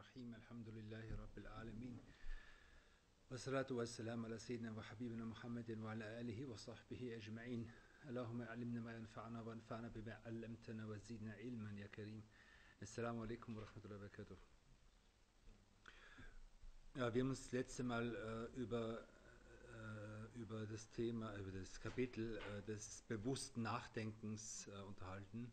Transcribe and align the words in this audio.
الرحيم 0.00 0.34
الحمد 0.34 0.68
لله 0.68 1.16
رب 1.16 1.38
العالمين 1.38 1.98
والصلاة 3.30 3.66
والسلام 3.70 4.24
على 4.24 4.38
سيدنا 4.38 4.72
وحبيبنا 4.72 5.24
محمد 5.24 5.70
وعلى 5.78 6.20
آله 6.20 6.46
وصحبه 6.46 7.16
أجمعين 7.16 7.70
اللهم 8.08 8.42
علمنا 8.42 8.80
ما 8.80 8.96
ينفعنا 8.96 9.42
وانفعنا 9.42 9.88
بما 9.88 10.20
علمتنا 10.26 10.86
وزدنا 10.86 11.32
علما 11.32 11.72
يا 11.72 11.86
كريم 11.86 12.22
السلام 12.82 13.20
عليكم 13.20 13.56
ورحمة 13.56 13.84
الله 13.84 13.96
وبركاته 13.96 14.36
ja, 16.94 17.12
wir 17.14 17.20
haben 17.22 17.28
uns 17.28 17.42
das 17.42 17.52
letzte 17.52 17.82
Mal 17.84 18.14
äh, 18.14 18.58
über, 18.58 19.06
äh, 19.74 20.40
über 20.40 20.66
das 20.66 20.90
Thema, 20.92 21.36
über 21.36 21.52
das 21.52 21.78
Kapitel 21.80 22.38
äh, 22.38 22.62
des 22.62 23.02
bewussten 23.02 23.60
Nachdenkens 23.60 24.68
äh, 24.68 24.80
unterhalten. 24.80 25.52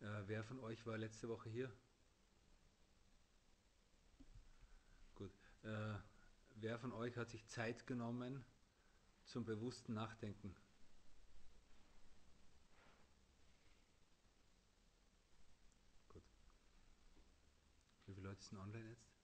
Äh, 0.00 0.06
wer 0.26 0.42
von 0.42 0.58
euch 0.58 0.84
war 0.86 0.98
letzte 0.98 1.28
Woche 1.28 1.48
hier? 1.48 1.70
Äh, 5.65 5.97
wer 6.55 6.77
von 6.77 6.93
euch 6.93 7.17
hat 7.17 7.29
sich 7.31 7.47
Zeit 7.47 7.87
genommen 7.87 8.45
zum 9.25 9.45
bewussten 9.45 9.95
Nachdenken? 9.95 10.55
Gut. 16.09 16.23
Wie 18.05 18.13
viele 18.13 18.27
Leute 18.29 18.43
sind 18.43 18.59
online 18.59 18.89
jetzt? 18.89 19.15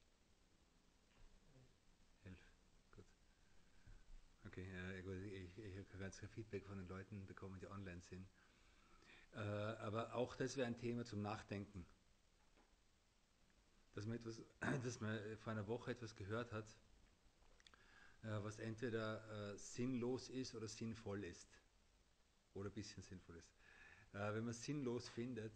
Okay, 4.48 4.68
äh, 4.70 4.99
ich, 4.99 5.58
ich 5.60 5.77
habe 5.77 5.98
ganz 5.99 6.20
viel 6.20 6.27
Feedback 6.27 6.66
von 6.66 6.77
den 6.77 6.88
Leuten 6.88 7.26
bekommen, 7.26 7.60
die 7.60 7.68
online 7.68 8.02
sind. 8.02 8.27
Äh, 9.34 9.38
aber 9.40 10.13
auch 10.16 10.35
das 10.35 10.58
wäre 10.58 10.68
ein 10.68 10.77
Thema 10.77 11.05
zum 11.05 11.21
Nachdenken. 11.21 11.85
Dass 13.94 14.05
man, 14.05 14.16
etwas, 14.16 14.41
dass 14.84 15.02
man 15.02 15.20
vor 15.38 15.52
einer 15.54 15.68
Woche 15.68 15.91
etwas 15.91 16.16
gehört 16.16 16.52
hat, 16.52 16.68
äh, 18.24 18.43
was 18.43 18.60
entweder 18.60 19.52
äh, 19.54 19.57
sinnlos 19.57 20.29
ist 20.29 20.55
oder 20.55 20.68
sinnvoll 20.68 21.24
ist. 21.24 21.48
Oder 22.54 22.70
ein 22.70 22.74
bisschen 22.74 23.04
sinnvoll 23.04 23.38
ist. 23.38 23.52
Äh, 24.13 24.34
wenn 24.34 24.46
man 24.46 24.54
sinnlos 24.54 25.10
findet, 25.10 25.54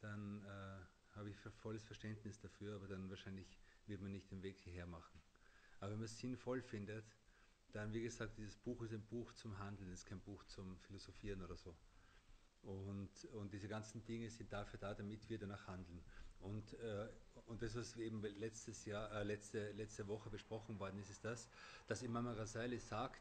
dann 0.00 0.44
äh, 0.44 1.16
habe 1.16 1.30
ich 1.30 1.36
volles 1.62 1.84
Verständnis 1.84 2.38
dafür, 2.40 2.76
aber 2.76 2.88
dann 2.88 3.08
wahrscheinlich 3.08 3.58
wird 3.86 4.00
man 4.00 4.12
nicht 4.12 4.30
den 4.30 4.42
Weg 4.42 4.58
hierher 4.58 4.86
machen. 4.86 5.20
Aber 5.80 5.92
wenn 5.92 5.98
man 5.98 6.06
es 6.06 6.18
sinnvoll 6.18 6.62
findet, 6.62 7.04
dann, 7.72 7.92
wie 7.92 8.02
gesagt, 8.02 8.38
dieses 8.38 8.56
Buch 8.56 8.82
ist 8.82 8.92
ein 8.92 9.04
Buch 9.06 9.32
zum 9.34 9.58
Handeln, 9.58 9.90
ist 9.90 10.06
kein 10.06 10.20
Buch 10.20 10.44
zum 10.44 10.78
Philosophieren 10.78 11.42
oder 11.42 11.56
so. 11.56 11.76
Und, 12.62 13.24
und 13.32 13.52
diese 13.52 13.68
ganzen 13.68 14.04
Dinge 14.04 14.30
sind 14.30 14.52
dafür 14.52 14.78
da, 14.78 14.94
damit 14.94 15.28
wir 15.28 15.38
danach 15.38 15.66
handeln. 15.66 16.02
Und, 16.44 16.74
äh, 16.74 17.08
und 17.46 17.62
das, 17.62 17.74
was 17.74 17.96
eben 17.96 18.22
letztes 18.38 18.84
Jahr, 18.84 19.10
äh, 19.12 19.24
letzte, 19.24 19.72
letzte 19.72 20.06
Woche 20.06 20.30
besprochen 20.30 20.78
worden 20.78 20.98
ist, 20.98 21.10
ist 21.10 21.24
das, 21.24 21.48
dass 21.86 22.02
Imam 22.02 22.26
Rasali 22.26 22.78
sagt, 22.78 23.20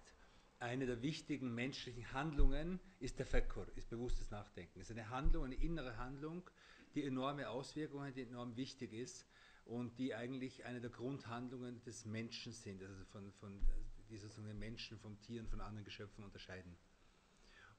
eine 0.60 0.86
der 0.86 1.02
wichtigen 1.02 1.54
menschlichen 1.54 2.12
Handlungen 2.14 2.80
ist 3.00 3.20
der 3.20 3.26
Fekkur, 3.26 3.68
ist 3.76 3.90
bewusstes 3.90 4.30
Nachdenken. 4.32 4.80
Es 4.80 4.90
ist 4.90 4.98
eine 4.98 5.10
Handlung, 5.10 5.46
eine 5.46 5.56
innere 5.56 5.98
Handlung, 5.98 6.50
die 6.96 7.04
enorme 7.04 7.50
Auswirkungen 7.50 8.08
hat, 8.08 8.16
die 8.16 8.22
enorm 8.22 8.56
wichtig 8.56 8.94
ist 8.94 9.26
und 9.66 9.98
die 9.98 10.14
eigentlich 10.14 10.66
eine 10.66 10.80
der 10.80 10.90
Grundhandlungen 10.90 11.82
des 11.84 12.06
Menschen 12.06 12.54
sind, 12.54 12.82
also 12.82 13.04
von, 13.06 13.32
von 13.34 13.60
die 14.10 14.18
sozusagen 14.18 14.48
den 14.48 14.60
Menschen 14.60 15.00
vom 15.00 15.20
Tieren, 15.22 15.48
von 15.48 15.62
anderen 15.62 15.86
Geschöpfen 15.86 16.24
unterscheiden. 16.24 16.76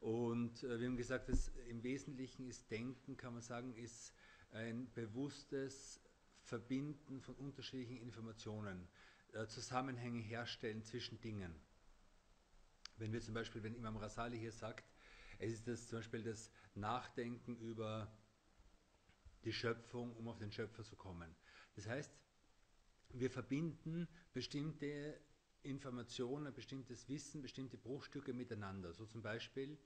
Und 0.00 0.62
äh, 0.62 0.80
wir 0.80 0.86
haben 0.86 0.96
gesagt, 0.96 1.28
dass 1.28 1.48
im 1.68 1.82
Wesentlichen 1.82 2.46
ist 2.46 2.70
Denken, 2.70 3.16
kann 3.16 3.34
man 3.34 3.42
sagen, 3.42 3.74
ist 3.74 4.12
ein 4.54 4.90
bewusstes 4.92 6.00
Verbinden 6.42 7.20
von 7.20 7.34
unterschiedlichen 7.34 7.96
Informationen, 7.98 8.88
äh, 9.32 9.46
Zusammenhänge 9.46 10.20
herstellen 10.20 10.82
zwischen 10.82 11.20
Dingen. 11.20 11.54
Wenn 12.96 13.12
wir 13.12 13.20
zum 13.20 13.34
Beispiel, 13.34 13.62
wenn 13.62 13.74
Imam 13.74 13.96
Rasali 13.96 14.38
hier 14.38 14.52
sagt, 14.52 14.84
es 15.38 15.52
ist 15.52 15.66
das 15.66 15.88
zum 15.88 15.98
Beispiel 15.98 16.22
das 16.22 16.50
Nachdenken 16.74 17.56
über 17.56 18.16
die 19.44 19.52
Schöpfung, 19.52 20.14
um 20.16 20.28
auf 20.28 20.38
den 20.38 20.52
Schöpfer 20.52 20.84
zu 20.84 20.96
kommen. 20.96 21.34
Das 21.74 21.86
heißt, 21.86 22.12
wir 23.10 23.30
verbinden 23.30 24.08
bestimmte 24.32 25.20
Informationen, 25.62 26.52
bestimmtes 26.54 27.08
Wissen, 27.08 27.42
bestimmte 27.42 27.76
Bruchstücke 27.76 28.32
miteinander. 28.32 28.92
So 28.92 29.06
zum 29.06 29.22
Beispiel, 29.22 29.78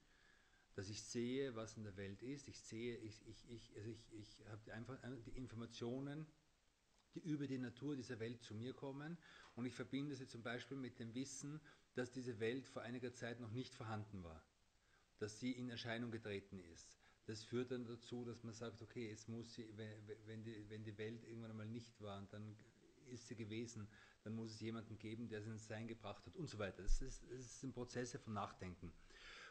dass 0.78 0.90
ich 0.90 1.02
sehe, 1.02 1.56
was 1.56 1.76
in 1.76 1.82
der 1.82 1.96
Welt 1.96 2.22
ist. 2.22 2.46
Ich 2.46 2.60
sehe, 2.60 2.96
ich, 2.98 3.26
ich, 3.26 3.50
ich, 3.50 3.76
also 3.76 3.90
ich, 3.90 4.12
ich 4.12 4.46
habe 4.46 4.72
einfach 4.72 4.96
die 5.26 5.32
Informationen, 5.32 6.24
die 7.16 7.18
über 7.18 7.48
die 7.48 7.58
Natur 7.58 7.96
dieser 7.96 8.20
Welt 8.20 8.44
zu 8.44 8.54
mir 8.54 8.74
kommen. 8.74 9.18
Und 9.56 9.66
ich 9.66 9.74
verbinde 9.74 10.14
sie 10.14 10.28
zum 10.28 10.44
Beispiel 10.44 10.76
mit 10.76 11.00
dem 11.00 11.12
Wissen, 11.16 11.60
dass 11.94 12.12
diese 12.12 12.38
Welt 12.38 12.68
vor 12.68 12.82
einiger 12.82 13.12
Zeit 13.12 13.40
noch 13.40 13.50
nicht 13.50 13.74
vorhanden 13.74 14.22
war, 14.22 14.40
dass 15.18 15.40
sie 15.40 15.50
in 15.50 15.68
Erscheinung 15.68 16.12
getreten 16.12 16.60
ist. 16.60 16.96
Das 17.26 17.42
führt 17.42 17.72
dann 17.72 17.84
dazu, 17.84 18.24
dass 18.24 18.44
man 18.44 18.54
sagt, 18.54 18.80
okay, 18.80 19.10
es 19.10 19.26
muss 19.26 19.54
sie, 19.54 19.68
wenn 20.26 20.44
die, 20.44 20.64
wenn 20.70 20.84
die 20.84 20.96
Welt 20.96 21.24
irgendwann 21.24 21.50
einmal 21.50 21.66
nicht 21.66 22.00
war, 22.00 22.24
dann 22.30 22.56
ist 23.10 23.26
sie 23.26 23.34
gewesen, 23.34 23.88
dann 24.22 24.36
muss 24.36 24.52
es 24.52 24.60
jemanden 24.60 24.96
geben, 24.96 25.28
der 25.28 25.42
sie 25.42 25.50
ins 25.50 25.66
Sein 25.66 25.88
gebracht 25.88 26.24
hat 26.24 26.36
und 26.36 26.48
so 26.48 26.56
weiter. 26.60 26.84
Das, 26.84 27.02
ist, 27.02 27.24
das 27.32 27.60
sind 27.60 27.74
Prozesse 27.74 28.20
von 28.20 28.34
Nachdenken. 28.34 28.92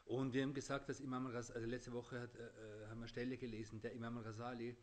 Und 0.08 0.34
wir 0.34 0.44
haben 0.44 0.54
gesagt, 0.54 0.88
dass 0.88 1.02
Imam 1.02 1.26
al-Ghazali, 1.28 1.58
also 1.58 1.70
letzte 1.70 1.92
Woche 1.92 2.22
hat, 2.22 2.34
äh, 2.36 2.88
haben 2.90 3.02
wir 3.02 3.08
Stelle 3.10 3.38
gelesen, 3.38 3.82
der 3.82 3.92
Imam 3.92 4.18
al-Ghazali 4.18 4.76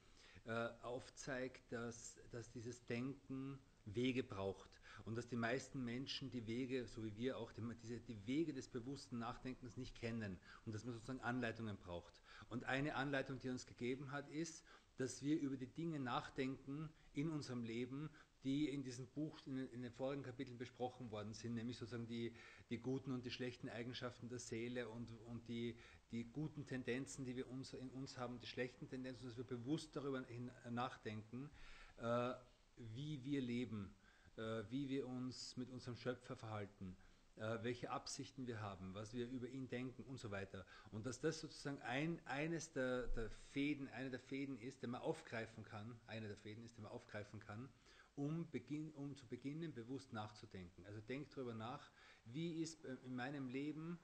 äh, 0.44 0.68
aufzeigt, 0.82 1.72
dass, 1.72 2.20
dass 2.30 2.50
dieses 2.50 2.84
Denken 2.84 3.58
Wege 3.86 4.22
braucht 4.22 4.68
und 5.06 5.16
dass 5.16 5.26
die 5.26 5.36
meisten 5.36 5.82
Menschen 5.82 6.30
die 6.30 6.46
Wege, 6.46 6.86
so 6.86 7.02
wie 7.02 7.16
wir 7.16 7.38
auch, 7.38 7.52
die, 7.52 7.62
diese, 7.82 8.00
die 8.00 8.26
Wege 8.26 8.52
des 8.52 8.68
bewussten 8.68 9.18
Nachdenkens 9.18 9.78
nicht 9.78 9.94
kennen 9.94 10.38
und 10.66 10.74
dass 10.74 10.84
man 10.84 10.92
sozusagen 10.92 11.22
Anleitungen 11.22 11.78
braucht. 11.78 12.20
Und 12.50 12.64
eine 12.64 12.94
Anleitung, 12.94 13.38
die 13.38 13.48
uns 13.48 13.66
gegeben 13.66 14.12
hat, 14.12 14.28
ist, 14.28 14.62
dass 14.98 15.22
wir 15.22 15.40
über 15.40 15.56
die 15.56 15.66
Dinge 15.66 16.00
nachdenken 16.00 16.90
in 17.14 17.30
unserem 17.30 17.64
Leben, 17.64 18.10
die 18.44 18.68
in 18.68 18.82
diesem 18.82 19.06
Buch 19.08 19.38
in, 19.46 19.58
in, 19.70 19.82
den 19.82 19.90
vorigen 19.90 20.22
Kapiteln 20.22 20.58
besprochen 20.58 21.10
worden 21.10 21.32
sind, 21.32 21.54
nämlich 21.54 21.78
sozusagen 21.78 22.06
die, 22.06 22.34
die 22.68 22.78
guten 22.78 23.10
und 23.10 23.24
die 23.24 23.30
schlechten 23.30 23.68
Eigenschaften 23.68 24.28
der 24.28 24.38
Seele 24.38 24.88
und, 24.88 25.10
und 25.26 25.48
die, 25.48 25.76
die 26.10 26.24
guten 26.24 26.66
Tendenzen, 26.66 27.24
die 27.24 27.36
wir 27.36 27.48
uns, 27.50 27.72
in 27.72 27.90
uns 27.90 28.18
haben, 28.18 28.38
die 28.38 28.46
schlechten 28.46 28.88
Tendenzen, 28.88 29.26
dass 29.26 29.36
wir 29.36 29.44
bewusst 29.44 29.96
darüber 29.96 30.22
nachdenken, 30.70 31.50
äh, 31.98 32.34
wie 32.76 33.24
wir 33.24 33.40
leben, 33.40 33.94
äh, 34.36 34.62
wie 34.70 34.88
wir 34.90 35.06
uns 35.06 35.56
mit 35.56 35.70
unserem 35.70 35.96
Schöpfer 35.96 36.36
verhalten, 36.36 36.96
äh, 37.36 37.58
welche 37.62 37.90
Absichten 37.90 38.46
wir 38.46 38.60
haben, 38.60 38.94
was 38.94 39.14
wir 39.14 39.26
über 39.28 39.48
ihn 39.48 39.68
denken 39.68 40.02
und 40.04 40.18
so 40.18 40.30
weiter. 40.30 40.66
Und 40.92 41.06
dass 41.06 41.20
das 41.20 41.40
sozusagen 41.40 41.80
ein, 41.82 42.20
eines 42.26 42.72
der, 42.72 43.06
der 43.08 43.30
Fäden, 43.52 43.88
eine 43.88 44.10
der 44.10 44.20
Fäden 44.20 44.58
ist, 44.58 44.82
den 44.82 44.90
man 44.90 45.00
aufgreifen 45.00 45.64
kann, 45.64 45.98
eine 46.06 46.28
der 46.28 46.36
Fäden 46.36 46.62
ist, 46.62 46.76
den 46.76 46.82
man 46.82 46.92
aufgreifen 46.92 47.40
kann, 47.40 47.68
um, 48.16 48.50
beginn, 48.50 48.92
um 48.92 49.16
zu 49.16 49.26
beginnen, 49.26 49.72
bewusst 49.72 50.12
nachzudenken. 50.12 50.84
Also 50.86 51.00
denk 51.00 51.30
darüber 51.30 51.54
nach, 51.54 51.90
wie 52.24 52.62
ist 52.62 52.84
in 52.84 53.14
meinem 53.14 53.48
Leben 53.48 53.98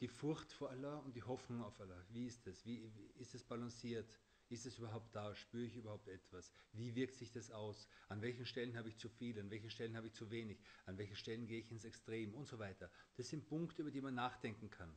die 0.00 0.08
Furcht 0.08 0.52
vor 0.52 0.70
Allah 0.70 0.98
und 0.98 1.16
die 1.16 1.22
Hoffnung 1.22 1.62
auf 1.62 1.80
Allah? 1.80 2.04
Wie 2.10 2.26
ist 2.26 2.46
das? 2.46 2.64
Wie, 2.64 2.92
wie 2.94 3.06
ist 3.20 3.34
es 3.34 3.44
balanciert? 3.44 4.08
Ist 4.50 4.64
es 4.64 4.78
überhaupt 4.78 5.14
da? 5.14 5.34
Spüre 5.34 5.64
ich 5.64 5.76
überhaupt 5.76 6.08
etwas? 6.08 6.52
Wie 6.72 6.94
wirkt 6.94 7.16
sich 7.16 7.30
das 7.32 7.50
aus? 7.50 7.86
An 8.08 8.22
welchen 8.22 8.46
Stellen 8.46 8.76
habe 8.76 8.88
ich 8.88 8.96
zu 8.96 9.08
viel? 9.08 9.38
An 9.38 9.50
welchen 9.50 9.68
Stellen 9.68 9.96
habe 9.96 10.06
ich 10.06 10.14
zu 10.14 10.30
wenig? 10.30 10.58
An 10.86 10.96
welchen 10.96 11.16
Stellen 11.16 11.46
gehe 11.46 11.60
ich 11.60 11.70
ins 11.70 11.84
Extrem? 11.84 12.34
Und 12.34 12.46
so 12.46 12.58
weiter. 12.58 12.90
Das 13.16 13.28
sind 13.28 13.46
Punkte, 13.46 13.82
über 13.82 13.90
die 13.90 14.00
man 14.00 14.14
nachdenken 14.14 14.70
kann. 14.70 14.96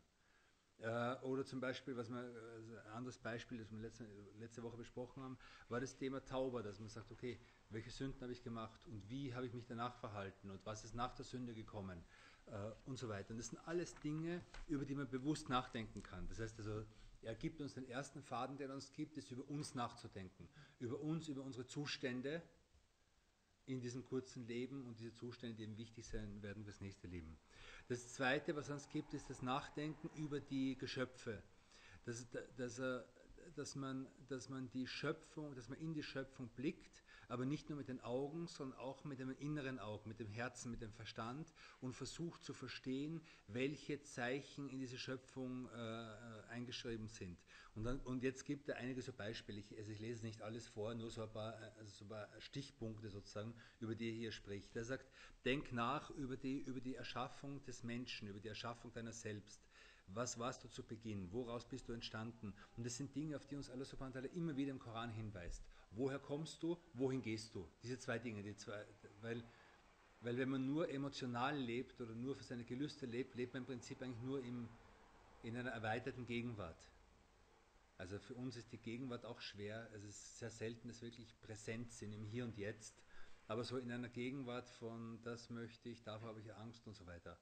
Äh, 0.82 1.16
oder 1.22 1.46
zum 1.46 1.60
Beispiel, 1.60 1.96
was 1.96 2.10
wir, 2.10 2.18
also 2.18 2.76
ein 2.76 2.94
anderes 2.94 3.18
Beispiel, 3.20 3.60
das 3.60 3.72
wir 3.72 3.80
letzte, 3.80 4.08
letzte 4.40 4.64
Woche 4.64 4.78
besprochen 4.78 5.22
haben, 5.22 5.38
war 5.70 5.80
das 5.80 5.96
Thema 5.96 6.24
Tauber, 6.26 6.64
dass 6.64 6.80
man 6.80 6.90
sagt, 6.90 7.12
okay, 7.12 7.40
welche 7.70 7.92
Sünden 7.92 8.20
habe 8.22 8.32
ich 8.32 8.44
gemacht 8.44 8.82
und 8.88 9.08
wie 9.10 9.34
habe 9.34 9.46
ich 9.46 9.54
mich 9.54 9.66
danach 9.68 9.96
verhalten 9.96 10.50
und 10.50 10.66
was 10.66 10.84
ist 10.84 10.96
nach 10.96 11.14
der 11.14 11.26
Sünde 11.26 11.54
gekommen 11.54 12.04
äh, 12.48 12.72
und 12.86 12.98
so 12.98 13.10
weiter. 13.10 13.32
Und 13.32 13.38
das 13.38 13.48
sind 13.48 13.60
alles 13.68 13.94
Dinge, 14.00 14.42
über 14.68 14.84
die 14.84 14.96
man 14.96 15.08
bewusst 15.08 15.50
nachdenken 15.50 16.02
kann. 16.02 16.28
Das 16.28 16.40
heißt 16.40 16.58
also, 16.58 16.84
er 17.22 17.36
gibt 17.36 17.62
uns 17.62 17.76
den 17.76 17.88
ersten 17.88 18.24
Faden, 18.24 18.58
den 18.58 18.70
er 18.70 18.76
uns 18.76 18.92
gibt, 18.92 19.18
ist 19.18 19.30
über 19.30 19.48
uns 19.50 19.76
nachzudenken, 19.76 20.50
über 20.80 21.00
uns, 21.00 21.28
über 21.28 21.44
unsere 21.44 21.68
Zustände 21.68 22.42
in 23.66 23.80
diesem 23.80 24.04
kurzen 24.06 24.46
Leben 24.48 24.86
und 24.86 25.00
diese 25.00 25.14
Zustände, 25.14 25.56
die 25.56 25.64
eben 25.64 25.78
wichtig 25.78 26.08
sein 26.08 26.42
werden 26.42 26.64
fürs 26.64 26.82
nächste 26.82 27.08
Leben. 27.08 27.38
Das 27.88 28.14
Zweite, 28.14 28.56
was 28.56 28.70
uns 28.70 28.90
gibt, 28.90 29.14
ist 29.14 29.30
das 29.30 29.42
Nachdenken 29.42 30.10
über 30.16 30.40
die 30.40 30.78
Geschöpfe. 30.78 31.42
Dass, 32.06 32.28
dass, 32.58 32.80
er, 32.80 33.06
dass, 33.56 33.76
man, 33.76 34.08
dass 34.28 34.50
man 34.50 34.70
die 34.72 34.88
Schöpfung, 34.88 35.54
dass 35.56 35.70
man 35.70 35.80
in 35.80 35.94
die 35.94 36.04
Schöpfung 36.04 36.50
blickt, 36.50 37.04
aber 37.32 37.46
nicht 37.46 37.70
nur 37.70 37.78
mit 37.78 37.88
den 37.88 38.02
Augen, 38.02 38.48
sondern 38.48 38.78
auch 38.78 39.06
mit 39.06 39.20
dem 39.20 39.34
inneren 39.40 39.80
Auge, 39.80 40.08
mit 40.10 40.20
dem 40.20 40.28
Herzen, 40.28 40.70
mit 40.70 40.82
dem 40.82 40.92
Verstand 40.92 41.54
und 41.80 41.94
versucht 41.94 42.44
zu 42.44 42.54
verstehen, 42.54 43.22
welche 43.48 44.02
Zeichen 44.04 44.68
in 44.68 44.80
diese 44.80 44.98
Schöpfung 44.98 45.70
äh, 45.70 46.50
eingeschrieben 46.50 47.08
sind. 47.08 47.40
Und, 47.74 47.86
dann, 47.86 48.02
und 48.02 48.22
jetzt 48.22 48.44
gibt 48.44 48.68
er 48.68 48.76
einige 48.76 49.02
so 49.02 49.14
Beispiele. 49.14 49.60
Ich, 49.60 49.78
also 49.78 49.92
ich 49.92 50.00
lese 50.02 50.26
nicht 50.26 50.42
alles 50.42 50.68
vor, 50.68 50.94
nur 50.94 51.10
so 51.10 51.24
ein, 51.24 51.32
paar, 51.32 51.54
also 51.80 51.90
so 52.00 52.04
ein 52.06 52.10
paar 52.10 52.28
Stichpunkte 52.40 53.10
sozusagen, 53.10 53.54
über 53.80 53.96
die 53.96 54.10
er 54.10 54.16
hier 54.16 54.32
spricht. 54.34 54.76
Er 54.76 54.84
sagt, 54.84 55.10
denk 55.46 55.72
nach 55.72 56.10
über 56.10 56.36
die, 56.36 56.60
über 56.60 56.82
die 56.82 56.96
Erschaffung 56.96 57.64
des 57.64 57.84
Menschen, 57.84 58.28
über 58.28 58.42
die 58.42 58.50
Erschaffung 58.50 58.92
deiner 58.92 59.14
selbst. 59.14 59.66
Was 60.08 60.38
warst 60.38 60.66
du 60.66 60.68
zu 60.68 60.84
Beginn? 60.84 61.32
Woraus 61.32 61.66
bist 61.66 61.88
du 61.88 61.94
entstanden? 61.94 62.54
Und 62.76 62.86
das 62.86 62.98
sind 62.98 63.16
Dinge, 63.16 63.38
auf 63.38 63.48
die 63.48 63.56
uns 63.56 63.70
Allah 63.70 63.86
subhanahu 63.86 64.16
wa 64.16 64.20
ta'ala 64.20 64.34
immer 64.34 64.58
wieder 64.58 64.72
im 64.72 64.80
Koran 64.80 65.10
hinweist. 65.10 65.64
Woher 65.92 66.20
kommst 66.20 66.64
du? 66.64 66.78
Wohin 66.94 67.22
gehst 67.22 67.54
du? 67.54 67.68
Diese 67.84 68.00
zwei 68.00 68.18
Dinge, 68.18 68.44
die 68.44 68.56
zwei, 68.56 68.86
weil, 69.22 69.44
weil 70.22 70.38
wenn 70.38 70.50
man 70.50 70.66
nur 70.66 70.90
emotional 70.90 71.58
lebt 71.58 72.00
oder 72.00 72.16
nur 72.16 72.36
für 72.36 72.44
seine 72.44 72.64
Gelüste 72.64 73.06
lebt, 73.06 73.36
lebt 73.36 73.54
man 73.54 73.64
im 73.64 73.68
Prinzip 73.68 74.02
eigentlich 74.02 74.24
nur 74.24 74.44
im, 74.44 74.70
in 75.44 75.58
einer 75.58 75.72
erweiterten 75.72 76.26
Gegenwart. 76.26 76.90
Also 77.98 78.18
für 78.20 78.34
uns 78.34 78.56
ist 78.56 78.72
die 78.72 78.78
Gegenwart 78.80 79.26
auch 79.26 79.42
schwer. 79.42 79.90
Es 79.94 80.04
ist 80.04 80.40
sehr 80.40 80.50
selten, 80.50 80.88
dass 80.88 81.02
wir 81.02 81.10
wirklich 81.10 81.40
präsent 81.42 81.92
sind 81.92 82.14
im 82.14 82.26
Hier 82.26 82.46
und 82.46 82.58
Jetzt. 82.58 83.00
Aber 83.48 83.64
so 83.64 83.78
in 83.78 83.92
einer 83.92 84.10
Gegenwart 84.10 84.70
von, 84.70 85.22
das 85.24 85.50
möchte 85.50 85.90
ich, 85.90 86.02
davor 86.04 86.30
habe 86.30 86.40
ich 86.40 86.54
Angst 86.56 86.88
und 86.88 86.96
so 86.96 87.06
weiter. 87.06 87.38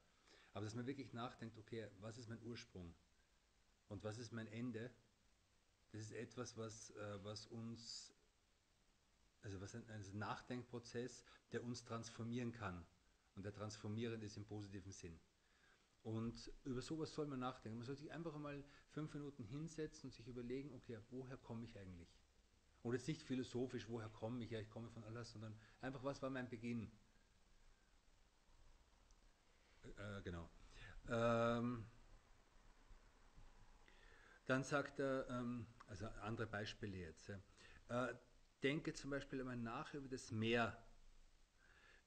Aber 0.52 0.64
dass 0.64 0.74
man 0.74 0.86
wirklich 0.86 1.12
nachdenkt, 1.12 1.56
okay, 1.56 1.88
was 2.00 2.18
ist 2.18 2.28
mein 2.28 2.42
Ursprung 2.42 2.92
und 3.88 4.02
was 4.02 4.18
ist 4.18 4.32
mein 4.32 4.48
Ende, 4.48 4.90
das 5.92 6.02
ist 6.02 6.12
etwas, 6.12 6.56
was, 6.56 6.90
äh, 6.90 7.24
was 7.24 7.46
uns, 7.46 8.12
also 9.42 9.60
was 9.60 9.74
ein, 9.74 9.88
ein 9.90 10.18
Nachdenkprozess, 10.18 11.24
der 11.52 11.64
uns 11.64 11.84
transformieren 11.84 12.52
kann. 12.52 12.84
Und 13.34 13.44
der 13.44 13.52
transformierend 13.52 14.22
ist 14.24 14.36
im 14.36 14.44
positiven 14.44 14.92
Sinn. 14.92 15.18
Und 16.02 16.50
über 16.64 16.80
sowas 16.80 17.12
soll 17.12 17.26
man 17.26 17.40
nachdenken. 17.40 17.78
Man 17.78 17.86
soll 17.86 17.96
sich 17.96 18.10
einfach 18.12 18.36
mal 18.38 18.64
fünf 18.90 19.12
Minuten 19.12 19.44
hinsetzen 19.44 20.08
und 20.08 20.14
sich 20.14 20.26
überlegen, 20.26 20.72
okay, 20.72 20.98
woher 21.10 21.36
komme 21.36 21.64
ich 21.64 21.78
eigentlich? 21.78 22.08
Und 22.82 22.94
jetzt 22.94 23.08
nicht 23.08 23.22
philosophisch, 23.22 23.88
woher 23.88 24.08
komme 24.08 24.42
ich? 24.42 24.50
Ja, 24.50 24.60
ich 24.60 24.70
komme 24.70 24.88
von 24.90 25.04
Allah, 25.04 25.24
sondern 25.24 25.54
einfach, 25.80 26.02
was 26.02 26.22
war 26.22 26.30
mein 26.30 26.48
Beginn? 26.48 26.90
Äh, 29.96 30.22
genau. 30.22 30.50
Ähm, 31.08 31.86
dann 34.46 34.64
sagt 34.64 34.98
er, 34.98 35.28
ähm, 35.28 35.66
also 35.86 36.06
andere 36.22 36.46
Beispiele 36.46 36.96
jetzt. 36.96 37.28
Äh, 37.88 38.14
denke 38.63 38.93
zum 38.93 39.11
Beispiel 39.11 39.39
einmal 39.39 39.57
nach 39.57 39.93
über 39.93 40.07
das 40.07 40.31
Meer. 40.31 40.77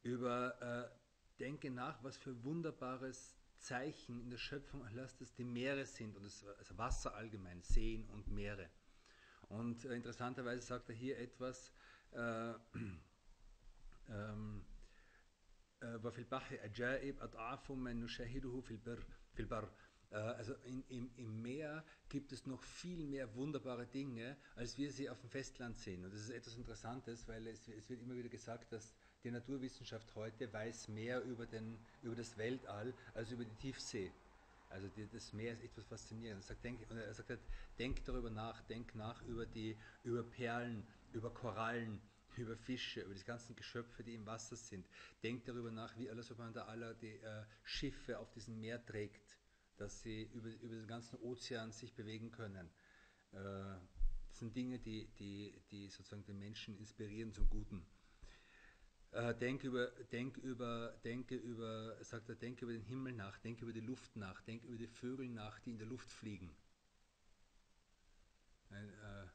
Über, 0.02 0.60
äh, 0.62 1.38
denke 1.38 1.70
nach, 1.70 2.02
was 2.02 2.16
für 2.16 2.42
wunderbares 2.44 3.36
Zeichen 3.58 4.20
in 4.20 4.30
der 4.30 4.38
Schöpfung 4.38 4.84
Allahs, 4.84 5.16
dass 5.16 5.34
die 5.34 5.44
Meere 5.44 5.84
sind 5.84 6.16
und 6.16 6.24
das 6.24 6.44
also 6.44 6.78
Wasser 6.78 7.14
allgemein, 7.14 7.62
Seen 7.62 8.08
und 8.10 8.28
Meere. 8.28 8.70
Und 9.48 9.84
äh, 9.84 9.94
interessanterweise 9.94 10.66
sagt 10.66 10.88
er 10.88 10.94
hier 10.94 11.18
etwas, 11.18 11.72
äh, 12.12 12.54
ähm, 14.08 14.64
وفي 15.82 16.18
البحر 16.18 16.58
أجائب 16.64 17.22
أضعاف 17.22 17.70
من 17.70 18.00
نشاهده 18.00 18.60
في 18.60 18.70
البر 18.70 19.04
في 19.34 19.40
البر 19.40 19.70
also 20.17 20.53
in, 20.65 20.83
im, 20.89 21.11
im 21.17 21.41
Meer 21.41 21.83
gibt 22.09 22.31
es 22.31 22.45
noch 22.45 22.61
viel 22.63 23.03
mehr 23.05 23.33
wunderbare 23.35 23.87
Dinge, 23.87 24.37
als 24.55 24.77
wir 24.77 24.91
sie 24.91 25.09
auf 25.09 25.19
dem 25.21 25.29
Festland 25.29 25.77
sehen. 25.77 26.05
Und 26.05 26.13
das 26.13 26.21
ist 26.21 26.29
etwas 26.29 26.55
Interessantes, 26.55 27.27
weil 27.27 27.47
es, 27.47 27.67
es 27.67 27.89
wird 27.89 28.01
immer 28.01 28.15
wieder 28.15 28.29
gesagt, 28.29 28.71
dass 28.71 28.93
die 29.23 29.31
Naturwissenschaft 29.31 30.13
heute 30.15 30.51
weiß 30.51 30.89
mehr 30.89 31.23
über, 31.23 31.45
den, 31.45 31.79
über 32.01 32.15
das 32.15 32.37
Weltall 32.37 32.93
als 33.13 33.31
über 33.31 33.45
die 33.45 33.55
Tiefsee. 33.55 34.11
Also 34.69 34.87
die, 34.89 35.07
das 35.07 35.33
Meer 35.33 35.53
ist 35.53 35.63
etwas 35.63 35.85
Faszinierendes. 35.85 36.45
Er 36.45 36.55
sagt, 36.55 36.63
denk, 36.63 36.79
er 36.89 37.13
sagt, 37.13 37.39
denk 37.79 38.03
darüber 38.05 38.29
nach, 38.29 38.61
denk 38.63 38.93
nach 38.95 39.21
über, 39.23 39.45
die, 39.45 39.77
über 40.03 40.23
Perlen, 40.23 40.85
über 41.13 41.31
Korallen, 41.31 42.01
über 42.37 42.57
Fische, 42.57 43.01
über 43.01 43.13
die 43.13 43.23
ganzen 43.23 43.55
Geschöpfe, 43.55 44.03
die 44.03 44.15
im 44.15 44.25
Wasser 44.25 44.55
sind. 44.55 44.85
Denkt 45.21 45.47
darüber 45.47 45.71
nach, 45.71 45.97
wie 45.97 46.09
Allah 46.09 46.23
subhanahu 46.23 46.55
wa 46.55 46.61
ta'ala 46.61 46.93
die 46.95 47.15
äh, 47.17 47.43
Schiffe 47.63 48.17
auf 48.17 48.31
diesem 48.31 48.59
Meer 48.59 48.83
trägt, 48.83 49.37
dass 49.77 50.01
sie 50.01 50.23
über, 50.33 50.49
über 50.49 50.75
den 50.75 50.87
ganzen 50.87 51.17
Ozean 51.19 51.71
sich 51.71 51.93
bewegen 51.93 52.31
können. 52.31 52.69
Äh, 53.31 53.37
das 54.33 54.39
sind 54.39 54.55
Dinge, 54.55 54.79
die, 54.79 55.07
die, 55.19 55.61
die 55.71 55.89
sozusagen 55.89 56.23
den 56.25 56.39
Menschen 56.39 56.77
inspirieren 56.77 57.33
zum 57.33 57.49
Guten. 57.49 57.85
Äh, 59.11 59.35
denk 59.35 59.63
über, 59.63 59.91
denk 60.11 60.37
über, 60.37 60.97
denke 61.03 61.35
über, 61.35 62.03
sagt 62.03 62.29
er, 62.29 62.35
denke 62.35 62.65
über 62.65 62.73
den 62.73 62.81
Himmel 62.81 63.13
nach, 63.13 63.37
denke 63.39 63.63
über 63.63 63.73
die 63.73 63.79
Luft 63.79 64.15
nach, 64.15 64.41
denke 64.41 64.65
über 64.65 64.77
die 64.77 64.87
Vögel 64.87 65.29
nach, 65.29 65.59
die 65.59 65.69
in 65.69 65.77
der 65.77 65.85
Luft 65.85 66.11
fliegen. 66.11 66.55
Ein, 68.71 68.89
äh, 68.89 69.27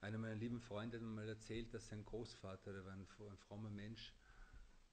einer 0.00 0.18
meiner 0.18 0.34
lieben 0.34 0.60
Freunde 0.60 0.96
hat 0.96 1.04
mir 1.04 1.10
mal 1.12 1.28
erzählt, 1.28 1.72
dass 1.74 1.86
sein 1.86 2.04
Großvater, 2.04 2.72
der 2.72 2.84
war 2.84 2.92
ein, 2.92 3.06
ein 3.30 3.38
frommer 3.38 3.70
Mensch, 3.70 4.12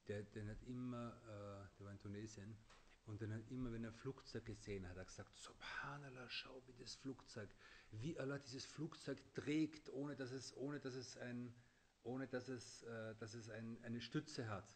der, 0.07 0.21
der 0.21 0.45
hat 0.50 0.61
immer, 0.63 1.09
äh, 1.23 1.77
der 1.79 1.85
war 1.85 1.91
in 1.91 2.00
Tunesien, 2.00 2.56
und 3.06 3.22
dann 3.22 3.34
hat 3.34 3.50
immer, 3.52 3.72
wenn 3.72 3.84
er 3.84 3.92
ein 3.92 3.96
Flugzeug 3.96 4.46
gesehen 4.46 4.88
hat, 4.88 4.98
er 4.98 5.06
gesagt, 5.06 5.38
Subhanallah, 5.38 6.30
schau 6.30 6.62
wie 6.68 6.74
das 6.74 6.96
Flugzeug, 6.96 7.50
wie 7.92 8.18
Allah 8.19 8.40
dieses 8.40 8.66
Flugzeug 8.66 9.22
trägt, 9.34 9.90
ohne 9.90 10.16
dass 10.16 10.31
es, 10.31 10.56
ohne 10.57 10.80
dass 10.80 10.96
es, 10.96 11.18
ein, 11.18 11.54
ohne 12.04 12.28
dass 12.28 12.50
es, 12.50 12.84
äh, 12.84 13.16
dass 13.16 13.36
es 13.36 13.50
ein, 13.50 13.78
eine 13.84 14.02
Stütze 14.02 14.50
hat. 14.50 14.75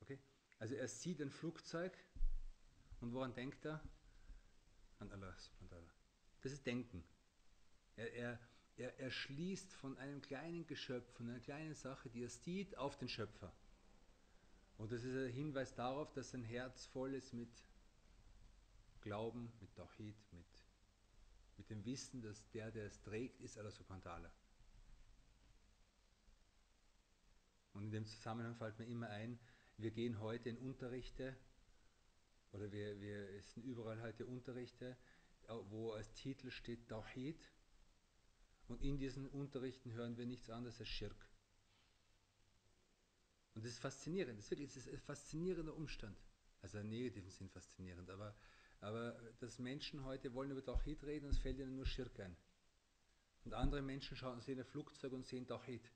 Okay? 0.00 0.18
Also 0.58 0.74
er 0.74 0.88
sieht 0.88 1.20
ein 1.20 1.30
Flugzeug 1.30 1.92
und 3.00 3.12
woran 3.12 3.34
denkt 3.34 3.64
er? 3.66 3.82
An 4.98 5.10
Allah 5.10 5.34
Das 6.40 6.52
ist 6.52 6.64
Denken. 6.64 7.04
Er, 7.96 8.12
er, 8.14 8.40
er, 8.76 8.98
er 8.98 9.10
schließt 9.10 9.74
von 9.74 9.98
einem 9.98 10.22
kleinen 10.22 10.66
Geschöpf, 10.66 11.12
von 11.14 11.28
einer 11.28 11.40
kleinen 11.40 11.74
Sache, 11.74 12.08
die 12.08 12.22
er 12.22 12.30
sieht, 12.30 12.78
auf 12.78 12.96
den 12.96 13.08
Schöpfer. 13.08 13.52
Und 14.78 14.90
das 14.92 15.04
ist 15.04 15.14
ein 15.14 15.32
Hinweis 15.32 15.74
darauf, 15.74 16.12
dass 16.12 16.30
sein 16.30 16.44
Herz 16.44 16.86
voll 16.86 17.14
ist 17.14 17.32
mit 17.32 17.50
Glauben, 19.00 19.52
mit 19.60 19.74
Tawhid, 19.74 20.16
mit, 20.32 20.46
mit 21.56 21.70
dem 21.70 21.84
Wissen, 21.84 22.22
dass 22.22 22.48
der, 22.50 22.70
der 22.70 22.86
es 22.86 23.00
trägt, 23.02 23.40
ist 23.40 23.58
Allah 23.58 23.70
subhanahu 23.70 24.04
wa 24.04 24.10
ta'ala. 24.10 24.30
Und 27.74 27.84
in 27.84 27.90
dem 27.90 28.06
Zusammenhang 28.06 28.54
fällt 28.54 28.78
mir 28.78 28.86
immer 28.86 29.08
ein, 29.08 29.38
wir 29.78 29.90
gehen 29.90 30.20
heute 30.20 30.50
in 30.50 30.58
Unterrichte, 30.58 31.36
oder 32.52 32.70
wir, 32.70 33.00
wir, 33.00 33.42
sind 33.42 33.64
überall 33.64 34.00
heute 34.02 34.26
Unterrichte, 34.26 34.96
wo 35.70 35.92
als 35.92 36.12
Titel 36.12 36.50
steht 36.50 36.88
Tawhid, 36.88 37.50
und 38.68 38.80
in 38.82 38.98
diesen 38.98 39.28
Unterrichten 39.28 39.92
hören 39.92 40.16
wir 40.16 40.26
nichts 40.26 40.48
anderes 40.50 40.78
als 40.80 40.88
Schirk. 40.88 41.31
Und 43.54 43.64
das 43.64 43.72
ist 43.72 43.80
faszinierend, 43.80 44.38
das 44.38 44.46
ist 44.46 44.50
wirklich 44.50 44.72
das 44.72 44.86
ist 44.86 44.92
ein 44.92 45.00
faszinierender 45.00 45.74
Umstand. 45.74 46.16
Also 46.62 46.78
im 46.78 46.88
negativen 46.88 47.30
Sinn 47.30 47.48
faszinierend, 47.48 48.08
aber, 48.08 48.34
aber 48.80 49.12
dass 49.40 49.58
Menschen 49.58 50.04
heute 50.04 50.32
wollen 50.32 50.52
über 50.52 50.62
Tawhid 50.62 51.02
reden 51.04 51.26
und 51.26 51.32
es 51.32 51.38
fällt 51.38 51.58
ihnen 51.58 51.74
nur 51.74 51.86
Schirk 51.86 52.18
ein. 52.20 52.36
Und 53.44 53.54
andere 53.54 53.82
Menschen 53.82 54.16
schauen, 54.16 54.40
sehen 54.40 54.58
ein 54.60 54.64
Flugzeug 54.64 55.12
und 55.12 55.26
sehen 55.26 55.46
Tawhid. 55.46 55.90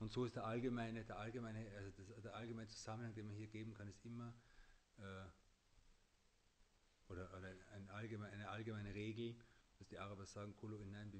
Und 0.00 0.12
so 0.12 0.24
ist 0.24 0.36
der 0.36 0.44
allgemeine, 0.44 1.04
der 1.04 1.18
allgemeine, 1.18 1.70
also 1.76 1.90
das, 1.90 2.22
der 2.22 2.34
allgemeine 2.34 2.68
Zusammenhang, 2.68 3.14
den 3.14 3.26
man 3.26 3.34
hier 3.34 3.48
geben 3.48 3.74
kann, 3.74 3.88
ist 3.88 4.04
immer, 4.04 4.34
äh, 4.98 5.24
oder, 7.08 7.32
oder 7.36 7.54
ein 7.72 7.90
allgemein, 7.90 8.32
eine 8.32 8.48
allgemeine 8.48 8.94
Regel, 8.94 9.36
dass 9.78 9.88
die 9.88 9.98
Araber 9.98 10.26
sagen, 10.26 10.56
Kulu 10.56 10.76
inan 10.76 11.12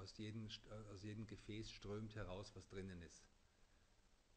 aus 0.00 0.16
jedem, 0.16 0.48
aus 0.92 1.02
jedem 1.02 1.26
Gefäß 1.26 1.70
strömt 1.70 2.14
heraus, 2.14 2.54
was 2.54 2.68
drinnen 2.68 3.02
ist. 3.02 3.24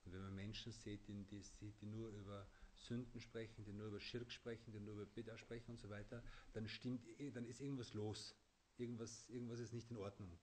Und 0.06 0.14
wenn 0.14 0.22
man 0.22 0.36
Menschen 0.36 0.72
sieht, 0.72 1.08
die, 1.08 1.24
die, 1.26 1.44
die 1.82 1.86
nur 1.86 2.10
über 2.10 2.48
Sünden 2.76 3.20
sprechen, 3.20 3.64
die 3.66 3.74
nur 3.74 3.88
über 3.88 4.00
Schirk 4.00 4.32
sprechen, 4.32 4.72
die 4.72 4.80
nur 4.80 4.94
über 4.94 5.06
Bid'ah 5.06 5.38
sprechen 5.38 5.72
und 5.72 5.80
so 5.80 5.90
weiter, 5.90 6.24
dann 6.54 6.68
stimmt, 6.68 7.04
dann 7.34 7.46
ist 7.46 7.62
irgendwas 7.62 7.94
los. 7.94 8.36
Irgendwas, 8.78 9.30
irgendwas 9.30 9.60
ist 9.60 9.74
nicht 9.74 9.90
in 9.90 9.98
Ordnung. 9.98 10.38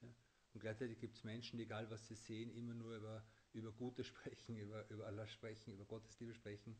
Ja? 0.00 0.08
Und 0.54 0.60
gleichzeitig 0.60 0.98
gibt 0.98 1.16
es 1.16 1.24
Menschen, 1.24 1.58
die, 1.58 1.64
egal 1.64 1.88
was 1.90 2.06
sie 2.08 2.14
sehen, 2.14 2.50
immer 2.50 2.74
nur 2.74 2.96
über, 2.96 3.24
über 3.52 3.70
Gute 3.72 4.02
sprechen, 4.02 4.56
über, 4.58 4.88
über 4.90 5.06
Allah 5.06 5.28
sprechen, 5.28 5.74
über 5.74 5.84
Gottes 5.84 6.18
Liebe 6.18 6.34
sprechen. 6.34 6.76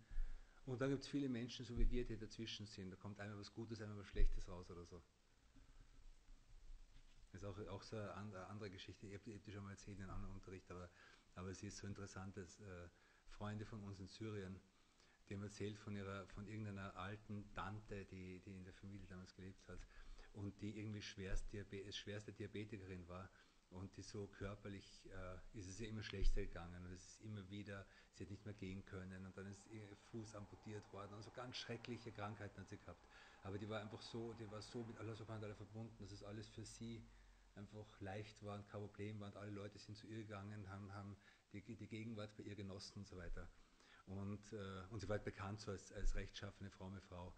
Und 0.65 0.81
dann 0.81 0.91
gibt 0.91 1.05
es 1.05 1.09
viele 1.09 1.29
Menschen, 1.29 1.65
so 1.65 1.79
wie 1.79 1.89
wir, 1.91 2.05
die 2.05 2.17
dazwischen 2.17 2.67
sind. 2.67 2.91
Da 2.91 2.97
kommt 2.97 3.21
einmal 3.21 3.39
was 3.39 3.53
Gutes, 3.53 3.81
einmal 3.81 3.99
was 3.99 4.07
Schlechtes 4.09 4.49
raus 4.49 4.69
oder 4.69 4.85
so. 4.85 5.01
Das 7.37 7.43
ist 7.43 7.69
auch, 7.69 7.75
auch 7.75 7.83
so 7.83 7.99
eine 7.99 8.47
andere 8.47 8.71
Geschichte. 8.71 9.07
Ich 9.07 9.15
habe 9.15 9.39
die 9.39 9.53
schon 9.53 9.63
mal 9.63 9.73
erzählt 9.73 9.99
in 9.99 10.05
einem 10.05 10.15
anderen 10.15 10.35
Unterricht, 10.37 10.71
aber, 10.71 10.89
aber 11.35 11.51
es 11.51 11.63
ist 11.63 11.77
so 11.77 11.87
interessant, 11.87 12.35
dass 12.35 12.61
äh, 12.61 12.89
Freunde 13.29 13.67
von 13.67 13.83
uns 13.83 14.01
in 14.01 14.07
Syrien, 14.07 14.59
die 15.29 15.35
haben 15.35 15.43
erzählt 15.43 15.79
von 15.79 15.95
ihrer, 15.95 16.27
von 16.29 16.47
irgendeiner 16.47 16.97
alten 16.97 17.53
Tante, 17.53 18.07
die, 18.07 18.41
die 18.41 18.57
in 18.57 18.65
der 18.65 18.73
Familie 18.73 19.07
damals 19.07 19.35
gelebt 19.35 19.69
hat 19.69 19.81
und 20.33 20.59
die 20.63 20.79
irgendwie 20.79 21.03
schwerst 21.03 21.53
Diabe 21.53 21.93
schwerste 21.93 22.33
Diabetikerin 22.33 23.07
war 23.07 23.29
und 23.69 23.95
die 23.99 24.03
so 24.03 24.29
körperlich 24.29 25.05
äh, 25.07 25.59
ist 25.59 25.69
es 25.69 25.79
ihr 25.81 25.91
immer 25.91 26.03
schlechter 26.03 26.41
gegangen 26.41 26.87
und 26.87 26.93
es 26.93 27.05
ist 27.05 27.21
immer 27.21 27.47
wieder, 27.51 27.85
sie 28.15 28.25
hat 28.25 28.31
nicht 28.31 28.47
mehr 28.47 28.55
gehen 28.55 28.83
können 28.87 29.27
und 29.27 29.37
dann 29.37 29.47
ist 29.47 29.67
ihr 29.67 29.87
Fuß 30.11 30.37
amputiert 30.37 30.91
worden 30.91 31.13
und 31.13 31.23
so 31.23 31.31
ganz 31.33 31.57
schreckliche 31.57 32.13
Krankheiten 32.13 32.59
hat 32.61 32.69
sie 32.69 32.79
gehabt. 32.79 33.05
Aber 33.43 33.59
die 33.59 33.69
war 33.69 33.81
einfach 33.81 34.01
so, 34.01 34.33
die 34.35 34.51
war 34.51 34.63
so 34.63 34.85
mit 34.85 34.97
Allah 34.99 35.15
subhanahu 35.15 35.53
verbunden, 35.55 35.95
dass 35.99 36.13
es 36.13 36.23
alles 36.23 36.49
für 36.49 36.65
sie 36.65 37.03
einfach 37.57 38.01
leicht 38.01 38.43
war 38.43 38.57
und 38.57 38.69
kein 38.69 38.81
Problem 38.81 39.21
war 39.21 39.29
und 39.29 39.37
alle 39.37 39.51
Leute 39.51 39.79
sind 39.79 39.97
zu 39.97 40.07
ihr 40.07 40.19
gegangen, 40.19 40.69
haben, 40.69 40.93
haben 40.93 41.17
die, 41.53 41.63
die 41.63 41.89
Gegenwart 41.89 42.37
bei 42.37 42.45
ihr 42.45 42.55
genossen 42.55 42.99
und 42.99 43.09
so 43.09 43.17
weiter. 43.17 43.49
Und, 44.07 44.53
äh, 44.53 44.83
und 44.91 45.01
sie 45.01 45.09
war 45.09 45.17
halt 45.17 45.25
bekannt 45.25 45.61
so 45.61 45.71
als, 45.71 45.93
als 45.93 46.15
rechtschaffene 46.15 46.71
fromme 46.71 47.01
Frau. 47.01 47.35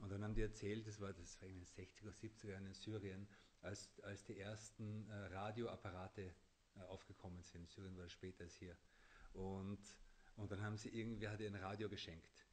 Und 0.00 0.10
dann 0.10 0.22
haben 0.22 0.34
die 0.34 0.42
erzählt, 0.42 0.86
das 0.86 1.00
war, 1.00 1.12
das 1.12 1.40
war 1.40 1.48
in 1.48 1.58
den 1.58 1.66
60er, 1.66 2.12
70er 2.12 2.50
Jahren 2.50 2.66
in 2.66 2.74
Syrien, 2.74 3.28
als, 3.62 4.00
als 4.00 4.24
die 4.24 4.38
ersten 4.38 5.08
äh, 5.08 5.14
Radioapparate 5.34 6.22
äh, 6.76 6.80
aufgekommen 6.88 7.42
sind. 7.42 7.62
In 7.62 7.66
Syrien 7.68 7.96
war 7.96 8.08
später 8.08 8.44
als 8.44 8.54
hier. 8.56 8.76
Und, 9.34 9.80
und 10.36 10.50
dann 10.50 10.62
haben 10.62 10.76
sie 10.76 10.88
irgendwie, 10.88 11.28
hat 11.28 11.40
ihr 11.40 11.48
ein 11.48 11.56
Radio 11.56 11.88
geschenkt. 11.88 12.46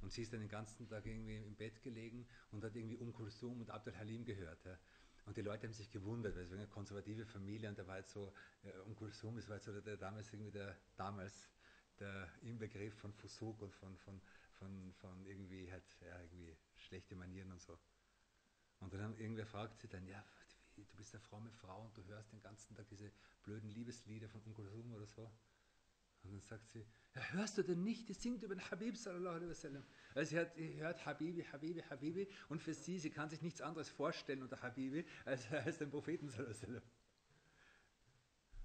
Und 0.00 0.12
sie 0.12 0.22
ist 0.22 0.32
dann 0.32 0.40
den 0.40 0.48
ganzen 0.48 0.86
Tag 0.88 1.06
irgendwie 1.06 1.36
im 1.36 1.56
Bett 1.56 1.82
gelegen 1.82 2.26
und 2.50 2.62
hat 2.62 2.76
irgendwie 2.76 2.98
Um 2.98 3.12
Kulsum 3.12 3.60
und 3.60 3.70
Abdel 3.70 3.96
Halim 3.96 4.24
gehört. 4.24 4.64
Ja. 4.64 4.78
Und 5.24 5.36
die 5.36 5.42
Leute 5.42 5.66
haben 5.66 5.72
sich 5.72 5.90
gewundert, 5.90 6.34
weil 6.36 6.42
es 6.42 6.50
war 6.50 6.58
eine 6.58 6.66
konservative 6.68 7.24
Familie 7.24 7.68
und 7.68 7.78
da 7.78 7.86
war 7.86 7.94
halt 7.94 8.08
so, 8.08 8.32
äh, 8.62 8.78
Um 8.86 8.94
Kulsum, 8.94 9.36
das 9.36 9.48
war 9.48 9.54
halt 9.54 9.64
so 9.64 9.72
der, 9.72 9.80
der, 9.82 9.96
damals 9.96 10.32
irgendwie 10.32 10.50
der, 10.50 10.76
damals 10.96 11.48
der 11.98 12.28
Inbegriff 12.42 12.94
von 12.98 13.12
Fusuk 13.12 13.62
und 13.62 13.74
von, 13.74 13.96
von, 13.98 14.20
von, 14.58 14.92
von 14.94 15.26
irgendwie 15.26 15.70
halt, 15.70 15.84
ja, 16.00 16.20
irgendwie 16.20 16.56
schlechte 16.76 17.16
Manieren 17.16 17.52
und 17.52 17.60
so. 17.60 17.78
Und 18.80 18.92
dann 18.92 19.16
irgendwer 19.16 19.46
fragt 19.46 19.78
sie 19.80 19.88
dann, 19.88 20.06
ja, 20.06 20.22
du 20.76 20.84
bist 20.96 21.14
eine 21.14 21.22
fromme 21.22 21.50
Frau 21.52 21.82
und 21.84 21.96
du 21.96 22.04
hörst 22.04 22.32
den 22.32 22.40
ganzen 22.40 22.74
Tag 22.74 22.86
diese 22.88 23.10
blöden 23.42 23.70
Liebeslieder 23.70 24.28
von 24.28 24.42
Uncle 24.42 24.64
Kulsum 24.64 24.92
oder 24.92 25.06
so. 25.06 25.30
Und 26.24 26.32
dann 26.32 26.40
sagt 26.40 26.70
sie, 26.70 26.84
ja, 27.14 27.22
hörst 27.32 27.58
du 27.58 27.62
denn 27.62 27.82
nicht, 27.84 28.08
die 28.08 28.14
singt 28.14 28.42
über 28.42 28.54
den 28.54 28.70
Habib 28.70 28.96
sallallahu 28.96 29.36
alaihi 29.36 29.50
wasallam. 29.50 29.84
Also 30.14 30.30
sie, 30.30 30.38
hat, 30.40 30.54
sie 30.56 30.80
hört 30.80 31.06
Habibi, 31.06 31.44
Habibi, 31.44 31.82
Habibi 31.82 32.28
und 32.48 32.60
für 32.60 32.74
sie, 32.74 32.98
sie 32.98 33.10
kann 33.10 33.28
sich 33.28 33.42
nichts 33.42 33.60
anderes 33.60 33.88
vorstellen 33.88 34.42
unter 34.42 34.60
Habibi 34.62 35.04
als, 35.24 35.46
als 35.52 35.78
den 35.78 35.90
Propheten 35.90 36.28
sallallahu 36.28 36.54
alaihi 36.54 36.62
wasallam. 36.62 36.82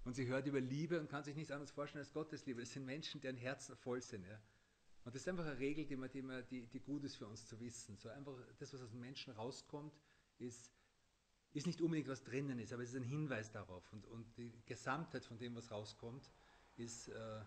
Und 0.06 0.16
sie 0.16 0.26
hört 0.28 0.48
über 0.48 0.60
Liebe 0.60 1.00
und 1.00 1.10
kann 1.10 1.24
sich 1.24 1.36
nichts 1.36 1.52
anderes 1.52 1.72
vorstellen 1.72 2.04
als 2.04 2.14
Gottesliebe. 2.14 2.62
Das 2.62 2.72
sind 2.72 2.86
Menschen, 2.86 3.22
deren 3.22 3.38
Herzen 3.38 3.76
voll 3.76 4.02
sind. 4.02 4.26
Ja. 4.26 4.42
Und 5.04 5.14
das 5.14 5.22
ist 5.22 5.28
einfach 5.28 5.46
eine 5.46 5.60
Regel, 5.60 5.86
die, 5.86 5.96
man, 5.96 6.10
die, 6.10 6.22
man, 6.22 6.46
die, 6.48 6.66
die 6.66 6.80
gut 6.80 7.04
ist 7.04 7.16
für 7.16 7.28
uns 7.28 7.46
zu 7.46 7.60
wissen. 7.60 7.98
So 7.98 8.10
einfach 8.10 8.34
das, 8.58 8.74
was 8.74 8.82
aus 8.82 8.92
dem 8.92 9.02
Menschen 9.02 9.34
rauskommt, 9.34 9.94
ist, 10.40 10.72
ist 11.54 11.68
nicht 11.68 11.82
unbedingt 11.82 12.08
was 12.08 12.24
drinnen 12.24 12.60
ist, 12.60 12.74
aber 12.74 12.84
es 12.84 12.90
ist 12.90 12.96
ein 12.96 13.04
Hinweis 13.04 13.52
darauf. 13.52 13.92
Und, 13.92 14.08
und 14.08 14.38
die 14.38 14.52
Gesamtheit 14.66 15.26
von 15.26 15.38
dem, 15.38 15.56
was 15.56 15.72
rauskommt, 15.72 16.32
ist, 16.80 17.10
äh, 17.10 17.42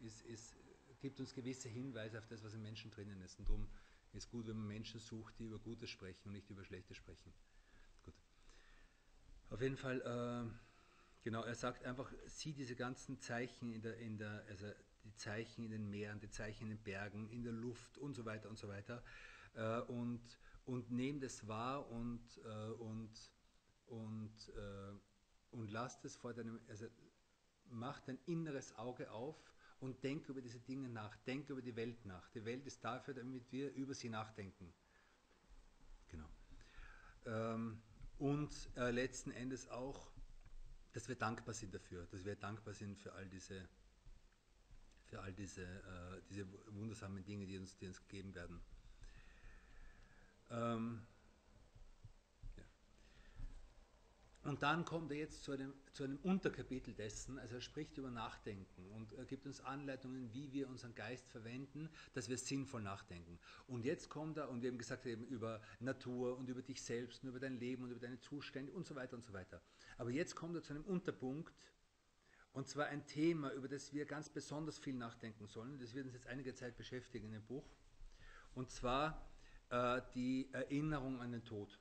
ist, 0.00 0.22
ist, 0.22 0.56
gibt 1.00 1.20
uns 1.20 1.34
gewisse 1.34 1.68
Hinweise 1.68 2.18
auf 2.18 2.26
das, 2.26 2.42
was 2.42 2.54
im 2.54 2.62
Menschen 2.62 2.90
drinnen 2.90 3.20
ist. 3.22 3.38
Und 3.38 3.48
darum 3.48 3.68
ist 4.12 4.30
gut, 4.30 4.46
wenn 4.46 4.56
man 4.56 4.66
Menschen 4.66 5.00
sucht, 5.00 5.38
die 5.38 5.44
über 5.44 5.58
Gutes 5.58 5.90
sprechen 5.90 6.28
und 6.28 6.32
nicht 6.32 6.50
über 6.50 6.64
Schlechtes 6.64 6.96
sprechen. 6.96 7.32
Gut. 8.04 8.14
Auf 9.50 9.60
jeden 9.60 9.76
Fall. 9.76 10.00
Äh, 10.00 10.70
Genau, 11.22 11.42
er 11.44 11.54
sagt 11.54 11.84
einfach, 11.84 12.10
sieh 12.26 12.52
diese 12.54 12.74
ganzen 12.74 13.20
Zeichen 13.20 13.72
in 13.72 13.82
der, 13.82 13.98
in 13.98 14.16
der, 14.16 14.42
also 14.48 14.66
die 15.04 15.14
Zeichen 15.16 15.64
in 15.64 15.70
den 15.70 15.90
Meeren, 15.90 16.18
die 16.18 16.30
Zeichen 16.30 16.64
in 16.64 16.70
den 16.70 16.82
Bergen, 16.82 17.28
in 17.28 17.42
der 17.42 17.52
Luft 17.52 17.98
und 17.98 18.14
so 18.14 18.24
weiter 18.24 18.48
und 18.48 18.58
so 18.58 18.68
weiter. 18.68 19.02
Äh, 19.54 19.80
und, 19.82 20.22
und 20.64 20.90
nimm 20.90 21.20
das 21.20 21.46
wahr 21.46 21.90
und, 21.90 22.22
äh, 22.44 22.70
und, 22.72 23.10
und, 23.86 24.48
äh, 24.56 24.92
und 25.50 25.70
lass 25.70 26.00
das 26.00 26.16
vor 26.16 26.32
deinem, 26.32 26.58
also 26.68 26.86
mach 27.70 28.00
dein 28.00 28.18
inneres 28.26 28.76
Auge 28.76 29.10
auf 29.10 29.36
und 29.80 30.02
denk 30.04 30.28
über 30.28 30.40
diese 30.40 30.60
Dinge 30.60 30.88
nach, 30.88 31.16
denk 31.18 31.48
über 31.48 31.62
die 31.62 31.74
Welt 31.76 32.04
nach. 32.04 32.28
Die 32.30 32.44
Welt 32.44 32.66
ist 32.66 32.84
dafür, 32.84 33.14
damit 33.14 33.50
wir 33.50 33.72
über 33.74 33.94
sie 33.94 34.08
nachdenken. 34.08 34.72
Genau. 36.08 36.28
Ähm, 37.26 37.80
und 38.18 38.52
äh, 38.76 38.90
letzten 38.90 39.30
Endes 39.30 39.68
auch, 39.70 40.10
dass 40.92 41.08
wir 41.08 41.16
dankbar 41.16 41.54
sind 41.54 41.74
dafür, 41.74 42.06
dass 42.06 42.24
wir 42.24 42.36
dankbar 42.36 42.74
sind 42.74 42.98
für 42.98 43.12
all 43.14 43.28
diese, 43.28 43.68
für 45.06 45.20
all 45.20 45.32
diese, 45.32 45.62
äh, 45.62 46.20
diese 46.28 46.46
wundersamen 46.74 47.24
Dinge, 47.24 47.46
die 47.46 47.56
uns, 47.56 47.76
die 47.78 47.86
uns 47.86 48.00
gegeben 48.00 48.34
werden. 48.34 48.60
Ähm, 50.50 51.06
Und 54.50 54.64
dann 54.64 54.84
kommt 54.84 55.12
er 55.12 55.16
jetzt 55.16 55.44
zu 55.44 55.52
einem, 55.52 55.72
zu 55.92 56.02
einem 56.02 56.16
Unterkapitel 56.24 56.92
dessen, 56.92 57.38
also 57.38 57.54
er 57.54 57.60
spricht 57.60 57.96
über 57.98 58.10
Nachdenken 58.10 58.84
und 58.90 59.12
gibt 59.28 59.46
uns 59.46 59.60
Anleitungen, 59.60 60.34
wie 60.34 60.52
wir 60.52 60.68
unseren 60.68 60.92
Geist 60.96 61.28
verwenden, 61.28 61.88
dass 62.14 62.28
wir 62.28 62.36
sinnvoll 62.36 62.82
nachdenken. 62.82 63.38
Und 63.68 63.84
jetzt 63.84 64.08
kommt 64.08 64.38
er, 64.38 64.50
und 64.50 64.60
wir 64.60 64.72
haben 64.72 64.78
gesagt, 64.78 65.06
eben 65.06 65.24
über 65.28 65.62
Natur 65.78 66.36
und 66.36 66.48
über 66.48 66.62
dich 66.62 66.82
selbst 66.82 67.22
und 67.22 67.28
über 67.28 67.38
dein 67.38 67.60
Leben 67.60 67.84
und 67.84 67.92
über 67.92 68.00
deine 68.00 68.18
Zustände 68.18 68.72
und 68.72 68.88
so 68.88 68.96
weiter 68.96 69.14
und 69.14 69.24
so 69.24 69.32
weiter. 69.32 69.62
Aber 69.98 70.10
jetzt 70.10 70.34
kommt 70.34 70.56
er 70.56 70.64
zu 70.64 70.72
einem 70.72 70.84
Unterpunkt, 70.84 71.54
und 72.52 72.66
zwar 72.66 72.86
ein 72.86 73.06
Thema, 73.06 73.52
über 73.52 73.68
das 73.68 73.92
wir 73.92 74.04
ganz 74.04 74.30
besonders 74.30 74.80
viel 74.80 74.94
nachdenken 74.94 75.46
sollen. 75.46 75.78
Das 75.78 75.94
wird 75.94 76.06
uns 76.06 76.14
jetzt 76.14 76.26
einige 76.26 76.54
Zeit 76.54 76.76
beschäftigen 76.76 77.26
in 77.26 77.34
dem 77.34 77.46
Buch. 77.46 77.70
Und 78.56 78.68
zwar 78.72 79.30
äh, 79.68 80.02
die 80.16 80.48
Erinnerung 80.50 81.20
an 81.20 81.30
den 81.30 81.44
Tod. 81.44 81.78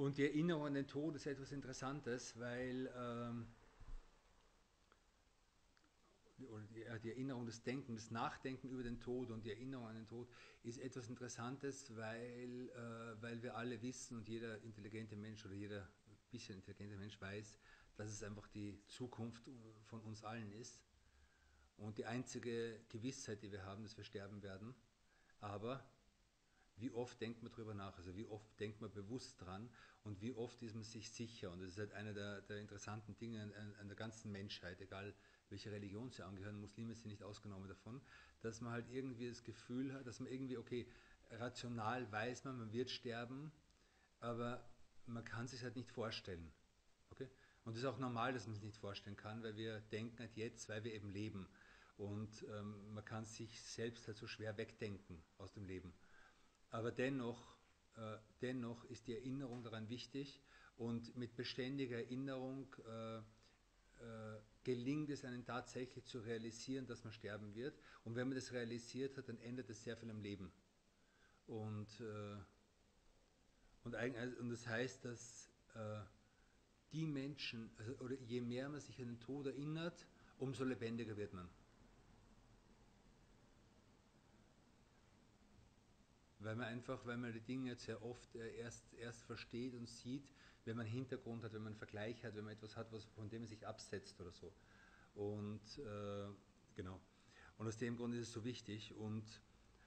Und 0.00 0.16
die 0.16 0.24
Erinnerung 0.24 0.64
an 0.64 0.72
den 0.72 0.86
Tod 0.86 1.14
ist 1.14 1.26
etwas 1.26 1.52
Interessantes, 1.52 2.34
weil 2.38 2.90
ähm, 2.96 3.46
die, 6.38 6.46
die, 7.02 7.10
Erinnerung, 7.10 7.44
das 7.44 7.62
Denken, 7.62 7.96
das 7.96 8.10
Nachdenken 8.10 8.70
über 8.70 8.82
den 8.82 8.98
Tod 8.98 9.30
und 9.30 9.44
die 9.44 9.50
Erinnerung 9.50 9.88
an 9.88 9.96
den 9.96 10.08
Tod 10.08 10.26
ist 10.62 10.78
etwas 10.78 11.10
Interessantes, 11.10 11.94
weil, 11.96 12.70
äh, 12.70 13.22
weil 13.22 13.42
wir 13.42 13.58
alle 13.58 13.82
wissen 13.82 14.16
und 14.16 14.26
jeder 14.26 14.62
intelligente 14.62 15.16
Mensch 15.16 15.44
oder 15.44 15.54
jeder 15.54 15.86
bisschen 16.30 16.54
intelligente 16.56 16.96
Mensch 16.96 17.20
weiß, 17.20 17.58
dass 17.96 18.10
es 18.10 18.22
einfach 18.22 18.48
die 18.48 18.82
Zukunft 18.86 19.50
von 19.82 20.00
uns 20.00 20.24
allen 20.24 20.50
ist 20.52 20.80
und 21.76 21.98
die 21.98 22.06
einzige 22.06 22.80
Gewissheit, 22.88 23.42
die 23.42 23.52
wir 23.52 23.66
haben, 23.66 23.82
dass 23.82 23.98
wir 23.98 24.04
sterben 24.04 24.42
werden. 24.42 24.74
Aber 25.40 25.84
wie 26.80 26.90
oft 26.90 27.20
denkt 27.20 27.42
man 27.42 27.52
darüber 27.52 27.74
nach? 27.74 27.96
Also 27.96 28.14
wie 28.16 28.26
oft 28.26 28.58
denkt 28.58 28.80
man 28.80 28.90
bewusst 28.90 29.40
dran 29.40 29.68
und 30.04 30.20
wie 30.20 30.32
oft 30.32 30.62
ist 30.62 30.74
man 30.74 30.84
sich 30.84 31.10
sicher? 31.10 31.50
Und 31.50 31.60
das 31.60 31.70
ist 31.70 31.78
halt 31.78 31.92
einer 31.92 32.12
der, 32.12 32.42
der 32.42 32.58
interessanten 32.58 33.16
Dinge 33.18 33.42
an, 33.42 33.74
an, 33.80 33.88
der 33.88 33.96
ganzen 33.96 34.32
Menschheit, 34.32 34.80
egal 34.80 35.14
welche 35.48 35.70
Religion 35.70 36.10
sie 36.10 36.22
angehören, 36.22 36.60
Muslime 36.60 36.94
sind 36.94 37.08
nicht 37.08 37.22
ausgenommen 37.22 37.68
davon, 37.68 38.00
dass 38.40 38.60
man 38.60 38.72
halt 38.72 38.88
irgendwie 38.90 39.28
das 39.28 39.44
Gefühl 39.44 39.92
hat, 39.92 40.06
dass 40.06 40.20
man 40.20 40.30
irgendwie, 40.30 40.56
okay, 40.56 40.86
rational 41.30 42.10
weiß 42.10 42.44
man, 42.44 42.58
man 42.58 42.72
wird 42.72 42.90
sterben, 42.90 43.52
aber 44.20 44.64
man 45.06 45.24
kann 45.24 45.46
sich 45.46 45.62
halt 45.62 45.76
nicht 45.76 45.90
vorstellen. 45.90 46.52
Okay? 47.10 47.28
Und 47.64 47.72
es 47.74 47.80
ist 47.80 47.84
auch 47.84 47.98
normal, 47.98 48.32
dass 48.32 48.46
man 48.46 48.54
sich 48.54 48.64
nicht 48.64 48.78
vorstellen 48.78 49.16
kann, 49.16 49.42
weil 49.42 49.56
wir 49.56 49.80
denken 49.92 50.18
halt 50.18 50.36
jetzt, 50.36 50.68
weil 50.68 50.84
wir 50.84 50.94
eben 50.94 51.10
leben. 51.10 51.48
Und 51.96 52.44
ähm, 52.48 52.94
man 52.94 53.04
kann 53.04 53.24
sich 53.24 53.60
selbst 53.62 54.06
halt 54.06 54.16
so 54.16 54.26
schwer 54.26 54.56
wegdenken 54.56 55.22
aus 55.36 55.52
dem 55.52 55.66
Leben. 55.66 55.92
Aber 56.70 56.92
dennoch, 56.92 57.56
äh, 57.96 58.16
dennoch 58.40 58.84
ist 58.84 59.06
die 59.06 59.14
Erinnerung 59.14 59.62
daran 59.62 59.88
wichtig 59.88 60.40
und 60.76 61.16
mit 61.16 61.36
beständiger 61.36 61.96
Erinnerung 61.96 62.74
äh, 62.86 63.18
äh, 63.18 63.22
gelingt 64.64 65.10
es 65.10 65.24
einem 65.24 65.44
tatsächlich 65.44 66.04
zu 66.06 66.20
realisieren, 66.20 66.86
dass 66.86 67.04
man 67.04 67.12
sterben 67.12 67.54
wird. 67.54 67.78
Und 68.04 68.14
wenn 68.14 68.28
man 68.28 68.36
das 68.36 68.52
realisiert 68.52 69.16
hat, 69.16 69.28
dann 69.28 69.38
ändert 69.38 69.68
es 69.70 69.82
sehr 69.82 69.96
viel 69.96 70.10
am 70.10 70.20
Leben. 70.20 70.52
Und, 71.46 71.88
äh, 72.00 72.36
und, 73.84 73.94
und 73.94 74.50
das 74.50 74.66
heißt, 74.66 75.04
dass 75.04 75.50
äh, 75.74 76.00
die 76.92 77.06
Menschen, 77.06 77.70
also, 77.78 77.92
oder 77.98 78.14
je 78.20 78.40
mehr 78.40 78.68
man 78.68 78.80
sich 78.80 79.00
an 79.00 79.08
den 79.08 79.20
Tod 79.20 79.46
erinnert, 79.46 80.06
umso 80.38 80.64
lebendiger 80.64 81.16
wird 81.16 81.32
man. 81.32 81.48
Weil 86.40 86.56
man 86.56 86.66
einfach, 86.66 87.04
weil 87.06 87.16
man 87.16 87.32
die 87.32 87.40
Dinge 87.40 87.76
sehr 87.76 88.02
oft 88.02 88.34
äh, 88.34 88.56
erst, 88.56 88.92
erst 88.94 89.24
versteht 89.24 89.74
und 89.74 89.88
sieht, 89.88 90.32
wenn 90.64 90.76
man 90.76 90.86
einen 90.86 90.94
Hintergrund 90.94 91.44
hat, 91.44 91.52
wenn 91.52 91.62
man 91.62 91.72
einen 91.72 91.78
Vergleich 91.78 92.24
hat, 92.24 92.34
wenn 92.34 92.44
man 92.44 92.54
etwas 92.54 92.76
hat, 92.76 92.90
was, 92.92 93.04
von 93.04 93.28
dem 93.28 93.42
man 93.42 93.48
sich 93.48 93.66
absetzt 93.66 94.20
oder 94.20 94.32
so. 94.32 94.52
Und 95.14 95.60
äh, 95.78 96.28
genau. 96.74 97.00
Und 97.58 97.66
aus 97.66 97.76
dem 97.76 97.96
Grund 97.96 98.14
ist 98.14 98.28
es 98.28 98.32
so 98.32 98.44
wichtig 98.44 98.94
und, 98.94 99.24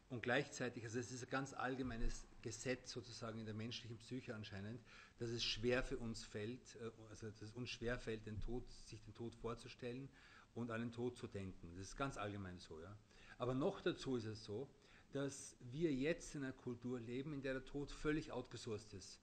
und 0.10 0.22
gleichzeitig, 0.22 0.84
also 0.84 1.00
es 1.00 1.12
ist 1.12 1.24
ein 1.24 1.30
ganz 1.30 1.54
allgemeines 1.54 2.28
Gesetz 2.42 2.92
sozusagen 2.92 3.40
in 3.40 3.46
der 3.46 3.56
menschlichen 3.56 3.98
Psyche 3.98 4.36
anscheinend, 4.36 4.80
dass 5.18 5.30
es 5.30 5.44
schwer 5.44 5.84
für 5.84 5.98
uns 5.98 6.24
fällt, 6.24 6.76
äh, 6.76 6.92
also 7.10 7.28
dass 7.28 7.42
es 7.42 7.54
uns 7.54 7.70
schwer 7.70 7.98
fällt, 7.98 8.26
den 8.28 8.40
Tod, 8.40 8.70
sich 8.86 9.02
den 9.02 9.16
Tod 9.16 9.34
vorzustellen 9.36 10.10
und 10.54 10.70
an 10.70 10.82
den 10.82 10.92
Tod 10.92 11.18
zu 11.18 11.28
denken. 11.28 11.74
Das 11.76 11.88
ist 11.88 11.98
ganz 11.98 12.18
allgemein 12.18 12.60
so. 12.60 12.80
Ja? 12.80 12.96
Aber 13.40 13.56
noch 13.56 13.82
dazu 13.82 14.16
ist 14.18 14.26
es 14.26 14.44
so, 14.44 14.70
dass 15.14 15.56
wir 15.72 15.94
jetzt 15.94 16.36
in 16.36 16.44
einer 16.44 16.54
Kultur 16.54 17.00
leben, 17.00 17.34
in 17.34 17.42
der 17.42 17.54
der 17.54 17.66
Tod 17.66 17.92
völlig 17.92 18.32
outgesourced 18.32 18.94
ist. 18.94 19.22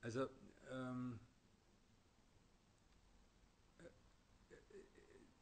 Also 0.00 0.28
ähm, 0.70 1.18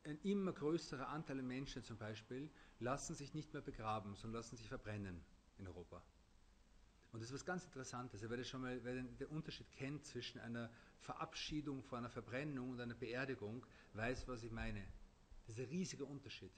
ein 0.05 0.19
immer 0.23 0.53
größerer 0.53 1.09
Anteil 1.09 1.37
der 1.37 1.45
Menschen 1.45 1.85
zum 1.85 1.99
Beispiel 1.99 2.51
lassen 2.81 3.15
sich 3.15 3.35
nicht 3.35 3.53
mehr 3.53 3.63
begraben, 3.63 4.15
sondern 4.15 4.41
lassen 4.41 4.57
sich 4.57 4.69
verbrennen 4.69 5.23
in 5.59 5.67
Europa. 5.67 6.03
Und 7.13 7.21
das 7.21 7.29
ist 7.29 7.35
was 7.35 7.45
ganz 7.45 7.65
Interessantes. 7.65 8.23
Wer, 8.23 8.43
schon 8.45 8.63
mal, 8.63 8.83
wer 8.85 8.95
den, 8.95 9.17
den 9.19 9.29
Unterschied 9.29 9.71
kennt 9.73 10.05
zwischen 10.07 10.41
einer 10.41 10.71
Verabschiedung 11.01 11.83
vor 11.83 11.99
einer 11.99 12.09
Verbrennung 12.09 12.71
und 12.71 12.81
einer 12.81 12.95
Beerdigung, 12.95 13.67
weiß, 13.93 14.27
was 14.29 14.43
ich 14.43 14.51
meine. 14.51 14.83
Das 15.47 15.59
ist 15.59 15.61
ein 15.61 15.69
riesiger 15.69 16.07
Unterschied. 16.07 16.53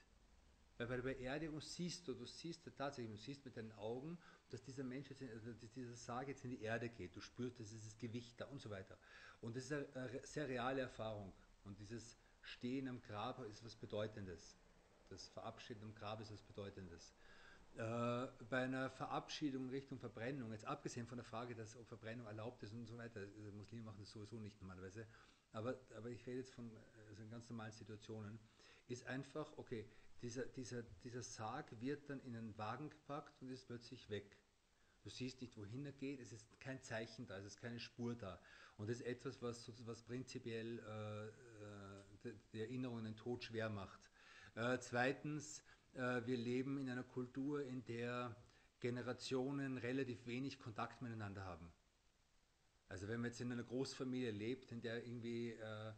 Weil 0.77 0.87
bei 0.87 0.95
der 0.97 1.03
Beerdigung 1.03 1.61
siehst 1.61 2.07
du, 2.07 2.13
du 2.13 2.25
siehst 2.25 2.69
tatsächlich, 2.77 3.17
du 3.17 3.23
siehst 3.23 3.45
mit 3.45 3.55
deinen 3.55 3.71
Augen, 3.73 4.17
dass 4.49 4.61
dieser 4.61 4.83
Mensch 4.83 5.09
jetzt, 5.09 5.21
in, 5.21 5.29
also 5.29 5.53
dass 5.53 5.71
dieser 5.71 5.95
Sarg 5.95 6.27
jetzt 6.27 6.43
in 6.43 6.51
die 6.51 6.61
Erde 6.61 6.89
geht. 6.89 7.15
Du 7.15 7.21
spürst, 7.21 7.59
das 7.59 7.71
ist 7.71 7.85
das 7.85 7.97
Gewicht 7.97 8.39
da 8.39 8.45
und 8.45 8.59
so 8.59 8.69
weiter. 8.69 8.97
Und 9.41 9.55
das 9.55 9.65
ist 9.65 9.73
eine, 9.73 10.21
sehr 10.23 10.47
reale 10.47 10.81
Erfahrung. 10.81 11.33
Und 11.63 11.79
dieses 11.79 12.17
Stehen 12.41 12.87
am 12.87 13.01
Grab 13.01 13.39
ist 13.45 13.63
was 13.63 13.75
Bedeutendes. 13.75 14.57
Das 15.09 15.27
Verabschieden 15.29 15.83
am 15.83 15.95
Grab 15.95 16.19
ist 16.19 16.31
was 16.31 16.41
Bedeutendes. 16.41 17.13
Äh, 17.77 18.27
bei 18.49 18.63
einer 18.63 18.89
Verabschiedung 18.89 19.69
Richtung 19.69 19.99
Verbrennung, 19.99 20.51
jetzt 20.51 20.65
abgesehen 20.65 21.07
von 21.07 21.17
der 21.17 21.25
Frage, 21.25 21.55
dass 21.55 21.75
ob 21.75 21.87
Verbrennung 21.87 22.25
erlaubt 22.25 22.63
ist 22.63 22.73
und 22.73 22.85
so 22.85 22.97
weiter, 22.97 23.19
also 23.19 23.51
Muslime 23.51 23.83
machen 23.83 23.99
das 23.99 24.11
sowieso 24.11 24.37
nicht 24.37 24.59
normalerweise, 24.61 25.05
aber, 25.51 25.75
aber 25.97 26.09
ich 26.09 26.25
rede 26.25 26.37
jetzt 26.37 26.53
von 26.53 26.71
also 27.09 27.23
ganz 27.29 27.49
normalen 27.49 27.73
Situationen, 27.73 28.39
ist 28.87 29.05
einfach, 29.07 29.51
okay, 29.57 29.85
dieser, 30.25 30.45
dieser, 30.47 30.81
dieser 31.03 31.21
Sarg 31.21 31.79
wird 31.79 32.09
dann 32.09 32.19
in 32.21 32.35
einen 32.35 32.57
Wagen 32.57 32.89
gepackt 32.89 33.43
und 33.43 33.49
ist 33.51 33.67
plötzlich 33.67 34.09
weg. 34.09 34.35
Du 35.03 35.11
siehst 35.11 35.39
nicht, 35.39 35.55
wohin 35.55 35.85
er 35.85 35.91
geht, 35.91 36.19
es 36.19 36.31
ist 36.31 36.59
kein 36.59 36.81
Zeichen 36.81 37.27
da, 37.27 37.37
es 37.37 37.45
ist 37.45 37.61
keine 37.61 37.79
Spur 37.79 38.15
da. 38.15 38.41
Und 38.77 38.89
das 38.89 39.01
ist 39.01 39.05
etwas, 39.05 39.39
was, 39.43 39.71
was 39.85 40.01
prinzipiell 40.01 40.79
äh, 40.79 41.27
äh 41.27 42.33
die 42.53 42.59
Erinnerung 42.59 42.97
an 42.97 43.03
den 43.03 43.15
Tod 43.15 43.43
schwer 43.43 43.69
macht. 43.69 43.99
Äh, 44.55 44.79
zweitens, 44.79 45.61
äh, 45.93 46.25
wir 46.25 46.37
leben 46.37 46.79
in 46.79 46.89
einer 46.89 47.03
Kultur, 47.03 47.63
in 47.63 47.85
der 47.85 48.35
Generationen 48.79 49.77
relativ 49.77 50.25
wenig 50.25 50.57
Kontakt 50.57 51.03
miteinander 51.03 51.45
haben. 51.45 51.71
Also 52.89 53.07
wenn 53.07 53.21
man 53.21 53.29
jetzt 53.29 53.41
in 53.41 53.51
einer 53.51 53.63
Großfamilie 53.63 54.31
lebt, 54.31 54.71
in 54.71 54.81
der 54.81 55.05
irgendwie 55.05 55.51
äh, 55.51 55.89
äh, 55.89 55.93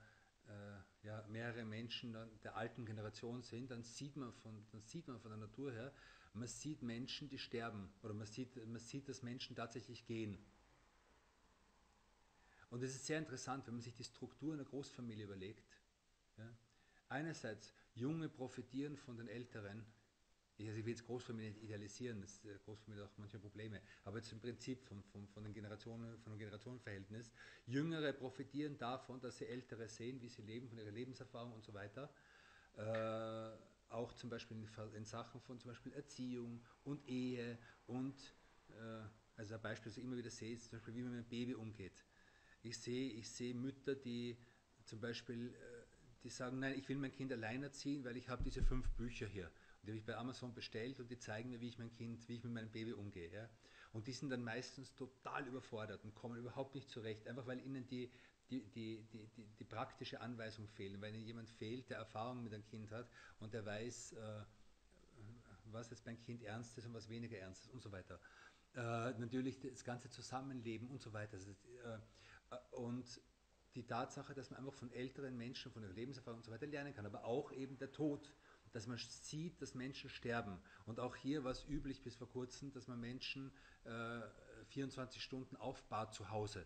ja, 1.07 1.23
mehrere 1.29 1.63
Menschen 1.63 2.15
der 2.43 2.57
alten 2.57 2.85
Generation 2.85 3.41
sind, 3.41 3.71
dann 3.71 3.81
sieht, 3.81 4.17
man 4.17 4.33
von, 4.33 4.65
dann 4.73 4.81
sieht 4.81 5.07
man 5.07 5.19
von 5.21 5.31
der 5.31 5.39
Natur 5.39 5.71
her, 5.71 5.93
man 6.33 6.49
sieht 6.49 6.81
Menschen, 6.81 7.29
die 7.29 7.39
sterben 7.39 7.89
oder 8.03 8.13
man 8.13 8.27
sieht, 8.27 8.55
man 8.67 8.79
sieht, 8.79 9.07
dass 9.07 9.23
Menschen 9.23 9.55
tatsächlich 9.55 10.05
gehen. 10.05 10.37
Und 12.69 12.83
es 12.83 12.93
ist 12.93 13.05
sehr 13.05 13.19
interessant, 13.19 13.65
wenn 13.65 13.75
man 13.75 13.81
sich 13.81 13.93
die 13.93 14.03
Struktur 14.03 14.53
einer 14.53 14.65
Großfamilie 14.65 15.23
überlegt. 15.23 15.63
Ja. 16.37 16.53
Einerseits 17.07 17.73
Junge 17.95 18.27
profitieren 18.27 18.97
von 18.97 19.15
den 19.15 19.29
Älteren. 19.29 19.85
Ich, 20.59 20.67
will 20.67 20.87
jetzt 20.87 21.05
Großfamilien 21.05 21.53
nicht 21.53 21.63
idealisieren, 21.63 22.21
das 22.21 22.43
äh, 22.45 22.57
Großfamilie 22.65 23.03
hat 23.03 23.11
auch 23.11 23.17
manchmal 23.17 23.41
Probleme, 23.41 23.79
aber 24.05 24.17
jetzt 24.17 24.31
im 24.31 24.39
Prinzip 24.39 24.83
von, 24.83 25.03
von, 25.03 25.27
von, 25.27 25.43
den 25.43 25.53
Generationen, 25.53 26.17
von 26.19 26.33
dem 26.33 26.39
Generationenverhältnis. 26.39 27.31
Jüngere 27.67 28.11
profitieren 28.11 28.77
davon, 28.77 29.21
dass 29.21 29.37
sie 29.37 29.45
Ältere 29.45 29.87
sehen, 29.87 30.19
wie 30.19 30.29
sie 30.29 30.41
leben, 30.41 30.67
von 30.67 30.79
ihrer 30.79 30.91
Lebenserfahrung 30.91 31.53
und 31.53 31.63
so 31.63 31.73
weiter. 31.73 32.09
Äh, 32.75 33.57
auch 33.89 34.13
zum 34.13 34.29
Beispiel 34.29 34.57
in, 34.57 34.67
in, 34.95 35.05
Sachen 35.05 35.39
von 35.41 35.59
zum 35.59 35.69
Beispiel 35.69 35.93
Erziehung 35.93 36.61
und 36.83 37.07
Ehe 37.07 37.57
und 37.85 38.15
äh, 38.69 39.03
also 39.35 39.53
ein 39.53 39.61
Beispiel, 39.61 39.91
das 39.91 39.97
ich 39.97 40.03
immer 40.03 40.17
wieder 40.17 40.31
sehe, 40.31 40.53
ist 40.53 40.69
zum 40.69 40.79
Beispiel, 40.79 40.95
wie 40.95 41.01
man 41.03 41.11
mit 41.11 41.19
einem 41.19 41.29
Baby 41.29 41.53
umgeht. 41.53 42.03
Ich 42.63 42.79
sehe, 42.79 43.11
ich 43.11 43.29
sehe 43.29 43.53
Mütter, 43.53 43.95
die 43.95 44.35
zum 44.83 44.99
Beispiel 44.99 45.53
äh, 45.53 45.77
die 46.23 46.29
sagen, 46.29 46.59
nein, 46.59 46.77
ich 46.77 46.89
will 46.89 46.97
mein 46.97 47.11
Kind 47.11 47.31
allein 47.31 47.63
erziehen, 47.63 48.03
weil 48.03 48.17
ich 48.17 48.27
habe 48.27 48.43
diese 48.43 48.61
fünf 48.63 48.89
Bücher 48.91 49.27
hier. 49.27 49.49
Die 49.87 49.91
habe 49.91 49.99
ich 49.99 50.05
bei 50.05 50.17
Amazon 50.17 50.53
bestellt 50.53 50.99
und 50.99 51.09
die 51.09 51.17
zeigen 51.17 51.49
mir, 51.49 51.61
wie 51.61 51.69
ich 51.69 51.79
mein 51.79 51.91
Kind, 51.93 52.27
wie 52.27 52.35
ich 52.35 52.43
mit 52.43 52.53
meinem 52.53 52.69
Baby 52.69 52.93
umgehe. 52.93 53.31
Ja. 53.31 53.49
Und 53.93 54.07
die 54.07 54.11
sind 54.11 54.29
dann 54.29 54.43
meistens 54.43 54.93
total 54.95 55.47
überfordert 55.47 56.03
und 56.03 56.13
kommen 56.13 56.37
überhaupt 56.37 56.75
nicht 56.75 56.89
zurecht, 56.89 57.27
einfach 57.27 57.47
weil 57.47 57.65
ihnen 57.65 57.87
die, 57.87 58.11
die, 58.49 58.63
die, 58.65 59.01
die, 59.13 59.27
die, 59.37 59.47
die 59.59 59.63
praktische 59.63 60.19
Anweisung 60.19 60.67
fehlt. 60.67 60.99
Weil 61.01 61.15
ihnen 61.15 61.25
jemand 61.25 61.49
fehlt, 61.49 61.89
der 61.89 61.97
Erfahrung 61.97 62.43
mit 62.43 62.53
einem 62.53 62.65
Kind 62.65 62.91
hat 62.91 63.09
und 63.39 63.53
der 63.53 63.65
weiß, 63.65 64.13
äh, 64.13 64.43
was 65.71 65.89
jetzt 65.89 66.03
beim 66.03 66.19
Kind 66.19 66.43
ernst 66.43 66.77
ist 66.77 66.85
und 66.85 66.93
was 66.93 67.07
weniger 67.07 67.37
ernst 67.37 67.63
ist 67.65 67.73
und 67.73 67.81
so 67.81 67.91
weiter. 67.91 68.19
Äh, 68.73 69.17
natürlich 69.19 69.59
das 69.59 69.83
ganze 69.85 70.09
Zusammenleben 70.09 70.89
und 70.89 71.01
so 71.01 71.13
weiter. 71.13 71.33
Also, 71.33 71.51
äh, 71.51 72.57
und 72.71 73.21
die 73.75 73.85
Tatsache, 73.85 74.33
dass 74.33 74.49
man 74.49 74.59
einfach 74.59 74.73
von 74.73 74.91
älteren 74.91 75.37
Menschen, 75.37 75.71
von 75.71 75.83
ihrer 75.83 75.93
Lebenserfahrung 75.93 76.39
und 76.39 76.43
so 76.43 76.51
weiter 76.51 76.67
lernen 76.67 76.93
kann, 76.93 77.05
aber 77.05 77.23
auch 77.23 77.51
eben 77.51 77.77
der 77.77 77.91
Tod, 77.91 78.33
dass 78.71 78.87
man 78.87 78.97
sieht, 78.97 79.61
dass 79.61 79.75
Menschen 79.75 80.09
sterben. 80.09 80.59
Und 80.85 80.99
auch 80.99 81.15
hier 81.15 81.43
war 81.43 81.51
es 81.51 81.65
üblich 81.67 82.01
bis 82.03 82.15
vor 82.15 82.29
kurzem, 82.29 82.71
dass 82.71 82.87
man 82.87 82.99
Menschen 82.99 83.51
äh, 83.83 84.21
24 84.69 85.21
Stunden 85.21 85.55
aufbahrt 85.55 86.13
zu 86.13 86.29
Hause. 86.29 86.65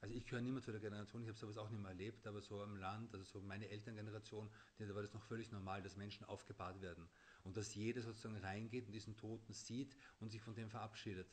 Also 0.00 0.14
ich 0.14 0.26
gehöre 0.26 0.42
mehr 0.42 0.62
zu 0.62 0.70
der 0.70 0.80
Generation, 0.80 1.22
ich 1.22 1.28
habe 1.28 1.38
sowas 1.38 1.56
auch 1.56 1.70
nicht 1.70 1.80
mehr 1.80 1.90
erlebt, 1.90 2.26
aber 2.26 2.40
so 2.40 2.62
am 2.62 2.76
Land, 2.76 3.12
also 3.12 3.24
so 3.24 3.40
meine 3.40 3.68
Elterngeneration, 3.68 4.48
da 4.78 4.94
war 4.94 5.02
das 5.02 5.14
noch 5.14 5.22
völlig 5.22 5.50
normal, 5.50 5.82
dass 5.82 5.96
Menschen 5.96 6.24
aufgebahrt 6.26 6.80
werden. 6.80 7.08
Und 7.44 7.56
dass 7.56 7.74
jeder 7.74 8.02
sozusagen 8.02 8.36
reingeht 8.36 8.86
und 8.86 8.92
diesen 8.92 9.16
Toten 9.16 9.52
sieht 9.52 9.96
und 10.20 10.30
sich 10.30 10.42
von 10.42 10.54
dem 10.54 10.70
verabschiedet. 10.70 11.28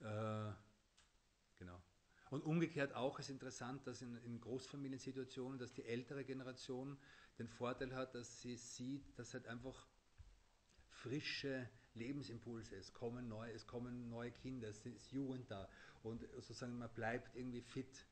Äh, 0.00 0.52
genau. 1.56 1.82
Und 2.30 2.42
umgekehrt 2.42 2.94
auch 2.94 3.18
ist 3.18 3.30
interessant, 3.30 3.86
dass 3.86 4.02
in, 4.02 4.16
in, 4.24 4.40
Großfamiliensituationen, 4.40 5.58
dass 5.58 5.72
die 5.72 5.84
ältere 5.84 6.24
Generation 6.24 6.98
den 7.38 7.48
Vorteil 7.48 7.94
hat, 7.94 8.14
dass 8.14 8.40
sie 8.40 8.56
sieht, 8.56 9.18
dass 9.18 9.34
halt 9.34 9.46
einfach 9.46 9.86
frische 10.88 11.68
Lebensimpulse, 11.94 12.76
es 12.76 12.92
kommen 12.92 13.28
neue, 13.28 13.52
es 13.52 13.66
kommen 13.66 14.08
neue 14.08 14.32
Kinder, 14.32 14.68
es 14.68 14.84
ist 14.84 15.12
Jugend 15.12 15.50
da 15.50 15.68
und 16.02 16.22
sozusagen 16.32 16.78
man 16.78 16.92
bleibt 16.92 17.34
irgendwie 17.36 17.62
fit. 17.62 18.06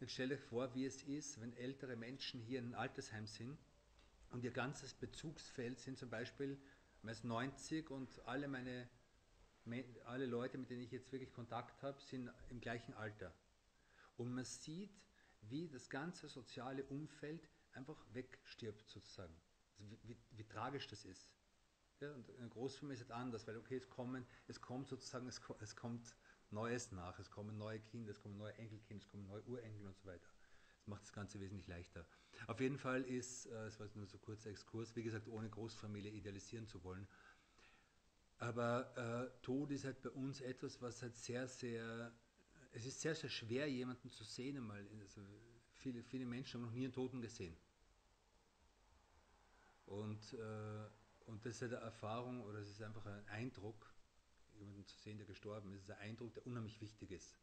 Jetzt 0.00 0.12
stell 0.12 0.28
dir 0.28 0.38
vor, 0.38 0.74
wie 0.74 0.86
es 0.86 1.02
ist, 1.02 1.40
wenn 1.40 1.56
ältere 1.56 1.96
Menschen 1.96 2.40
hier 2.40 2.58
in 2.58 2.66
einem 2.66 2.74
Altersheim 2.74 3.26
sind 3.26 3.58
und 4.30 4.44
ihr 4.44 4.50
ganzes 4.50 4.94
Bezugsfeld 4.94 5.78
sind 5.78 5.98
zum 5.98 6.10
Beispiel, 6.10 6.58
man 7.02 7.12
ist 7.12 7.24
90 7.24 7.90
und 7.90 8.08
alle 8.26 8.48
meine 8.48 8.88
alle 10.04 10.26
Leute, 10.26 10.58
mit 10.58 10.68
denen 10.68 10.82
ich 10.82 10.90
jetzt 10.90 11.10
wirklich 11.10 11.32
Kontakt 11.32 11.82
habe, 11.82 11.98
sind 12.02 12.30
im 12.50 12.60
gleichen 12.60 12.92
Alter. 12.94 13.32
Und 14.18 14.34
man 14.34 14.44
sieht, 14.44 14.92
wie 15.40 15.68
das 15.68 15.88
ganze 15.88 16.28
soziale 16.28 16.84
Umfeld 16.84 17.48
einfach 17.74 17.96
wegstirbt 18.12 18.88
sozusagen. 18.88 19.34
Also 19.78 19.90
wie, 19.90 19.98
wie, 20.02 20.16
wie, 20.30 20.44
tragisch 20.44 20.86
das 20.86 21.04
ist. 21.04 21.30
Ja, 22.00 22.12
und 22.12 22.30
eine 22.38 22.48
Großfamilie 22.48 22.94
ist 22.94 23.08
halt 23.08 23.12
anders, 23.12 23.46
weil 23.46 23.56
okay, 23.56 23.76
es, 23.76 23.88
kommen, 23.88 24.26
es 24.46 24.60
kommt 24.60 24.88
sozusagen, 24.88 25.26
es, 25.28 25.40
es 25.60 25.76
kommt 25.76 26.16
Neues 26.50 26.92
nach, 26.92 27.18
es 27.18 27.30
kommen 27.30 27.56
neue 27.56 27.80
Kinder, 27.80 28.10
es 28.10 28.20
kommen 28.20 28.36
neue 28.36 28.54
Enkelkinder, 28.54 29.02
es 29.02 29.10
kommen 29.10 29.26
neue 29.26 29.42
Urenkel 29.44 29.86
und 29.86 29.96
so 29.96 30.06
weiter. 30.06 30.28
Das 30.78 30.86
macht 30.86 31.02
das 31.02 31.12
Ganze 31.12 31.40
wesentlich 31.40 31.66
leichter. 31.66 32.06
Auf 32.46 32.60
jeden 32.60 32.78
Fall 32.78 33.02
ist, 33.02 33.46
äh, 33.46 33.66
es 33.66 33.80
war 33.80 33.88
nur 33.94 34.06
so 34.06 34.18
ein 34.18 34.22
kurzer 34.22 34.50
Exkurs, 34.50 34.94
wie 34.96 35.02
gesagt, 35.02 35.28
ohne 35.28 35.48
Großfamilie 35.48 36.10
idealisieren 36.10 36.66
zu 36.66 36.82
wollen, 36.84 37.08
aber 38.38 39.30
äh, 39.32 39.42
Tod 39.42 39.70
ist 39.70 39.84
halt 39.84 40.02
bei 40.02 40.10
uns 40.10 40.40
etwas, 40.40 40.80
was 40.82 41.00
halt 41.02 41.16
sehr, 41.16 41.46
sehr, 41.48 42.12
es 42.72 42.84
ist 42.84 43.00
sehr, 43.00 43.14
sehr 43.14 43.30
schwer, 43.30 43.70
jemanden 43.70 44.10
zu 44.10 44.24
sehen 44.24 44.56
einmal. 44.56 44.86
Also 45.00 45.22
viele, 45.76 46.02
viele 46.02 46.26
Menschen 46.26 46.60
haben 46.60 46.66
noch 46.66 46.74
nie 46.74 46.84
einen 46.84 46.92
Toten 46.92 47.20
gesehen. 47.20 47.56
Und, 49.86 50.32
äh, 50.34 50.88
und 51.26 51.44
das 51.44 51.56
ist 51.56 51.62
eine 51.62 51.76
Erfahrung 51.76 52.42
oder 52.42 52.58
es 52.58 52.70
ist 52.70 52.82
einfach 52.82 53.04
ein 53.06 53.28
Eindruck, 53.28 53.92
jemanden 54.58 54.86
zu 54.86 54.96
sehen, 54.98 55.18
der 55.18 55.26
gestorben 55.26 55.72
ist, 55.72 55.82
ist 55.82 55.90
ein 55.90 55.98
Eindruck, 55.98 56.34
der 56.34 56.46
unheimlich 56.46 56.80
wichtig 56.80 57.10
ist. 57.10 57.36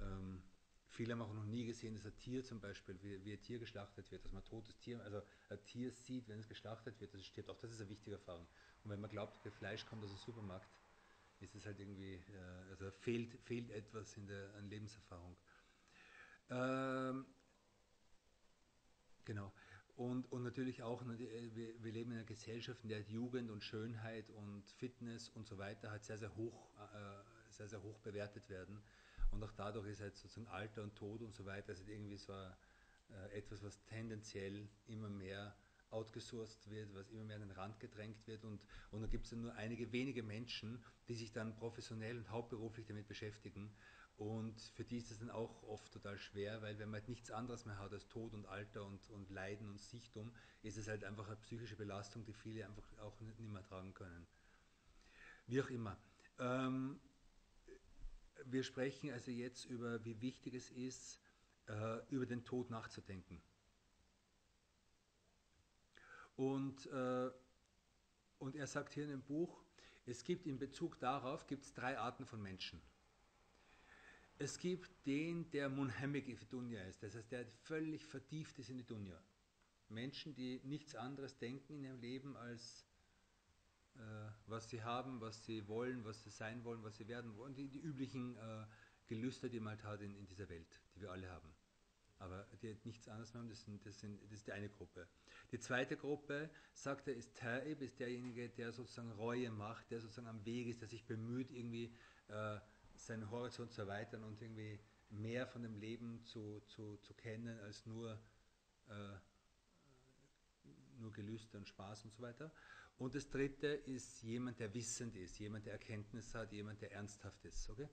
Ähm, 0.00 0.42
viele 0.88 1.12
haben 1.12 1.22
auch 1.22 1.34
noch 1.34 1.44
nie 1.44 1.64
gesehen, 1.64 1.94
dass 1.94 2.06
ein 2.06 2.16
Tier 2.18 2.44
zum 2.44 2.60
Beispiel, 2.60 3.00
wie, 3.02 3.24
wie, 3.24 3.32
ein 3.32 3.42
Tier 3.42 3.58
geschlachtet 3.58 4.10
wird, 4.10 4.24
dass 4.24 4.32
man 4.32 4.42
ein 4.42 4.48
totes 4.48 4.78
Tier, 4.78 5.02
also 5.02 5.22
ein 5.50 5.64
Tier 5.64 5.90
sieht, 5.90 6.28
wenn 6.28 6.38
es 6.38 6.48
geschlachtet 6.48 7.00
wird, 7.00 7.14
das 7.14 7.24
stirbt. 7.24 7.50
Auch 7.50 7.58
das 7.58 7.72
ist 7.72 7.80
eine 7.80 7.90
wichtige 7.90 8.16
Erfahrung. 8.16 8.46
Und 8.84 8.90
wenn 8.90 9.00
man 9.00 9.10
glaubt, 9.10 9.38
Fleisch 9.52 9.84
kommt 9.86 10.04
aus 10.04 10.10
dem 10.10 10.18
Supermarkt, 10.18 10.68
ist 11.40 11.54
es 11.54 11.66
halt 11.66 11.78
irgendwie, 11.80 12.14
äh, 12.14 12.70
also 12.70 12.90
fehlt, 12.90 13.34
fehlt 13.42 13.70
etwas 13.70 14.16
in 14.16 14.26
der 14.26 14.54
an 14.54 14.68
Lebenserfahrung. 14.68 15.36
Ähm, 16.50 17.26
genau. 19.24 19.52
Und, 19.96 20.30
und 20.32 20.42
natürlich 20.42 20.82
auch, 20.82 21.02
äh, 21.02 21.54
wir, 21.54 21.92
leben 21.92 22.12
in 22.12 22.18
einer 22.18 22.26
Gesellschaft, 22.26 22.82
in 22.82 22.88
der 22.88 23.02
Jugend 23.02 23.50
und 23.50 23.62
Schönheit 23.62 24.30
und 24.30 24.64
Fitness 24.78 25.28
und 25.30 25.46
so 25.46 25.58
weiter 25.58 25.90
halt 25.90 26.04
sehr, 26.04 26.18
sehr 26.18 26.34
hoch, 26.34 26.70
äh, 26.78 27.52
sehr, 27.52 27.68
sehr 27.68 27.82
hoch 27.82 27.98
bewertet 27.98 28.48
werden. 28.48 28.82
Und 29.30 29.42
auch 29.44 29.52
dadurch 29.52 29.88
ist 29.88 30.00
halt 30.00 30.16
sozusagen 30.16 30.48
Alter 30.48 30.82
und 30.82 30.96
Tod 30.96 31.22
und 31.22 31.34
so 31.34 31.44
weiter, 31.44 31.70
also 31.70 31.84
irgendwie 31.86 32.16
so 32.16 32.32
äh, 32.32 33.36
etwas, 33.36 33.62
was 33.62 33.82
tendenziell 33.84 34.68
immer 34.86 35.08
mehr 35.08 35.54
outgesourced 35.90 36.70
wird, 36.70 36.94
was 36.94 37.10
immer 37.10 37.24
mehr 37.24 37.36
an 37.36 37.42
den 37.42 37.50
Rand 37.50 37.78
gedrängt 37.78 38.26
wird 38.26 38.44
und, 38.44 38.62
und 38.90 39.02
dann 39.02 39.10
gibt 39.10 39.26
es 39.26 39.32
nur 39.32 39.54
einige 39.54 39.92
wenige 39.92 40.22
Menschen, 40.22 40.82
die 41.08 41.14
sich 41.14 41.32
dann 41.32 41.54
professionell 41.54 42.16
und 42.16 42.30
hauptberuflich 42.30 42.86
damit 42.86 43.06
beschäftigen 43.08 43.70
und 44.16 44.60
für 44.74 44.84
die 44.84 44.98
ist 44.98 45.10
es 45.10 45.18
dann 45.18 45.30
auch 45.30 45.62
oft 45.64 45.92
total 45.92 46.18
schwer, 46.18 46.62
weil 46.62 46.78
wenn 46.78 46.90
man 46.90 47.00
halt 47.00 47.08
nichts 47.08 47.30
anderes 47.30 47.64
mehr 47.64 47.78
hat 47.78 47.92
als 47.92 48.06
Tod 48.08 48.34
und 48.34 48.46
Alter 48.46 48.84
und, 48.84 49.10
und 49.10 49.30
Leiden 49.30 49.68
und 49.68 49.80
Sichtum, 49.80 50.32
ist 50.62 50.76
es 50.76 50.88
halt 50.88 51.04
einfach 51.04 51.26
eine 51.26 51.36
psychische 51.36 51.76
Belastung, 51.76 52.24
die 52.24 52.32
viele 52.32 52.66
einfach 52.66 52.98
auch 52.98 53.18
nicht 53.20 53.40
mehr 53.40 53.64
tragen 53.64 53.94
können. 53.94 54.26
Wie 55.46 55.60
auch 55.60 55.70
immer. 55.70 55.96
Ähm, 56.38 57.00
wir 58.44 58.62
sprechen 58.62 59.10
also 59.10 59.30
jetzt 59.30 59.64
über, 59.64 60.04
wie 60.04 60.20
wichtig 60.20 60.54
es 60.54 60.70
ist, 60.70 61.18
äh, 61.68 61.98
über 62.08 62.26
den 62.26 62.44
Tod 62.44 62.70
nachzudenken. 62.70 63.42
Und, 66.36 66.86
äh, 66.86 67.30
und 68.38 68.56
er 68.56 68.66
sagt 68.66 68.94
hier 68.94 69.04
in 69.04 69.10
dem 69.10 69.22
Buch, 69.22 69.62
es 70.06 70.24
gibt 70.24 70.46
in 70.46 70.58
Bezug 70.58 70.98
darauf 70.98 71.46
gibt 71.46 71.64
es 71.64 71.74
drei 71.74 71.98
Arten 71.98 72.26
von 72.26 72.42
Menschen. 72.42 72.80
Es 74.38 74.58
gibt 74.58 74.90
den, 75.06 75.50
der 75.50 75.68
munhamik 75.68 76.28
in 76.28 76.38
Dunya 76.48 76.82
ist, 76.84 77.02
das 77.02 77.14
heißt, 77.14 77.30
der 77.30 77.46
völlig 77.62 78.04
vertieft 78.04 78.58
ist 78.58 78.70
in 78.70 78.78
die 78.78 78.86
Dunya. 78.86 79.22
Menschen, 79.88 80.34
die 80.34 80.60
nichts 80.64 80.94
anderes 80.94 81.38
denken 81.38 81.74
in 81.74 81.84
ihrem 81.84 82.00
Leben 82.00 82.36
als 82.36 82.86
äh, 83.94 84.00
was 84.46 84.68
sie 84.68 84.82
haben, 84.82 85.20
was 85.20 85.44
sie 85.44 85.68
wollen, 85.68 86.04
was 86.04 86.22
sie 86.22 86.30
sein 86.30 86.64
wollen, 86.64 86.82
was 86.82 86.96
sie 86.96 87.08
werden 87.08 87.36
wollen, 87.36 87.54
die, 87.54 87.68
die 87.68 87.80
üblichen 87.80 88.36
äh, 88.36 88.64
Gelüste, 89.06 89.50
die 89.50 89.60
man 89.60 89.74
halt 89.82 89.84
hat 89.84 90.00
in, 90.00 90.14
in, 90.16 90.26
dieser 90.26 90.48
Welt, 90.48 90.80
die 90.94 91.02
wir 91.02 91.10
alle 91.10 91.30
haben. 91.30 91.54
Aber 92.18 92.46
die 92.62 92.76
nichts 92.84 93.08
anderes 93.08 93.34
haben, 93.34 93.48
das, 93.48 93.64
sind, 93.64 93.84
das, 93.84 93.98
sind, 93.98 94.22
das 94.22 94.32
ist 94.32 94.46
die 94.46 94.52
eine 94.52 94.68
Gruppe. 94.68 95.08
Die 95.50 95.58
zweite 95.58 95.96
Gruppe, 95.96 96.48
sagt 96.72 97.08
er, 97.08 97.14
ist 97.14 97.36
Taib, 97.36 97.82
ist 97.82 97.98
derjenige, 97.98 98.48
der 98.48 98.72
sozusagen 98.72 99.10
Reue 99.12 99.50
macht, 99.50 99.90
der 99.90 100.00
sozusagen 100.00 100.28
am 100.28 100.44
Weg 100.44 100.68
ist, 100.68 100.80
der 100.80 100.88
sich 100.88 101.04
bemüht, 101.04 101.50
irgendwie 101.50 101.92
äh, 102.28 102.60
seinen 103.06 103.30
Horizont 103.30 103.72
zu 103.72 103.82
erweitern 103.82 104.24
und 104.24 104.40
irgendwie 104.40 104.78
mehr 105.10 105.46
von 105.46 105.62
dem 105.62 105.76
Leben 105.76 106.22
zu, 106.24 106.60
zu, 106.66 106.96
zu 106.98 107.14
kennen 107.14 107.58
als 107.60 107.84
nur, 107.86 108.18
äh, 108.88 109.14
nur 110.98 111.12
Gelüste 111.12 111.58
und 111.58 111.68
Spaß 111.68 112.04
und 112.04 112.14
so 112.14 112.22
weiter. 112.22 112.52
Und 112.98 113.14
das 113.14 113.28
dritte 113.28 113.66
ist 113.66 114.22
jemand, 114.22 114.60
der 114.60 114.72
wissend 114.74 115.16
ist, 115.16 115.38
jemand, 115.38 115.66
der 115.66 115.74
Erkenntnis 115.74 116.34
hat, 116.34 116.52
jemand, 116.52 116.80
der 116.82 116.92
ernsthaft 116.92 117.44
ist. 117.44 117.68
Okay? 117.68 117.88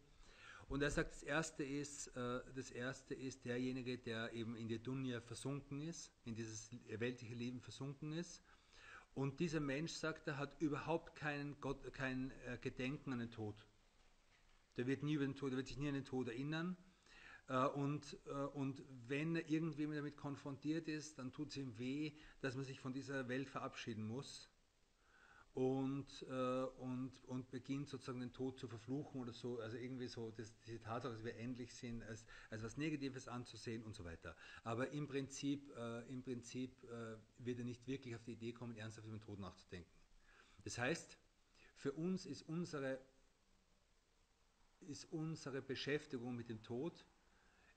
Und 0.67 0.83
er 0.83 0.91
sagt, 0.91 1.13
das 1.15 1.23
erste, 1.23 1.63
ist, 1.63 2.07
äh, 2.15 2.41
das 2.55 2.69
erste 2.69 3.15
ist 3.15 3.43
derjenige, 3.45 3.97
der 3.97 4.33
eben 4.33 4.55
in 4.55 4.67
die 4.67 4.81
Dunya 4.81 5.19
versunken 5.19 5.81
ist, 5.81 6.11
in 6.25 6.35
dieses 6.35 6.69
weltliche 6.87 7.33
Leben 7.33 7.59
versunken 7.59 8.13
ist. 8.13 8.43
Und 9.15 9.39
dieser 9.39 9.59
Mensch, 9.59 9.93
sagt 9.93 10.27
er, 10.27 10.37
hat 10.37 10.61
überhaupt 10.61 11.15
keinen 11.15 11.59
Gott, 11.59 11.91
kein 11.93 12.31
äh, 12.45 12.57
Gedenken 12.59 13.11
an 13.13 13.19
den 13.19 13.31
Tod. 13.31 13.65
Der 14.79 14.87
wird, 14.87 15.03
nie 15.03 15.15
über 15.15 15.25
den 15.25 15.35
Tod, 15.35 15.51
der 15.51 15.57
wird 15.57 15.67
sich 15.67 15.77
nie 15.77 15.89
an 15.89 15.93
den 15.93 16.05
Tod 16.05 16.29
erinnern. 16.29 16.77
Äh, 17.49 17.65
und, 17.67 18.17
äh, 18.27 18.31
und 18.31 18.81
wenn 19.09 19.35
irgendwie 19.35 19.85
damit 19.93 20.15
konfrontiert 20.15 20.87
ist, 20.87 21.19
dann 21.19 21.33
tut 21.33 21.49
es 21.49 21.57
ihm 21.57 21.77
weh, 21.77 22.13
dass 22.39 22.55
man 22.55 22.63
sich 22.63 22.79
von 22.79 22.93
dieser 22.93 23.27
Welt 23.27 23.49
verabschieden 23.49 24.07
muss 24.07 24.49
und, 25.53 26.25
äh, 26.29 26.63
und, 26.77 27.11
und 27.25 27.51
beginnt 27.51 27.89
sozusagen 27.89 28.21
den 28.21 28.31
Tod 28.31 28.57
zu 28.57 28.69
verfluchen 28.69 29.19
oder 29.19 29.33
so, 29.33 29.59
also 29.59 29.75
irgendwie 29.75 30.07
so 30.07 30.31
das, 30.31 30.57
diese 30.65 30.79
Tatsache, 30.79 31.11
dass 31.11 31.25
wir 31.25 31.35
endlich 31.35 31.73
sind, 31.73 32.01
als, 32.03 32.23
als 32.49 32.63
was 32.63 32.77
Negatives 32.77 33.27
anzusehen 33.27 33.83
und 33.83 33.93
so 33.93 34.05
weiter. 34.05 34.33
Aber 34.63 34.91
im 34.91 35.09
Prinzip, 35.09 35.75
äh, 35.75 36.07
im 36.07 36.23
Prinzip 36.23 36.81
äh, 36.85 37.17
wird 37.39 37.59
er 37.59 37.65
nicht 37.65 37.85
wirklich 37.85 38.15
auf 38.15 38.23
die 38.23 38.31
Idee 38.31 38.53
kommen, 38.53 38.77
ernsthaft 38.77 39.07
über 39.09 39.17
den 39.17 39.21
Tod 39.21 39.41
nachzudenken. 39.41 39.91
Das 40.63 40.77
heißt, 40.77 41.17
für 41.75 41.91
uns 41.91 42.25
ist 42.25 42.43
unsere 42.43 43.01
ist 44.81 45.05
unsere 45.11 45.61
Beschäftigung 45.61 46.35
mit 46.35 46.49
dem 46.49 46.61
Tod 46.63 47.05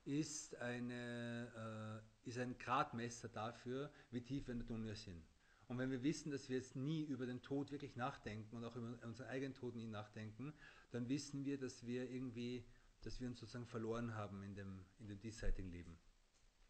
ist, 0.05 0.57
eine, 0.57 2.03
äh, 2.25 2.29
ist 2.29 2.39
ein 2.39 2.59
Gradmesser 2.59 3.29
dafür, 3.29 3.93
wie 4.11 4.21
tief 4.21 4.47
wir 4.47 4.53
in 4.53 4.59
der 4.59 4.67
Dunja 4.67 4.95
sind. 4.95 5.23
Und 5.69 5.79
wenn 5.79 5.91
wir 5.91 6.03
wissen, 6.03 6.31
dass 6.31 6.49
wir 6.49 6.57
jetzt 6.57 6.77
nie 6.77 7.05
über 7.05 7.25
den 7.25 7.41
Tod 7.41 7.71
wirklich 7.71 7.97
nachdenken 7.97 8.57
und 8.57 8.65
auch 8.65 8.77
über 8.77 8.99
unseren 9.05 9.29
eigenen 9.29 9.55
Tod 9.55 9.75
nie 9.75 9.87
nachdenken, 9.87 10.53
dann 10.91 11.09
wissen 11.09 11.45
wir, 11.45 11.59
dass 11.59 11.87
wir 11.87 12.11
irgendwie, 12.11 12.65
dass 13.03 13.21
wir 13.21 13.29
uns 13.29 13.41
sozusagen 13.41 13.67
verloren 13.67 14.15
haben 14.15 14.43
in 14.43 14.55
dem, 14.55 14.85
in 14.99 15.09
dem 15.09 15.21
diesseitigen 15.21 15.71
Leben. 15.71 15.99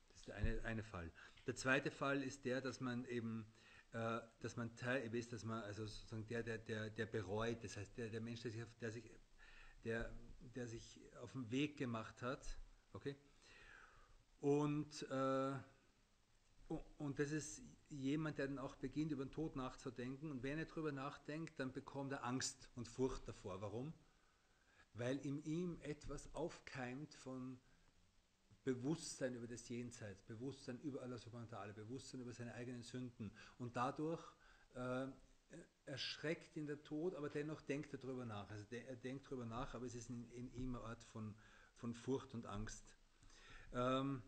Das 0.09 0.19
ist 0.19 0.29
der 0.29 0.37
eine, 0.37 0.63
eine 0.65 0.83
Fall. 0.83 1.11
Der 1.47 1.57
zweite 1.57 1.91
Fall 1.91 2.23
ist 2.23 2.45
der, 2.45 2.61
dass 2.61 2.81
man 2.81 3.05
eben, 3.07 3.47
äh, 3.93 4.21
dass 4.41 4.57
man 4.57 4.77
Teil 4.77 5.13
ist, 5.15 5.33
dass 5.33 5.45
man, 5.45 5.63
also 5.65 5.87
sozusagen 5.87 6.27
der, 6.27 6.43
der, 6.43 6.59
der, 6.59 6.91
der 6.91 7.07
bereut, 7.07 7.65
das 7.65 7.77
heißt 7.77 7.97
der, 7.97 8.11
der 8.11 8.21
Mensch, 8.21 8.43
der 8.43 8.51
sich, 8.53 8.65
der 8.81 8.91
sich 8.93 9.11
der, 9.85 10.13
der 10.53 10.67
sich 10.67 11.01
auf 11.23 11.33
den 11.33 11.51
Weg 11.51 11.77
gemacht 11.77 12.23
hat. 12.23 12.59
Okay? 12.93 13.17
Und, 14.41 15.03
äh, 15.11 15.53
und 16.99 17.19
das 17.19 17.31
ist 17.31 17.63
jemand, 17.89 18.39
der 18.39 18.49
dann 18.49 18.59
auch 18.59 18.75
beginnt, 18.77 19.13
über 19.13 19.25
den 19.25 19.31
Tod 19.31 19.57
nachzudenken. 19.57 20.31
Und 20.31 20.43
wenn 20.43 20.59
er 20.59 20.65
darüber 20.65 20.93
nachdenkt, 20.93 21.59
dann 21.61 21.73
bekommt 21.73 22.13
er 22.13 22.25
Angst 22.25 22.69
und 22.75 22.89
Furcht 22.89 23.29
davor. 23.29 23.61
Warum? 23.61 23.93
Weil 24.95 25.19
in 25.19 25.43
ihm 25.45 25.79
etwas 25.83 26.35
aufkeimt 26.35 27.15
von 27.15 27.59
Bewusstsein 28.65 29.35
über 29.35 29.47
das 29.47 29.69
Jenseits, 29.69 30.23
Bewusstsein 30.23 30.79
über 30.81 31.03
Allah 31.03 31.19
subhanahu 31.19 31.73
Bewusstsein 31.75 32.21
über 32.21 32.33
seine 32.33 32.55
eigenen 32.55 32.83
Sünden. 32.83 33.33
Und 33.59 33.77
dadurch 33.77 34.23
äh, 34.75 35.09
erschreckt 35.87 36.57
ihn 36.57 36.67
der 36.67 36.83
Tod, 36.83 37.15
aber 37.15 37.29
dennoch 37.29 37.61
denkt 37.61 37.93
er 37.93 37.99
darüber 37.99 38.25
nach. 38.25 38.49
Also 38.51 38.65
er 38.75 38.97
denkt 38.97 39.27
darüber 39.27 39.47
nach, 39.47 39.75
aber 39.75 39.87
es 39.87 39.95
ist 39.95 40.11
in, 40.11 40.31
in 40.33 40.53
ihm 40.55 40.75
eine 40.75 40.85
Art 40.85 41.03
von, 41.05 41.35
von 41.75 41.95
Furcht 41.95 42.35
und 42.35 42.47
Angst. 42.47 42.85
Ähm, 43.73 44.23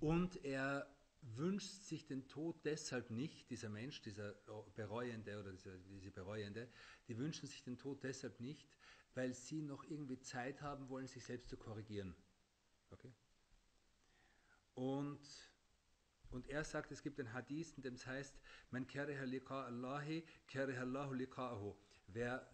und 0.00 0.44
er 0.44 0.86
wünscht 1.22 1.84
sich 1.84 2.06
den 2.06 2.28
Tod 2.28 2.64
deshalb 2.64 3.10
nicht, 3.10 3.48
dieser 3.50 3.70
Mensch, 3.70 4.02
dieser 4.02 4.34
Bereuende 4.74 5.40
oder 5.40 5.52
diese, 5.52 5.78
diese 5.80 6.10
Bereuende, 6.10 6.68
die 7.08 7.16
wünschen 7.16 7.48
sich 7.48 7.62
den 7.62 7.78
Tod 7.78 8.02
deshalb 8.02 8.40
nicht, 8.40 8.68
weil 9.14 9.32
sie 9.32 9.62
noch 9.62 9.84
irgendwie 9.84 10.20
Zeit 10.20 10.60
haben 10.60 10.88
wollen, 10.88 11.06
sich 11.06 11.24
selbst 11.24 11.48
zu 11.48 11.56
korrigieren. 11.56 12.14
Okay? 12.90 13.12
Und 14.74 15.20
und 16.34 16.48
er 16.48 16.64
sagt, 16.64 16.90
es 16.90 17.00
gibt 17.00 17.20
ein 17.20 17.32
Hadith, 17.32 17.72
in 17.76 17.82
dem 17.84 17.94
es 17.94 18.04
heißt, 18.06 18.36
man 18.72 18.88
kariha 18.88 19.22
liqa 19.22 19.66
Allahi, 19.66 20.24
kariha 20.48 20.80
Allahu 20.80 21.14
liqa'ahu. 21.14 21.76
Wer, 22.08 22.44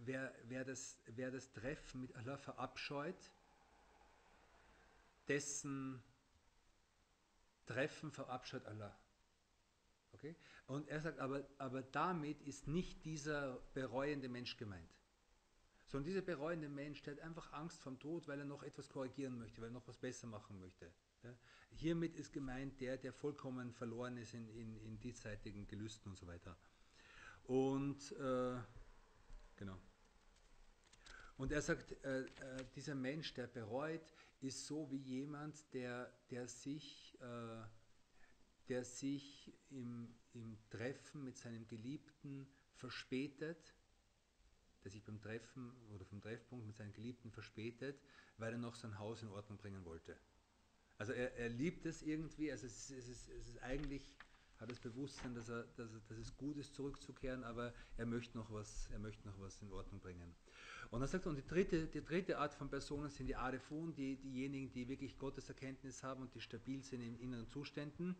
wer, 0.00 0.34
wer, 0.44 0.64
das, 0.66 0.98
wer 1.06 1.30
das 1.30 1.50
Treffen 1.50 2.02
mit 2.02 2.14
Allah 2.14 2.36
verabscheut, 2.36 3.32
dessen 5.28 6.02
Treffen 7.64 8.12
verabscheut 8.12 8.66
Allah. 8.66 8.94
Okay? 10.12 10.36
Und 10.66 10.88
er 10.88 11.00
sagt, 11.00 11.18
aber, 11.18 11.48
aber 11.56 11.82
damit 11.82 12.42
ist 12.42 12.68
nicht 12.68 13.02
dieser 13.06 13.60
bereuende 13.72 14.28
Mensch 14.28 14.58
gemeint. 14.58 14.94
Sondern 15.86 16.04
dieser 16.04 16.20
bereuende 16.20 16.68
Mensch, 16.68 17.00
der 17.02 17.14
hat 17.16 17.22
einfach 17.22 17.50
Angst 17.54 17.80
vom 17.80 17.98
Tod, 17.98 18.28
weil 18.28 18.38
er 18.38 18.44
noch 18.44 18.62
etwas 18.62 18.90
korrigieren 18.90 19.38
möchte, 19.38 19.62
weil 19.62 19.70
er 19.70 19.74
noch 19.74 19.88
was 19.88 19.96
besser 19.96 20.26
machen 20.26 20.60
möchte. 20.60 20.92
Ja? 21.22 21.34
Hiermit 21.72 22.16
ist 22.16 22.32
gemeint 22.32 22.80
der, 22.80 22.96
der 22.96 23.12
vollkommen 23.12 23.72
verloren 23.72 24.16
ist 24.16 24.34
in, 24.34 24.48
in, 24.50 24.76
in 24.84 25.00
diesseitigen 25.00 25.66
Gelüsten 25.66 26.10
und 26.10 26.16
so 26.16 26.26
weiter. 26.26 26.56
Und 27.44 28.12
äh, 28.12 28.58
genau. 29.56 29.78
Und 31.36 31.50
er 31.50 31.62
sagt, 31.62 31.92
äh, 32.04 32.20
äh, 32.20 32.26
dieser 32.76 32.94
Mensch, 32.94 33.34
der 33.34 33.46
bereut, 33.46 34.12
ist 34.40 34.66
so 34.66 34.90
wie 34.90 34.98
jemand, 34.98 35.72
der, 35.72 36.12
der 36.30 36.46
sich, 36.46 37.18
äh, 37.20 37.64
der 38.68 38.84
sich 38.84 39.52
im, 39.70 40.14
im 40.34 40.58
Treffen 40.70 41.24
mit 41.24 41.36
seinem 41.36 41.66
Geliebten 41.66 42.46
verspätet, 42.74 43.74
der 44.84 44.90
sich 44.90 45.02
beim 45.04 45.20
Treffen 45.20 45.72
oder 45.90 46.04
vom 46.04 46.20
Treffpunkt 46.20 46.66
mit 46.66 46.76
seinem 46.76 46.92
Geliebten 46.92 47.30
verspätet, 47.30 48.00
weil 48.36 48.52
er 48.52 48.58
noch 48.58 48.74
sein 48.74 48.98
Haus 48.98 49.22
in 49.22 49.28
Ordnung 49.28 49.58
bringen 49.58 49.84
wollte. 49.84 50.16
Also 51.02 51.14
er, 51.14 51.36
er 51.36 51.48
liebt 51.48 51.84
es 51.84 52.00
irgendwie, 52.00 52.52
also 52.52 52.64
es 52.64 52.88
ist, 52.88 52.96
es 52.96 53.08
ist, 53.08 53.28
es 53.28 53.48
ist 53.48 53.62
eigentlich, 53.64 54.08
hat 54.58 54.70
das 54.70 54.78
Bewusstsein, 54.78 55.34
dass, 55.34 55.48
er, 55.48 55.64
dass, 55.74 55.90
dass 55.90 56.16
es 56.16 56.36
gut 56.36 56.56
ist, 56.58 56.76
zurückzukehren, 56.76 57.42
aber 57.42 57.74
er 57.96 58.06
möchte 58.06 58.38
noch 58.38 58.52
was, 58.52 58.88
er 58.92 59.00
möchte 59.00 59.26
noch 59.26 59.36
was 59.40 59.60
in 59.62 59.72
Ordnung 59.72 59.98
bringen. 59.98 60.32
Und 60.92 61.00
dann 61.00 61.08
sagt 61.08 61.26
er, 61.26 61.30
und 61.30 61.38
die 61.38 61.44
dritte, 61.44 61.88
die 61.88 62.04
dritte 62.04 62.38
Art 62.38 62.54
von 62.54 62.70
Personen 62.70 63.10
sind 63.10 63.26
die 63.26 63.34
Arifun, 63.34 63.92
die, 63.96 64.14
diejenigen, 64.14 64.70
die 64.70 64.86
wirklich 64.86 65.18
Gottes 65.18 65.48
Erkenntnis 65.48 66.04
haben 66.04 66.22
und 66.22 66.32
die 66.36 66.40
stabil 66.40 66.84
sind 66.84 67.00
in 67.00 67.18
inneren 67.18 67.48
Zuständen. 67.48 68.14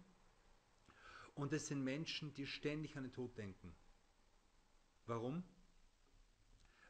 Und 1.36 1.52
es 1.52 1.68
sind 1.68 1.84
Menschen, 1.84 2.34
die 2.34 2.48
ständig 2.48 2.96
an 2.96 3.04
den 3.04 3.12
Tod 3.12 3.38
denken. 3.38 3.72
Warum? 5.06 5.44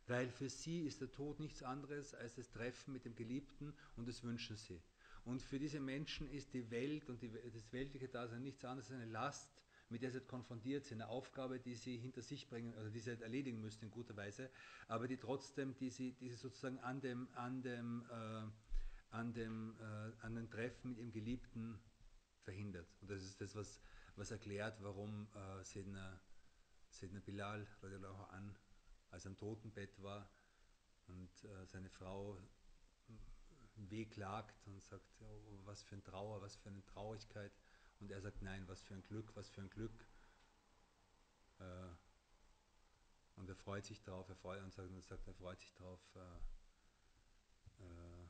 weil 0.07 0.29
für 0.31 0.49
sie 0.49 0.81
ist 0.81 1.01
der 1.01 1.13
Tod 1.13 1.39
nichts 1.39 1.63
anderes 1.63 2.13
als 2.15 2.35
das 2.35 2.51
Treffen 2.51 2.93
mit 2.93 3.05
dem 3.05 3.15
Geliebten 3.15 3.73
und 3.97 4.09
das 4.09 4.23
wünschen 4.23 4.57
sie. 4.57 4.83
Und 5.25 5.43
für 5.43 5.59
diese 5.59 5.81
Menschen 5.81 6.29
ist 6.31 6.53
die 6.53 6.71
Welt 6.71 7.09
und 7.09 7.23
die, 7.23 7.31
das 7.31 7.73
weltliche 7.73 8.09
Dasein 8.09 8.43
nichts 8.43 8.65
anderes 8.65 8.91
als 8.91 9.01
eine 9.01 9.11
Last, 9.11 9.51
mit 9.89 10.03
der 10.03 10.11
sie 10.11 10.21
konfrontiert 10.21 10.85
sind, 10.85 11.01
eine 11.01 11.11
Aufgabe, 11.11 11.61
die 11.61 11.75
sie 11.75 11.99
hinter 11.99 12.23
sich 12.23 12.49
bringen, 12.49 12.75
also 12.75 12.91
die 12.91 12.99
sie 12.99 13.11
erledigen 13.11 13.61
müssen 13.61 13.85
in 13.85 13.91
guter 13.91 14.17
Weise, 14.17 14.51
aber 14.89 15.07
die 15.07 15.19
trotzdem, 15.19 15.77
die 15.77 15.91
sie, 15.91 16.13
die 16.15 16.31
sie 16.31 16.37
sozusagen 16.37 16.79
an 16.81 17.01
dem, 17.01 17.29
an 17.35 17.63
dem, 17.63 18.05
äh, 18.11 19.15
an 19.15 19.35
dem, 19.35 19.77
äh, 19.79 20.25
an 20.25 20.35
dem 20.35 20.51
Treffen 20.51 20.91
mit 20.91 20.99
ihrem 20.99 21.13
Geliebten 21.13 21.79
verhindert. 22.43 22.89
Und 23.01 23.11
das 23.11 23.23
ist 23.23 23.41
das, 23.41 23.55
was, 23.55 23.81
was 24.17 24.31
erklärt, 24.31 24.83
warum 24.83 25.29
äh, 25.35 25.63
Sedna, 25.63 26.21
Sedna 26.91 27.21
Bilal 27.21 27.67
an, 28.31 28.57
als 29.11 29.27
er 29.27 29.31
am 29.31 29.37
Totenbett 29.37 30.03
war 30.03 30.29
und 31.07 31.45
äh, 31.45 31.67
seine 31.67 31.91
Frau 31.91 32.39
wehklagt 33.91 34.67
und 34.67 34.83
sagt, 34.83 35.05
oh, 35.21 35.61
was 35.65 35.83
für 35.83 35.97
ein 35.97 36.05
Trauer, 36.05 36.41
was 36.43 36.57
für 36.57 36.69
eine 36.69 36.85
Traurigkeit. 36.87 37.53
Und 38.01 38.11
er 38.11 38.21
sagt, 38.21 38.43
nein, 38.43 38.67
was 38.69 38.83
für 38.83 38.95
ein 38.95 39.03
Glück, 39.03 39.35
was 39.37 39.49
für 39.49 39.61
ein 39.61 39.71
Glück. 39.71 40.07
Äh, 41.59 41.89
und 43.37 43.49
er 43.49 43.57
freut 43.57 43.85
sich 43.85 44.03
drauf, 44.03 44.29
er 44.29 44.37
freut 44.37 44.63
und 44.63 44.73
sagt, 44.73 44.91
und 44.91 45.05
sagt 45.05 45.27
er 45.27 45.35
freut 45.35 45.61
sich 45.61 45.73
drauf. 45.75 46.01
Äh, 46.15 46.21
äh, 47.85 48.29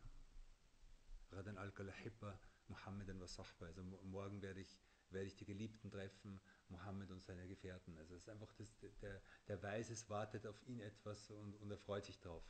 Radan 1.32 1.58
al-Kalahibba, 1.58 2.38
Muhammadan 2.68 3.20
wa 3.20 3.26
Sahba. 3.26 3.66
Also 3.66 3.82
morgen 3.82 4.42
werde 4.42 4.60
ich, 4.60 4.78
werde 5.10 5.26
ich 5.26 5.36
die 5.36 5.44
Geliebten 5.44 5.90
treffen, 5.90 6.40
Mohammed 6.68 7.10
und 7.10 7.22
seine 7.22 7.48
Gefährten. 7.48 7.96
Also 7.98 8.14
es 8.14 8.22
ist 8.22 8.28
einfach, 8.28 8.52
das, 8.54 8.74
der, 9.00 9.20
der 9.48 9.62
weiß, 9.62 10.08
wartet 10.08 10.46
auf 10.46 10.62
ihn 10.66 10.80
etwas 10.80 11.30
und, 11.30 11.54
und 11.56 11.70
er 11.70 11.78
freut 11.78 12.04
sich 12.04 12.18
drauf 12.20 12.44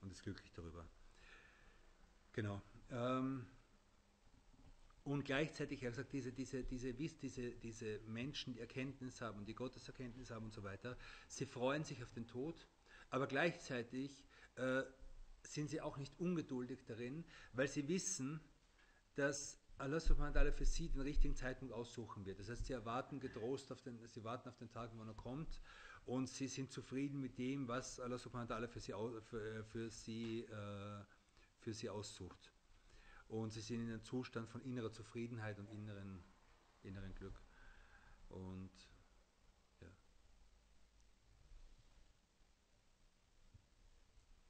und 0.00 0.12
ist 0.12 0.22
glücklich 0.22 0.52
darüber. 0.52 0.88
Genau. 2.36 2.60
Ähm, 2.90 3.46
und 5.04 5.24
gleichzeitig, 5.24 5.82
er 5.82 5.90
gesagt, 5.90 6.12
diese, 6.12 6.32
diese, 6.32 6.62
diese, 6.64 6.92
diese, 6.92 7.50
diese 7.52 8.00
Menschen, 8.06 8.52
die 8.52 8.60
Erkenntnis 8.60 9.22
haben, 9.22 9.46
die 9.46 9.54
Gotteserkenntnis 9.54 10.30
haben 10.30 10.44
und 10.44 10.52
so 10.52 10.62
weiter, 10.62 10.98
sie 11.28 11.46
freuen 11.46 11.82
sich 11.82 12.02
auf 12.02 12.12
den 12.12 12.26
Tod, 12.26 12.68
aber 13.08 13.26
gleichzeitig 13.26 14.22
äh, 14.56 14.82
sind 15.44 15.70
sie 15.70 15.80
auch 15.80 15.96
nicht 15.96 16.12
ungeduldig 16.20 16.84
darin, 16.84 17.24
weil 17.54 17.68
sie 17.68 17.88
wissen, 17.88 18.40
dass 19.14 19.58
Allah 19.78 20.00
subhanahu 20.00 20.34
wa 20.34 20.52
für 20.52 20.66
sie 20.66 20.88
den 20.90 21.00
richtigen 21.00 21.36
Zeitpunkt 21.36 21.72
aussuchen 21.72 22.26
wird. 22.26 22.38
Das 22.38 22.50
heißt, 22.50 22.66
sie 22.66 22.74
erwarten 22.74 23.18
getrost 23.18 23.72
auf 23.72 23.80
den, 23.80 23.98
sie 24.06 24.24
warten 24.24 24.48
auf 24.50 24.58
den 24.58 24.70
Tag, 24.70 24.90
wann 24.96 25.08
er 25.08 25.14
kommt 25.14 25.60
und 26.04 26.28
sie 26.28 26.48
sind 26.48 26.70
zufrieden 26.70 27.20
mit 27.20 27.38
dem, 27.38 27.66
was 27.66 27.98
Allah 27.98 28.18
subhanahu 28.18 28.50
wa 28.50 28.66
für 28.68 28.80
sie, 28.80 28.92
für, 29.22 29.64
für 29.64 29.90
sie, 29.90 30.40
äh, 30.42 31.04
für 31.66 31.74
sie 31.74 31.90
aussucht 31.90 32.52
und 33.26 33.50
sie 33.50 33.60
sind 33.60 33.80
in 33.80 33.88
einem 33.88 34.04
Zustand 34.04 34.48
von 34.48 34.62
innerer 34.62 34.92
Zufriedenheit 34.92 35.58
und 35.58 35.68
inneren, 35.68 36.22
inneren 36.84 37.12
Glück. 37.16 37.42
Und 38.28 38.70
ja. 39.80 39.88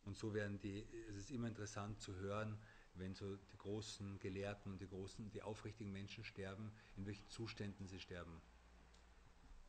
Und 0.04 0.14
so 0.14 0.34
werden 0.34 0.60
die, 0.60 0.86
es 1.08 1.16
ist 1.16 1.30
immer 1.30 1.48
interessant 1.48 1.98
zu 2.02 2.16
hören, 2.16 2.58
wenn 2.96 3.14
so 3.14 3.36
die 3.36 3.56
großen 3.56 4.18
Gelehrten 4.18 4.72
und 4.72 4.82
die 4.82 4.88
großen, 4.88 5.30
die 5.30 5.40
aufrichtigen 5.40 5.92
Menschen 5.94 6.22
sterben, 6.22 6.70
in 6.96 7.06
welchen 7.06 7.26
Zuständen 7.30 7.86
sie 7.86 7.98
sterben. 7.98 8.42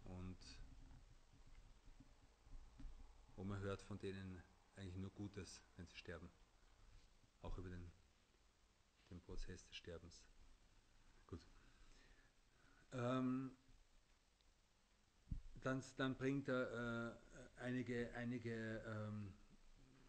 Und 0.04 0.38
wo 3.38 3.46
man 3.46 3.62
hört 3.62 3.82
von 3.82 3.98
denen 4.00 4.44
eigentlich 4.76 4.98
nur 4.98 5.12
Gutes, 5.12 5.62
wenn 5.78 5.88
sie 5.88 5.96
sterben. 5.96 6.30
Auch 7.42 7.58
über 7.58 7.70
den 7.70 7.92
dem 9.10 9.22
Prozess 9.22 9.66
des 9.66 9.76
Sterbens. 9.76 10.22
Gut. 11.28 11.46
Ähm, 12.92 13.52
dann, 15.62 15.84
dann, 15.98 16.16
bringt 16.16 16.48
er 16.50 17.16
äh, 17.58 17.62
einige, 17.62 18.14
einige 18.14 18.82
ähm, 18.86 19.34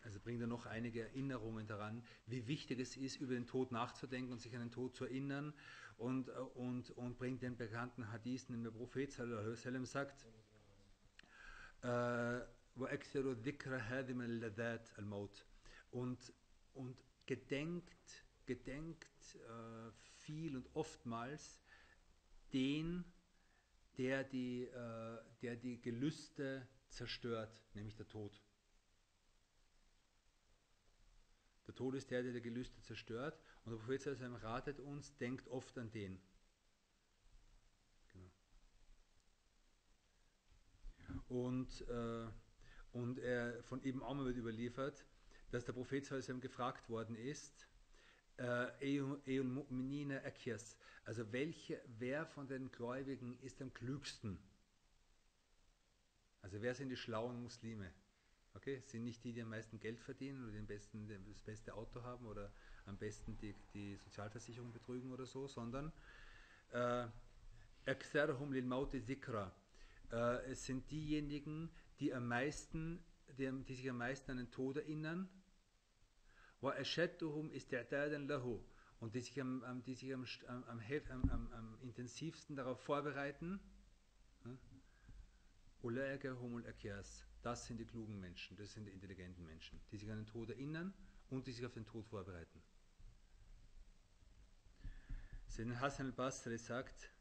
also 0.04 0.20
bringt 0.20 0.40
er 0.40 0.46
noch 0.46 0.66
einige 0.66 1.02
Erinnerungen 1.02 1.66
daran, 1.66 2.02
wie 2.26 2.46
wichtig 2.46 2.78
es 2.80 2.96
ist, 2.96 3.16
über 3.16 3.34
den 3.34 3.46
Tod 3.46 3.72
nachzudenken 3.72 4.32
und 4.32 4.40
sich 4.40 4.54
an 4.54 4.60
den 4.60 4.70
Tod 4.70 4.94
zu 4.94 5.04
erinnern 5.04 5.52
und, 5.96 6.28
äh, 6.28 6.32
und, 6.32 6.90
und 6.92 7.18
bringt 7.18 7.42
den 7.42 7.56
bekannten 7.56 8.10
Hadith, 8.12 8.46
den 8.46 8.62
der 8.62 8.70
Prophet 8.70 9.12
sallam, 9.12 9.84
sagt, 9.84 10.26
äh, 11.82 12.40
und, 15.90 16.32
und 16.74 16.96
gedenkt 17.28 18.24
gedenkt 18.48 19.34
äh, 19.34 19.92
viel 20.16 20.56
und 20.56 20.74
oftmals 20.74 21.60
den, 22.52 23.04
der 23.98 24.24
die, 24.24 24.64
äh, 24.64 25.18
der 25.42 25.56
die 25.56 25.80
Gelüste 25.80 26.66
zerstört, 26.88 27.62
nämlich 27.74 27.94
der 27.94 28.08
Tod. 28.08 28.42
Der 31.66 31.74
Tod 31.74 31.94
ist 31.94 32.10
der, 32.10 32.22
der 32.22 32.32
die 32.32 32.40
Gelüste 32.40 32.80
zerstört. 32.80 33.38
Und 33.64 33.72
der 33.72 33.78
Prophet 33.78 34.00
Sallam 34.00 34.36
ratet 34.36 34.80
uns, 34.80 35.14
denkt 35.18 35.46
oft 35.48 35.76
an 35.76 35.90
den. 35.90 36.18
Genau. 38.08 38.30
Und, 41.28 41.82
äh, 41.88 42.30
und 42.92 43.18
er, 43.18 43.62
von 43.64 43.84
Ibn 43.84 44.02
Amr 44.02 44.24
wird 44.24 44.38
überliefert, 44.38 45.04
dass 45.50 45.64
der 45.64 45.72
Prophet 45.72 46.04
Sallam 46.04 46.40
gefragt 46.40 46.88
worden 46.88 47.16
ist, 47.16 47.68
äh, 48.38 49.40
Mu'minina 49.40 50.24
Akias. 50.24 50.76
Also 51.04 51.32
welche, 51.32 51.80
wer 51.98 52.26
von 52.26 52.46
den 52.46 52.70
Gläubigen 52.70 53.38
ist 53.40 53.60
am 53.60 53.72
klügsten? 53.72 54.38
Also 56.42 56.62
wer 56.62 56.74
sind 56.74 56.90
die 56.90 56.96
schlauen 56.96 57.42
Muslime? 57.42 57.92
Okay, 58.54 58.82
sind 58.86 59.04
nicht 59.04 59.22
die, 59.24 59.32
die 59.32 59.42
am 59.42 59.50
meisten 59.50 59.78
Geld 59.78 60.00
verdienen 60.00 60.42
oder 60.42 60.52
den 60.52 60.66
besten, 60.66 61.08
das 61.08 61.42
beste 61.42 61.74
Auto 61.74 62.02
haben 62.02 62.26
oder 62.26 62.52
am 62.86 62.96
besten 62.96 63.36
die, 63.38 63.54
die 63.74 63.96
Sozialversicherung 63.96 64.72
betrügen 64.72 65.12
oder 65.12 65.26
so, 65.26 65.46
sondern 65.46 65.92
äh, 66.70 67.06
lil 67.86 68.64
Mauti 68.64 69.02
Zikra. 69.02 69.54
Äh, 70.10 70.50
es 70.50 70.64
sind 70.64 70.90
diejenigen, 70.90 71.70
die 72.00 72.12
am 72.14 72.28
meisten, 72.28 73.04
die, 73.36 73.50
die 73.64 73.74
sich 73.74 73.88
am 73.90 73.98
meisten 73.98 74.30
an 74.30 74.38
den 74.38 74.50
Tod 74.50 74.76
erinnern 74.76 75.28
وَأَشَدُّهُمْ 76.61 77.51
إِسْتِعْدَادًا 77.51 78.27
لَهُ 78.27 78.63
und 78.99 79.15
die 79.15 79.19
sich, 79.19 79.39
am, 79.41 79.63
am, 79.63 79.83
die 79.83 79.95
sich 79.95 80.13
am, 80.13 80.25
am, 80.47 80.73
am, 81.29 81.51
am, 81.51 81.77
intensivsten 81.81 82.55
darauf 82.55 82.79
vorbereiten, 82.79 83.59
das 87.41 87.65
sind 87.65 87.77
die 87.79 87.85
klugen 87.85 88.17
Menschen, 88.21 88.55
das 88.55 88.71
sind 88.71 88.85
die 88.85 88.91
intelligenten 88.91 89.43
Menschen, 89.43 89.81
die 89.91 89.97
sich 89.97 90.09
an 90.09 90.19
den 90.19 90.27
Tod 90.27 90.51
erinnern 90.51 90.93
und 91.29 91.45
die 91.47 91.51
sich 91.51 91.65
auf 91.65 91.73
den 91.73 91.85
Tod 91.85 92.07
vorbereiten. 92.07 92.61
Sayyidina 95.47 95.81
Hassan 95.81 96.05
al-Basri 96.05 96.57
sagt, 96.57 97.11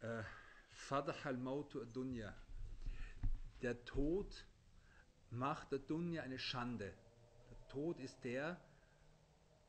äh, 0.00 0.22
Fadah 0.72 1.16
al-Mautu 1.24 1.80
ad-Dunya, 1.80 2.34
der 3.62 3.82
Tod 3.86 4.46
macht 5.30 5.72
der 5.72 5.78
Dunya 5.78 6.22
eine 6.22 6.38
Schande. 6.38 6.92
Tod 7.71 7.99
ist 7.99 8.21
der, 8.25 8.59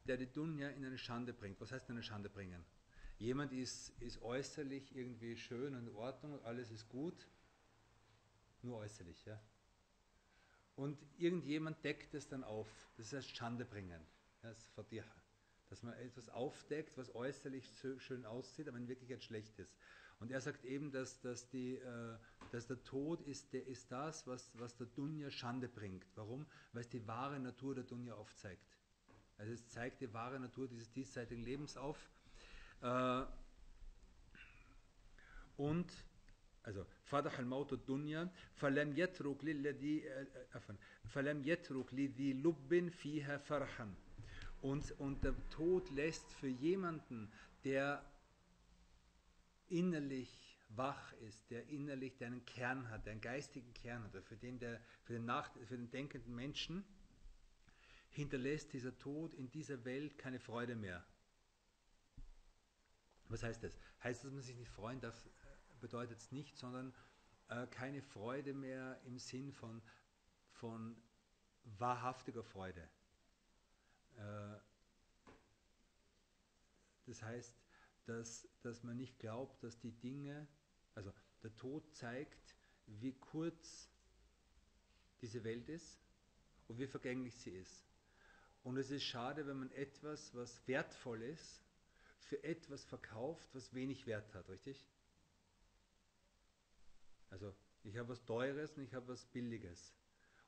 der 0.06 0.16
die 0.16 0.26
Dunja 0.26 0.68
in 0.70 0.84
eine 0.84 0.98
Schande 0.98 1.32
bringt. 1.32 1.60
Was 1.60 1.70
heißt 1.70 1.88
in 1.88 1.94
eine 1.94 2.02
Schande 2.02 2.28
bringen? 2.28 2.64
Jemand 3.18 3.52
ist, 3.52 3.90
ist 4.00 4.20
äußerlich 4.22 4.96
irgendwie 4.96 5.36
schön 5.36 5.76
und 5.76 5.86
in 5.86 5.94
Ordnung, 5.94 6.44
alles 6.44 6.72
ist 6.72 6.88
gut, 6.88 7.28
nur 8.62 8.78
äußerlich, 8.78 9.24
ja. 9.24 9.40
Und 10.74 10.98
irgendjemand 11.16 11.84
deckt 11.84 12.14
es 12.14 12.26
dann 12.26 12.42
auf. 12.42 12.68
Das 12.96 13.12
heißt 13.12 13.36
Schande 13.36 13.64
bringen. 13.64 14.00
Das 14.40 14.58
ist 14.58 14.70
Fadiha. 14.72 15.04
Dass 15.70 15.84
man 15.84 15.94
etwas 15.94 16.28
aufdeckt, 16.28 16.98
was 16.98 17.14
äußerlich 17.14 17.70
schön 17.98 18.26
aussieht, 18.26 18.66
aber 18.66 18.78
in 18.78 18.88
Wirklichkeit 18.88 19.22
schlecht 19.22 19.56
ist. 19.60 19.76
Und 20.21 20.32
er 20.32 20.41
sagt 20.41 20.65
eben, 20.65 20.91
dass, 20.91 21.19
dass, 21.21 21.47
die, 21.49 21.75
äh, 21.75 22.17
dass 22.51 22.67
der 22.67 22.84
Tod 22.84 23.21
ist, 23.21 23.53
der 23.53 23.67
ist 23.67 23.91
das, 23.91 24.25
was, 24.25 24.51
was 24.56 24.75
der 24.75 24.88
Dunja 24.88 25.30
Schande 25.30 25.67
bringt. 25.67 26.06
Warum? 26.15 26.47
Weil 26.73 26.82
es 26.82 26.89
die 26.89 27.06
wahre 27.08 27.39
Natur 27.39 27.75
der 27.75 27.84
Dunja 27.84 28.15
aufzeigt. 28.15 28.65
Also 29.38 29.53
es 29.53 29.67
zeigt 29.69 30.01
die 30.01 30.12
wahre 30.13 30.39
Natur 30.39 30.67
dieses 30.67 30.91
diesseitigen 30.91 31.43
Lebens 31.43 31.77
auf. 31.77 32.10
Äh, 32.82 33.25
und 35.58 35.91
also 36.63 36.86
فضح 37.06 37.39
الموت 37.39 37.73
الدنيا 37.73 38.30
فلم 38.56 38.97
يترك 38.97 39.43
للذي 39.43 40.03
فلم 41.06 41.43
يترك 41.45 41.93
لذي 41.93 42.34
لب 42.34 42.89
فيها 42.89 43.38
فرحا 43.38 43.93
und, 44.62 44.91
und 44.99 45.23
der 45.23 45.36
Tod 45.49 45.89
lässt 45.91 46.34
für 46.34 46.47
jemanden, 46.47 47.32
der 47.63 48.03
innerlich 49.72 50.38
wach 50.68 51.12
ist, 51.14 51.50
der 51.50 51.66
innerlich, 51.68 52.16
der 52.16 52.28
einen 52.28 52.44
Kern 52.44 52.88
hat, 52.88 53.06
der 53.06 53.12
einen 53.12 53.20
geistigen 53.20 53.72
Kern 53.74 54.02
hat, 54.04 54.24
für 54.24 54.37
den, 54.37 54.58
der, 54.58 54.80
für 55.04 55.14
den, 55.14 55.24
Nach 55.24 55.50
für 55.66 55.76
den 55.76 55.90
denkenden 55.90 56.35
Menschen, 56.35 56.85
hinterlässt 58.11 58.72
dieser 58.72 58.96
Tod 58.98 59.35
in 59.35 59.50
dieser 59.50 59.85
Welt 59.85 60.18
keine 60.18 60.38
Freude 60.38 60.76
mehr. 60.76 61.04
Was 63.28 63.42
heißt 63.42 63.62
das? 63.62 63.78
Heißt, 64.02 64.24
dass 64.24 64.30
man 64.30 64.42
sich 64.42 64.56
nicht 64.56 64.70
freuen 64.70 65.00
darf, 65.00 65.26
bedeutet 65.80 66.18
es 66.18 66.30
nicht, 66.32 66.58
sondern 66.58 66.94
äh, 67.48 67.66
keine 67.66 68.02
Freude 68.02 68.52
mehr 68.52 69.00
im 69.04 69.18
Sinn 69.18 69.52
von, 69.52 69.82
von 70.50 70.96
wahrhaftiger 71.64 72.42
Freude. 72.44 72.88
Äh, 74.16 74.58
das 77.06 77.22
heißt, 77.22 77.62
dass, 78.06 78.48
dass 78.62 78.82
man 78.82 78.96
nicht 78.96 79.18
glaubt, 79.18 79.62
dass 79.62 79.78
die 79.78 79.92
Dinge, 79.92 80.46
also 80.94 81.12
der 81.42 81.54
Tod 81.56 81.94
zeigt, 81.94 82.56
wie 82.86 83.12
kurz 83.12 83.88
diese 85.20 85.44
Welt 85.44 85.68
ist 85.68 86.00
und 86.68 86.78
wie 86.78 86.86
vergänglich 86.86 87.36
sie 87.36 87.50
ist. 87.50 87.84
Und 88.64 88.76
es 88.76 88.90
ist 88.90 89.04
schade, 89.04 89.46
wenn 89.46 89.58
man 89.58 89.72
etwas, 89.72 90.34
was 90.34 90.66
wertvoll 90.66 91.22
ist, 91.22 91.62
für 92.20 92.42
etwas 92.44 92.84
verkauft, 92.84 93.48
was 93.54 93.74
wenig 93.74 94.06
Wert 94.06 94.32
hat, 94.34 94.48
richtig? 94.48 94.88
Also 97.30 97.54
ich 97.82 97.96
habe 97.96 98.10
was 98.10 98.24
Teures 98.24 98.76
und 98.76 98.84
ich 98.84 98.94
habe 98.94 99.08
was 99.08 99.24
Billiges. 99.26 99.94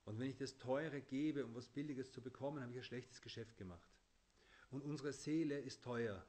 Und 0.04 0.18
wenn 0.18 0.28
ich 0.28 0.36
das 0.36 0.58
Teure 0.58 1.00
gebe, 1.00 1.44
um 1.44 1.54
was 1.54 1.68
Billiges 1.68 2.12
zu 2.12 2.20
bekommen, 2.20 2.62
habe 2.62 2.72
ich 2.72 2.78
ein 2.78 2.84
schlechtes 2.84 3.20
Geschäft 3.22 3.56
gemacht. 3.56 3.88
Und 4.70 4.82
unsere 4.82 5.12
Seele 5.12 5.58
ist 5.58 5.82
teuer. 5.82 6.24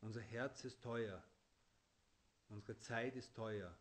Unser 0.00 0.20
Herz 0.20 0.64
ist 0.64 0.82
teuer. 0.82 1.22
Unsere 2.48 2.78
Zeit 2.78 3.16
ist 3.16 3.34
teuer. 3.34 3.76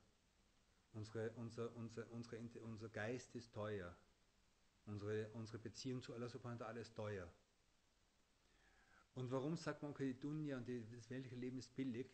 Unsere, 0.94 1.32
unser, 1.32 1.76
unser, 1.76 2.10
unsere, 2.12 2.42
unser 2.62 2.90
Geist 2.90 3.36
ist 3.36 3.54
teuer. 3.54 3.96
Unsere, 4.86 5.30
unsere 5.34 5.60
Beziehung 5.60 6.02
zu 6.02 6.14
Allah 6.14 6.30
subhanahu 6.30 6.60
wa 6.60 6.66
ta'ala 6.66 6.80
ist 6.80 6.96
teuer. 6.96 7.32
Und 9.16 9.32
warum 9.32 9.58
sagt 9.58 9.82
man, 9.82 9.92
okay, 9.92 10.14
die 10.14 10.20
Dunya 10.20 10.58
und 10.58 10.68
die, 10.68 10.86
das 10.96 11.10
weltliche 11.10 11.36
Leben 11.36 11.58
ist 11.58 11.76
billig? 11.76 12.08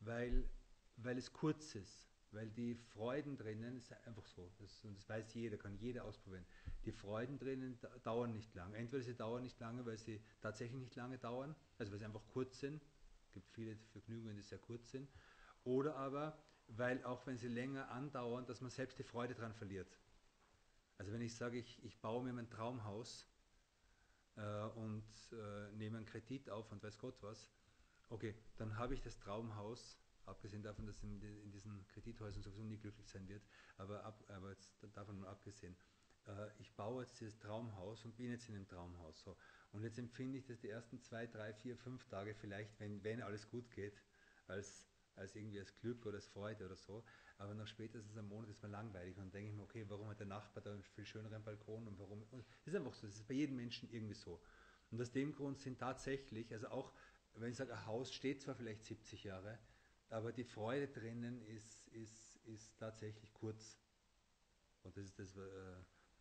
Weil, 0.00 0.48
weil 0.96 1.18
es 1.18 1.32
kurz 1.32 1.74
ist. 1.74 2.08
Weil 2.30 2.50
die 2.50 2.74
Freuden 2.74 3.36
drinnen, 3.36 3.76
ist 3.76 3.92
einfach 4.06 4.26
so, 4.26 4.50
das, 4.58 4.84
und 4.84 4.96
das 4.96 5.08
weiß 5.08 5.32
jeder, 5.34 5.56
kann 5.56 5.76
jeder 5.78 6.04
ausprobieren. 6.04 6.44
Die 6.84 6.92
Freuden 6.92 7.38
drinnen 7.38 7.78
dauern 8.02 8.32
nicht 8.32 8.54
lang. 8.54 8.74
Entweder 8.74 9.02
sie 9.02 9.14
dauern 9.14 9.42
nicht 9.42 9.58
lange, 9.60 9.84
weil 9.86 9.98
sie 9.98 10.20
tatsächlich 10.40 10.78
nicht 10.78 10.94
lange 10.94 11.18
dauern, 11.18 11.54
also 11.78 11.90
weil 11.90 11.98
sie 11.98 12.04
einfach 12.04 12.26
kurz 12.28 12.60
sind. 12.60 12.82
Gibt 13.32 13.50
viele 13.50 13.76
Vergnügungen, 13.92 14.36
die 14.36 14.42
sehr 14.42 14.58
kurz 14.58 14.90
sind. 14.90 15.10
Oder 15.64 15.96
aber, 15.96 16.38
weil 16.68 17.02
auch 17.04 17.26
wenn 17.26 17.36
sie 17.36 17.48
länger 17.48 17.90
andauern, 17.90 18.46
dass 18.46 18.60
man 18.60 18.70
selbst 18.70 18.98
die 18.98 19.04
Freude 19.04 19.34
daran 19.34 19.54
verliert. 19.54 19.98
Also 20.98 21.12
wenn 21.12 21.20
ich 21.20 21.36
sage, 21.36 21.58
ich, 21.58 21.82
ich 21.84 22.00
baue 22.00 22.24
mir 22.24 22.32
mein 22.32 22.50
Traumhaus 22.50 23.26
äh, 24.36 24.64
und 24.76 25.04
äh, 25.32 25.70
nehme 25.72 25.98
einen 25.98 26.06
Kredit 26.06 26.50
auf 26.50 26.70
und 26.72 26.82
weiß 26.82 26.98
Gott 26.98 27.16
was, 27.22 27.50
okay, 28.10 28.34
dann 28.56 28.76
habe 28.76 28.94
ich 28.94 29.00
das 29.00 29.18
Traumhaus 29.18 29.98
abgesehen 30.26 30.62
davon, 30.62 30.86
dass 30.86 31.02
in, 31.02 31.22
in, 31.22 31.50
diesen 31.50 31.86
Kredithäusern 31.88 32.42
sowieso 32.42 32.62
nie 32.62 32.78
glücklich 32.78 33.08
sein 33.08 33.26
wird, 33.28 33.42
aber, 33.78 34.04
ab, 34.04 34.22
aber 34.28 34.50
jetzt 34.50 34.74
davon 34.92 35.20
mal 35.20 35.28
abgesehen, 35.28 35.76
äh, 36.26 36.48
ich 36.58 36.74
baue 36.74 37.02
jetzt 37.02 37.20
dieses 37.20 37.38
Traumhaus 37.38 38.04
und 38.04 38.16
bin 38.16 38.30
jetzt 38.30 38.48
in 38.48 38.54
dem 38.54 38.68
Traumhaus. 38.68 39.22
So. 39.22 39.36
Und 39.72 39.82
jetzt 39.82 39.98
empfinde 39.98 40.38
ich 40.38 40.44
das 40.44 40.58
die 40.60 40.68
ersten 40.68 41.00
zwei, 41.00 41.26
drei, 41.26 41.52
vier, 41.52 41.76
fünf 41.76 42.06
Tage 42.06 42.34
vielleicht, 42.34 42.78
wenn, 42.80 43.02
wenn 43.04 43.22
alles 43.22 43.48
gut 43.48 43.70
geht, 43.70 44.02
als, 44.46 44.88
als 45.14 45.36
irgendwie 45.36 45.58
als 45.58 45.74
Glück 45.76 46.06
oder 46.06 46.16
als 46.16 46.26
Freude 46.26 46.64
oder 46.66 46.76
so. 46.76 47.04
Aber 47.36 47.54
nach 47.54 47.66
spätestens 47.66 48.16
einem 48.16 48.28
Monat 48.28 48.50
ist 48.50 48.62
man 48.62 48.72
langweilig 48.72 49.16
und 49.16 49.24
dann 49.24 49.30
denke 49.32 49.50
ich 49.50 49.56
mir, 49.56 49.62
okay, 49.62 49.84
warum 49.88 50.08
hat 50.08 50.20
der 50.20 50.26
Nachbar 50.26 50.62
da 50.62 50.72
einen 50.72 50.82
viel 50.82 51.04
schöneren 51.04 51.44
Balkon 51.44 51.86
und 51.86 51.98
warum. 51.98 52.22
Und 52.30 52.44
das 52.64 52.74
ist 52.74 52.76
einfach 52.76 52.94
so, 52.94 53.06
das 53.06 53.16
ist 53.16 53.28
bei 53.28 53.34
jedem 53.34 53.56
Menschen 53.56 53.90
irgendwie 53.90 54.14
so. 54.14 54.40
Und 54.90 55.00
aus 55.00 55.12
dem 55.12 55.34
Grund 55.34 55.60
sind 55.60 55.78
tatsächlich, 55.78 56.52
also 56.52 56.68
auch, 56.68 56.92
wenn 57.34 57.50
ich 57.50 57.56
sage, 57.56 57.74
ein 57.74 57.86
Haus 57.86 58.12
steht 58.12 58.40
zwar 58.40 58.54
vielleicht 58.54 58.84
70 58.84 59.24
Jahre, 59.24 59.58
aber 60.10 60.32
die 60.32 60.44
Freude 60.44 60.88
drinnen 60.88 61.42
ist, 61.42 61.88
ist, 61.88 62.36
ist 62.46 62.78
tatsächlich 62.78 63.32
kurz. 63.34 63.78
Und 64.82 64.96
das 64.96 65.04
ist 65.04 65.18
das, 65.18 65.36
äh, 65.36 65.76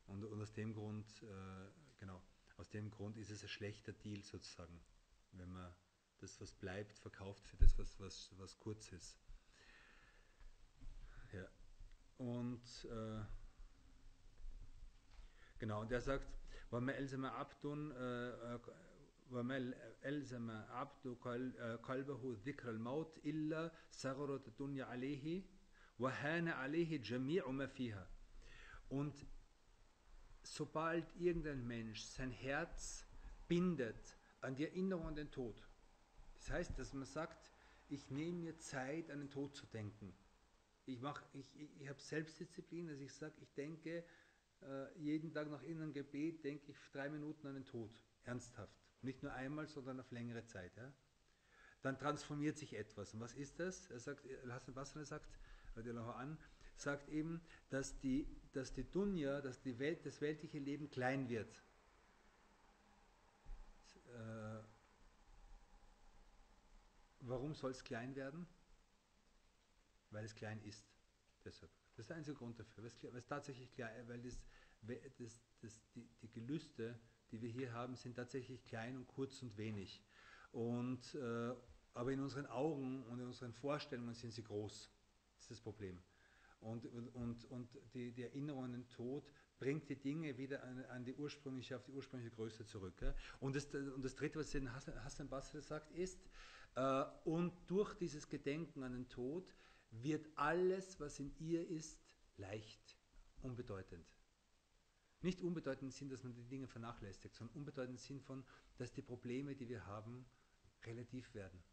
und, 0.07 0.23
und, 0.25 0.41
aus 0.41 0.53
dem 0.53 0.73
Grund, 0.73 1.23
äh, 1.23 1.71
genau, 1.97 2.21
aus 2.57 2.69
dem 2.69 2.89
Grund 2.89 3.17
ist 3.17 3.29
es 3.29 3.43
ein 3.43 3.49
schlechter 3.49 3.93
Deal 3.93 4.23
sozusagen, 4.23 4.81
wenn 5.33 5.51
man 5.51 5.73
das, 6.19 6.41
was 6.41 6.51
bleibt, 6.53 6.97
verkauft 6.99 7.47
für 7.47 7.57
das, 7.57 7.77
was, 7.77 7.99
was, 7.99 8.31
was 8.37 8.59
kurz 8.59 8.91
ist. 8.91 9.19
Ja. 11.33 11.47
Und 12.17 12.85
äh, 12.85 13.23
genau, 15.59 15.85
der 15.85 16.01
sagt, 16.01 16.27
wenn 16.71 16.85
wir 16.85 16.95
Elsama 16.95 17.29
abtun, 17.29 17.91
äh, 17.91 18.55
äh, 18.55 18.59
wenn 19.29 19.47
wir 19.47 19.75
Elsama 20.01 20.65
abdu 20.69 21.13
äh, 21.25 21.77
kalbahu 21.83 22.35
dhikr 22.43 22.69
al-maut 22.69 23.17
illa 23.23 23.71
sagharat 23.89 24.47
dunya 24.57 24.87
alayhi 24.87 25.45
wa 25.97 26.11
hana 26.11 26.57
alayhi 26.57 26.99
jami'u 26.99 27.51
ma 27.51 27.67
fiha. 27.67 28.07
Und 28.89 29.13
sobald 30.53 31.05
irgendein 31.15 31.65
Mensch 31.65 32.01
sein 32.01 32.31
Herz 32.31 33.05
bindet 33.47 34.17
an 34.41 34.55
die 34.55 34.65
Erinnerung 34.65 35.07
an 35.07 35.15
den 35.15 35.31
Tod, 35.31 35.67
das 36.35 36.49
heißt, 36.51 36.79
dass 36.79 36.93
man 36.93 37.05
sagt, 37.05 37.51
ich 37.89 38.09
nehme 38.09 38.39
mir 38.39 38.57
Zeit, 38.59 39.09
an 39.09 39.19
den 39.19 39.29
Tod 39.29 39.55
zu 39.55 39.65
denken. 39.67 40.13
Ich, 40.85 40.99
ich, 41.33 41.55
ich, 41.55 41.81
ich 41.81 41.89
habe 41.89 41.99
Selbstdisziplin, 41.99 42.89
also 42.89 43.01
ich 43.01 43.13
sage, 43.13 43.33
ich 43.41 43.53
denke 43.53 44.03
äh, 44.61 44.99
jeden 44.99 45.31
Tag 45.31 45.49
nach 45.49 45.63
inneren 45.63 45.93
Gebet, 45.93 46.43
denke 46.43 46.71
ich 46.71 46.77
drei 46.91 47.09
Minuten 47.09 47.47
an 47.47 47.55
den 47.55 47.65
Tod, 47.65 47.91
ernsthaft. 48.23 48.77
Nicht 49.01 49.23
nur 49.23 49.33
einmal, 49.33 49.67
sondern 49.67 49.99
auf 49.99 50.11
längere 50.11 50.45
Zeit. 50.45 50.75
Ja? 50.75 50.93
Dann 51.81 51.97
transformiert 51.97 52.57
sich 52.57 52.73
etwas. 52.73 53.13
Und 53.13 53.19
was 53.19 53.33
ist 53.33 53.59
das? 53.59 53.89
Er 53.91 53.99
sagt, 53.99 54.25
Hassan 54.49 54.73
Basra 54.73 55.03
sagt, 55.05 55.29
an, 55.75 56.37
sagt 56.75 57.09
eben, 57.09 57.41
dass 57.69 57.99
die, 57.99 58.27
dass 58.57 58.73
die 58.73 58.83
Dunja, 58.83 59.41
dass 59.41 59.61
die 59.61 59.77
Welt, 59.79 60.05
das 60.05 60.19
weltliche 60.19 60.59
Leben 60.59 60.89
klein 60.89 61.29
wird. 61.29 61.63
Äh, 64.13 64.59
warum 67.21 67.53
soll 67.53 67.71
es 67.71 67.83
klein 67.83 68.15
werden? 68.15 68.47
Weil 70.09 70.25
es 70.25 70.35
klein 70.35 70.61
ist. 70.63 70.85
Deshalb. 71.45 71.71
Das 71.95 72.03
ist 72.03 72.09
der 72.09 72.17
einzige 72.17 72.37
Grund 72.37 72.59
dafür. 72.59 72.83
Weil 72.83 73.19
es 73.19 73.27
tatsächlich 73.27 73.71
klein, 73.73 74.07
weil 74.07 74.21
das, 74.21 74.37
das, 74.81 75.39
das, 75.61 75.81
die, 75.93 76.07
die 76.21 76.31
Gelüste 76.31 76.99
die 77.31 77.41
wir 77.41 77.49
hier 77.49 77.73
haben, 77.73 77.95
sind 77.95 78.15
tatsächlich 78.15 78.63
klein 78.65 78.95
und 78.95 79.07
kurz 79.07 79.41
und 79.41 79.57
wenig. 79.57 80.01
Und, 80.51 81.15
äh, 81.15 81.53
aber 81.93 82.11
in 82.11 82.19
unseren 82.19 82.45
Augen 82.45 83.03
und 83.03 83.19
in 83.19 83.25
unseren 83.25 83.53
Vorstellungen 83.53 84.13
sind 84.13 84.31
sie 84.31 84.43
groß. 84.43 84.89
Das 85.35 85.43
ist 85.43 85.51
das 85.51 85.61
Problem. 85.61 86.01
Und, 86.59 86.85
und, 86.85 87.45
und 87.45 87.69
die, 87.93 88.11
die 88.11 88.23
Erinnerung 88.23 88.65
an 88.65 88.71
den 88.71 88.89
Tod 88.89 89.31
bringt 89.59 89.89
die 89.89 89.95
Dinge 89.95 90.37
wieder 90.37 90.63
an, 90.63 90.83
an 90.85 91.05
die 91.05 91.15
ursprüngliche, 91.15 91.75
auf 91.75 91.83
die 91.83 91.91
ursprüngliche 91.91 92.33
Größe 92.35 92.65
zurück. 92.65 93.01
Ja? 93.01 93.13
Und, 93.39 93.55
das, 93.55 93.65
und 93.73 94.03
das 94.03 94.15
Dritte, 94.15 94.39
was 94.39 94.53
Hassan, 94.53 95.03
Hassan 95.03 95.61
sagt, 95.61 95.91
ist, 95.91 96.19
äh, 96.75 97.05
und 97.25 97.53
durch 97.67 97.93
dieses 97.95 98.29
Gedenken 98.29 98.83
an 98.83 98.93
den 98.93 99.09
Tod 99.09 99.55
wird 99.91 100.27
alles, 100.35 100.99
was 100.99 101.19
in 101.19 101.33
ihr 101.39 101.67
ist, 101.67 101.99
leicht, 102.37 102.97
unbedeutend. 103.41 104.05
Nicht 105.21 105.41
unbedeutend 105.41 105.83
im 105.83 105.91
Sinn, 105.91 106.09
dass 106.09 106.23
man 106.23 106.33
die 106.33 106.47
Dinge 106.47 106.67
vernachlässigt, 106.67 107.35
sondern 107.35 107.57
unbedeutend 107.57 107.97
im 107.97 107.97
Sinn 107.97 108.21
von, 108.21 108.45
dass 108.77 108.91
die 108.91 109.01
Probleme, 109.01 109.55
die 109.55 109.67
wir 109.67 109.85
haben, 109.87 110.25
relativ 110.85 111.33
werden. 111.33 111.63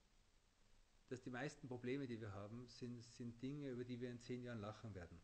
Dass 1.08 1.22
die 1.22 1.30
meisten 1.30 1.68
Probleme, 1.68 2.06
die 2.06 2.20
wir 2.20 2.32
haben, 2.32 2.66
sind, 2.68 3.02
sind 3.04 3.42
Dinge, 3.42 3.70
über 3.70 3.84
die 3.84 4.00
wir 4.00 4.10
in 4.10 4.20
zehn 4.20 4.42
Jahren 4.42 4.60
lachen 4.60 4.94
werden. 4.94 5.20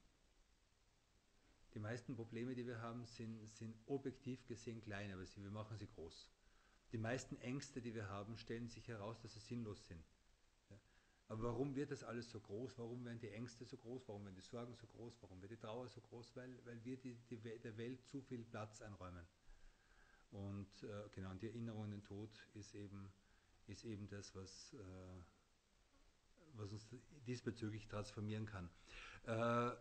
Die 1.75 1.79
meisten 1.79 2.17
Probleme, 2.17 2.55
die 2.55 2.67
wir 2.67 2.81
haben, 2.81 3.07
sind, 3.07 3.47
sind 3.49 3.77
objektiv 3.87 4.47
gesehen 4.47 4.83
klein, 4.83 5.13
aber 5.13 5.25
sie, 5.25 5.43
wir 5.43 5.51
machen 5.51 5.79
sie 5.79 5.87
groß. 5.87 6.29
Die 6.93 6.99
meisten 6.99 7.37
Ängste, 7.37 7.81
die 7.81 7.95
wir 7.95 8.09
haben, 8.09 8.37
stellen 8.37 8.69
sich 8.69 8.89
heraus, 8.89 9.21
dass 9.21 9.35
sie 9.35 9.41
sinnlos 9.41 9.87
sind. 9.87 10.05
Aber 11.31 11.45
warum 11.45 11.77
wird 11.77 11.93
das 11.93 12.03
alles 12.03 12.29
so 12.29 12.41
groß? 12.41 12.77
Warum 12.77 13.05
werden 13.05 13.21
die 13.21 13.31
Ängste 13.31 13.65
so 13.65 13.77
groß? 13.77 14.09
Warum 14.09 14.25
werden 14.25 14.35
die 14.35 14.41
Sorgen 14.41 14.75
so 14.75 14.89
groß? 14.89 15.23
Warum 15.23 15.41
wird 15.41 15.53
die 15.53 15.57
Trauer 15.57 15.89
so 15.89 16.01
groß? 16.01 16.35
Weil, 16.35 16.59
weil 16.67 16.85
wir 16.85 16.97
die, 16.97 17.15
die, 17.31 17.37
der 17.37 17.77
Welt 17.77 18.05
zu 18.05 18.21
viel 18.21 18.45
Platz 18.45 18.83
einräumen. 18.83 19.25
Und 20.33 20.83
äh, 20.83 21.09
genau, 21.13 21.33
die 21.35 21.47
Erinnerung 21.47 21.85
an 21.85 21.91
den 21.93 22.03
Tod 22.03 22.31
ist 22.55 22.75
eben, 22.75 23.13
ist 23.69 23.85
eben 23.85 24.09
das, 24.09 24.35
was, 24.35 24.75
äh, 24.75 25.23
was 26.61 26.73
uns 26.73 26.89
diesbezüglich 27.27 27.89
transformieren 27.89 28.47
kann. 28.47 28.71
Äh, 29.25 29.73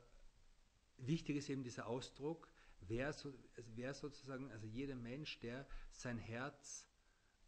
wichtig 0.98 1.38
ist 1.38 1.50
eben 1.50 1.64
dieser 1.64 1.88
Ausdruck, 1.88 2.48
wer, 2.82 3.14
so, 3.14 3.34
wer 3.76 3.94
sozusagen, 3.94 4.52
also 4.52 4.66
jeder 4.66 4.96
Mensch, 4.96 5.40
der 5.40 5.68
sein 5.92 6.18
Herz 6.18 6.90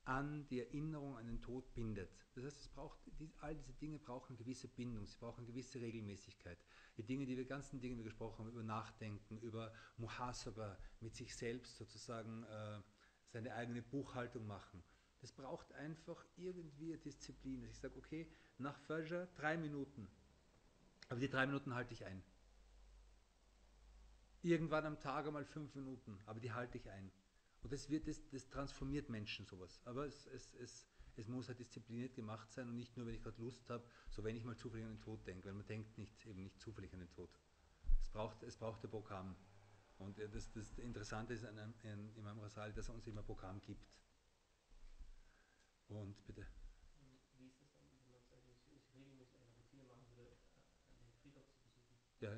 an 0.04 0.48
die 0.48 0.60
Erinnerung 0.60 1.18
an 1.18 1.28
den 1.28 1.42
Tod 1.42 1.74
bindet. 1.74 2.10
Das 2.34 2.44
heißt, 2.44 2.60
es 2.60 2.70
braucht, 2.70 3.00
die, 3.20 3.32
all 3.40 3.56
diese 3.56 3.74
Dinge 3.74 4.00
brauchen 4.00 4.36
gewisse 4.36 4.68
Bindung, 4.68 5.06
sie 5.06 5.18
brauchen 5.18 5.46
gewisse 5.46 5.80
Regelmäßigkeit. 5.80 6.58
Die 6.98 7.04
Dinge, 7.04 7.26
die 7.26 7.38
wir 7.38 7.46
ganzen 7.46 7.80
Dinge, 7.80 7.98
wir 7.98 8.04
gesprochen 8.04 8.40
haben, 8.40 8.52
über 8.52 8.64
Nachdenken, 8.64 9.38
über 9.40 9.74
Muhasaba, 9.98 10.78
mit 11.02 11.16
sich 11.16 11.36
selbst 11.36 11.78
sozusagen 11.78 12.44
äh, 12.44 12.82
seine 13.28 13.54
eigene 13.54 13.82
Buchhaltung 13.82 14.48
machen. 14.48 14.84
Das 15.20 15.32
braucht 15.32 15.72
einfach 15.74 16.26
irgendwie 16.36 16.98
Disziplin. 16.98 17.62
Dass 17.62 17.72
ich 17.72 17.78
sage, 17.78 17.96
okay, 17.96 18.28
nach 18.62 18.78
Fajr 18.80 19.28
drei 19.36 19.58
Minuten. 19.58 20.08
Aber 21.10 21.20
die 21.20 21.30
drei 21.30 21.46
Minuten 21.46 21.74
halte 21.74 21.94
ich 21.94 22.06
ein. 22.06 22.24
Irgendwann 24.42 24.86
am 24.86 25.00
Tag 25.00 25.28
einmal 25.28 25.46
fünf 25.46 25.76
Minuten, 25.76 26.20
aber 26.26 26.40
die 26.40 26.52
halte 26.52 26.78
ich 26.78 26.90
ein. 26.90 27.12
Und 27.62 27.72
das, 27.72 27.90
wird, 27.90 28.08
das, 28.08 28.28
das 28.30 28.50
transformiert 28.50 29.10
Menschen 29.10 29.46
sowas. 29.46 29.82
Aber 29.86 30.06
es, 30.06 30.26
es, 30.28 30.56
es, 30.56 30.88
es 31.16 31.28
muss 31.28 31.48
halt 31.48 31.60
diszipliniert 31.60 32.16
gemacht 32.16 32.52
sein 32.52 32.68
und 32.68 32.76
nicht 32.76 32.98
nur, 32.98 33.06
wenn 33.06 33.16
ich 33.16 33.22
gerade 33.22 33.40
Lust 33.42 33.70
habe, 33.70 33.84
so 34.10 34.24
wenn 34.24 34.36
ich 34.36 34.44
mal 34.44 34.58
zufällig 34.58 34.86
an 34.86 34.94
den 34.94 35.02
Tod 35.02 35.26
denke, 35.28 35.48
weil 35.48 35.54
man 35.54 35.68
denkt 35.68 35.98
nicht, 35.98 36.26
eben 36.26 36.42
nicht 36.42 36.60
zufällig 36.60 36.92
an 36.94 37.00
den 37.00 37.12
Tod. 37.12 37.30
Es 38.02 38.10
braucht, 38.10 38.42
es 38.44 38.58
braucht 38.58 38.84
ein 38.84 38.90
Programm. 38.90 39.36
Und 40.00 40.18
das, 40.18 40.52
das 40.52 40.80
Interessante 40.80 41.34
ist 41.34 41.46
an, 41.46 41.60
an 41.60 42.16
Imam 42.16 42.40
Rasali, 42.40 42.74
dass 42.74 42.90
er 42.90 42.96
uns 42.96 43.06
immer 43.06 43.22
ein 43.22 43.26
Programm 43.26 43.62
gibt. 43.62 43.86
Und 45.88 46.26
bitte. 46.26 46.48
Wie 47.38 47.48
ist 47.48 47.62
das 47.62 47.70
dann, 47.76 47.86
wenn 47.92 48.00
man 48.00 48.24
sagt, 48.24 48.48
ich 48.48 48.96
regelmäßig 48.96 49.36
eine 49.42 49.54
Routine 49.54 49.84
machen 49.84 50.08
würde, 50.16 50.32
äh, 50.32 51.04
den 51.04 51.12
Friedhof 51.22 51.46
zu 51.52 51.60
besuchen? 51.62 52.00
Ja. 52.22 52.32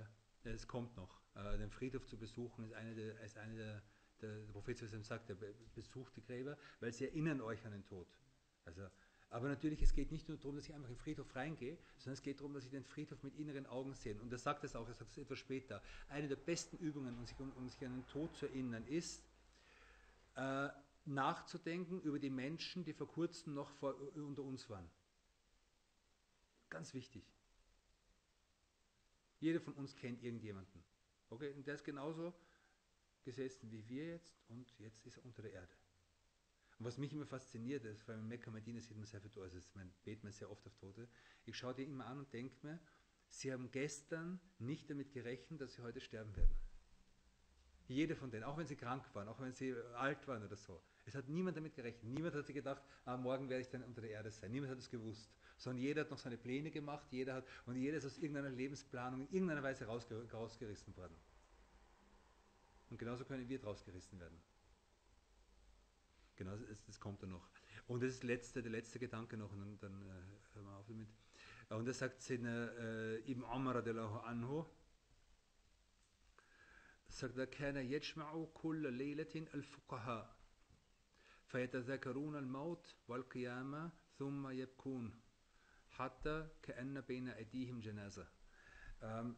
Es 0.43 0.67
kommt 0.67 0.95
noch. 0.97 1.21
Äh, 1.35 1.57
den 1.57 1.69
Friedhof 1.71 2.05
zu 2.05 2.17
besuchen 2.17 2.65
ist 2.65 2.73
eine 2.73 2.95
der, 2.95 3.19
ist 3.21 3.37
eine 3.37 3.55
der, 3.55 3.83
der, 4.21 4.39
der 4.39 4.51
Prophet 4.51 4.77
sagt, 4.77 5.29
der 5.29 5.37
besucht 5.73 6.15
die 6.17 6.21
Gräber, 6.21 6.57
weil 6.79 6.91
sie 6.91 7.05
erinnern 7.05 7.39
euch 7.41 7.65
an 7.65 7.71
den 7.71 7.85
Tod. 7.85 8.07
Also, 8.65 8.81
aber 9.29 9.47
natürlich, 9.47 9.81
es 9.81 9.93
geht 9.93 10.11
nicht 10.11 10.27
nur 10.27 10.37
darum, 10.37 10.55
dass 10.57 10.67
ich 10.67 10.73
einfach 10.75 10.89
in 10.89 10.95
den 10.95 11.01
Friedhof 11.01 11.35
reingehe, 11.35 11.77
sondern 11.97 12.13
es 12.13 12.21
geht 12.21 12.39
darum, 12.39 12.53
dass 12.53 12.65
ich 12.65 12.71
den 12.71 12.83
Friedhof 12.83 13.23
mit 13.23 13.35
inneren 13.35 13.65
Augen 13.65 13.93
sehe. 13.93 14.19
Und 14.21 14.31
er 14.31 14.37
sagt 14.37 14.63
es 14.63 14.75
auch, 14.75 14.87
er 14.87 14.93
sagt 14.93 15.11
es 15.11 15.17
etwas 15.17 15.39
später. 15.39 15.81
Eine 16.09 16.27
der 16.27 16.35
besten 16.35 16.77
Übungen, 16.77 17.17
um 17.17 17.25
sich, 17.25 17.39
um, 17.39 17.51
um 17.53 17.69
sich 17.69 17.83
an 17.85 17.93
den 17.93 18.07
Tod 18.07 18.35
zu 18.35 18.45
erinnern, 18.45 18.85
ist, 18.85 19.23
äh, 20.35 20.69
nachzudenken 21.05 22.01
über 22.01 22.19
die 22.19 22.29
Menschen, 22.29 22.83
die 22.83 22.93
vor 22.93 23.07
kurzem 23.07 23.53
noch 23.53 23.71
vor, 23.71 23.95
unter 24.15 24.43
uns 24.43 24.69
waren. 24.69 24.89
Ganz 26.69 26.93
wichtig. 26.93 27.23
Jeder 29.43 29.59
von 29.59 29.73
uns 29.73 29.93
kennt 29.93 30.23
irgendjemanden. 30.23 30.81
Okay, 31.29 31.51
und 31.51 31.67
der 31.67 31.75
ist 31.75 31.83
genauso 31.83 32.33
gesessen 33.25 33.69
wie 33.71 33.85
wir 33.89 34.07
jetzt 34.07 34.41
und 34.47 34.73
jetzt 34.79 35.05
ist 35.05 35.17
er 35.17 35.25
unter 35.25 35.41
der 35.41 35.51
Erde. 35.51 35.73
Und 36.79 36.85
was 36.85 36.97
mich 36.97 37.11
immer 37.11 37.25
fasziniert 37.25 37.83
ist, 37.83 38.07
allem 38.09 38.21
in 38.21 38.27
Mekka, 38.29 38.51
Medina 38.51 38.79
sieht 38.79 38.95
man 38.95 39.05
sehr 39.05 39.19
viel, 39.19 39.29
also 39.41 39.57
man 39.73 39.93
betet 40.05 40.23
man 40.23 40.31
sehr 40.31 40.49
oft 40.49 40.65
auf 40.65 40.77
Tote, 40.77 41.09
ich 41.43 41.57
schaue 41.57 41.73
die 41.73 41.83
immer 41.83 42.05
an 42.05 42.19
und 42.19 42.33
denke 42.33 42.55
mir, 42.65 42.79
sie 43.27 43.51
haben 43.51 43.69
gestern 43.69 44.39
nicht 44.59 44.89
damit 44.89 45.11
gerechnet, 45.11 45.59
dass 45.59 45.73
sie 45.73 45.81
heute 45.81 45.99
sterben 45.99 46.33
werden. 46.37 46.55
Jede 47.89 48.15
von 48.15 48.31
denen, 48.31 48.45
auch 48.45 48.57
wenn 48.57 48.67
sie 48.67 48.77
krank 48.77 49.03
waren, 49.13 49.27
auch 49.27 49.41
wenn 49.41 49.51
sie 49.51 49.75
alt 49.95 50.25
waren 50.25 50.45
oder 50.45 50.55
so. 50.55 50.81
Es 51.03 51.15
hat 51.15 51.27
niemand 51.27 51.57
damit 51.57 51.75
gerechnet. 51.75 52.05
Niemand 52.05 52.33
hat 52.33 52.45
sich 52.45 52.55
gedacht, 52.55 52.81
ah, 53.03 53.17
morgen 53.17 53.49
werde 53.49 53.61
ich 53.61 53.69
dann 53.69 53.83
unter 53.83 53.99
der 53.99 54.11
Erde 54.11 54.31
sein. 54.31 54.51
Niemand 54.51 54.71
hat 54.71 54.79
es 54.79 54.89
gewusst 54.89 55.35
Sondern 55.56 55.82
jeder 55.82 56.02
hat 56.02 56.10
noch 56.10 56.18
seine 56.18 56.36
Pläne 56.36 56.70
gemacht, 56.70 57.06
jeder 57.10 57.34
hat, 57.34 57.46
und 57.66 57.76
jeder 57.76 57.98
ist 57.98 58.04
aus 58.04 58.18
irgendeiner 58.18 58.50
Lebensplanung 58.50 59.22
in 59.22 59.32
irgendeiner 59.32 59.62
Weise 59.62 59.86
rausge 59.86 60.30
rausgerissen 60.30 60.96
worden. 60.96 61.16
Und 62.90 62.98
genauso 62.98 63.24
können 63.24 63.48
wir 63.48 63.62
rausgerissen 63.62 64.20
werden. 64.20 64.40
Genau, 66.36 66.56
das, 66.56 66.84
das 66.84 67.00
kommt 67.00 67.22
dann 67.22 67.30
noch. 67.30 67.48
Und 67.88 68.02
das 68.02 68.10
ist 68.10 68.24
letzte, 68.24 68.62
der 68.62 68.70
letzte 68.70 69.00
Gedanke 69.00 69.36
noch, 69.36 69.52
und 69.52 69.60
dann, 69.60 69.78
dann 69.80 70.02
äh, 70.02 70.54
hören 70.54 70.66
wir 70.66 70.76
auf 70.76 70.86
damit. 70.86 71.08
Und 71.70 71.86
er 71.86 71.94
sagt 71.94 72.30
äh, 72.30 73.18
Ibn 73.30 73.42
Umar 73.42 73.74
radiallahu 73.74 74.18
anhu, 74.20 74.64
sagt 77.08 77.36
er, 77.36 77.46
كان 77.46 77.76
يجمع 77.76 78.44
كل 78.54 78.92
ليلة 78.92 79.46
الفقهاء 79.54 80.36
فيتذكرون 81.46 82.36
الموت 82.36 82.96
والقيامة 83.08 83.90
ثم 84.18 84.48
يبكون 84.48 85.20
حتى 85.92 86.48
كأن 86.62 87.00
بين 87.00 87.28
أيديهم 87.28 87.80
جنازة. 87.80 88.26
Ähm, 89.00 89.36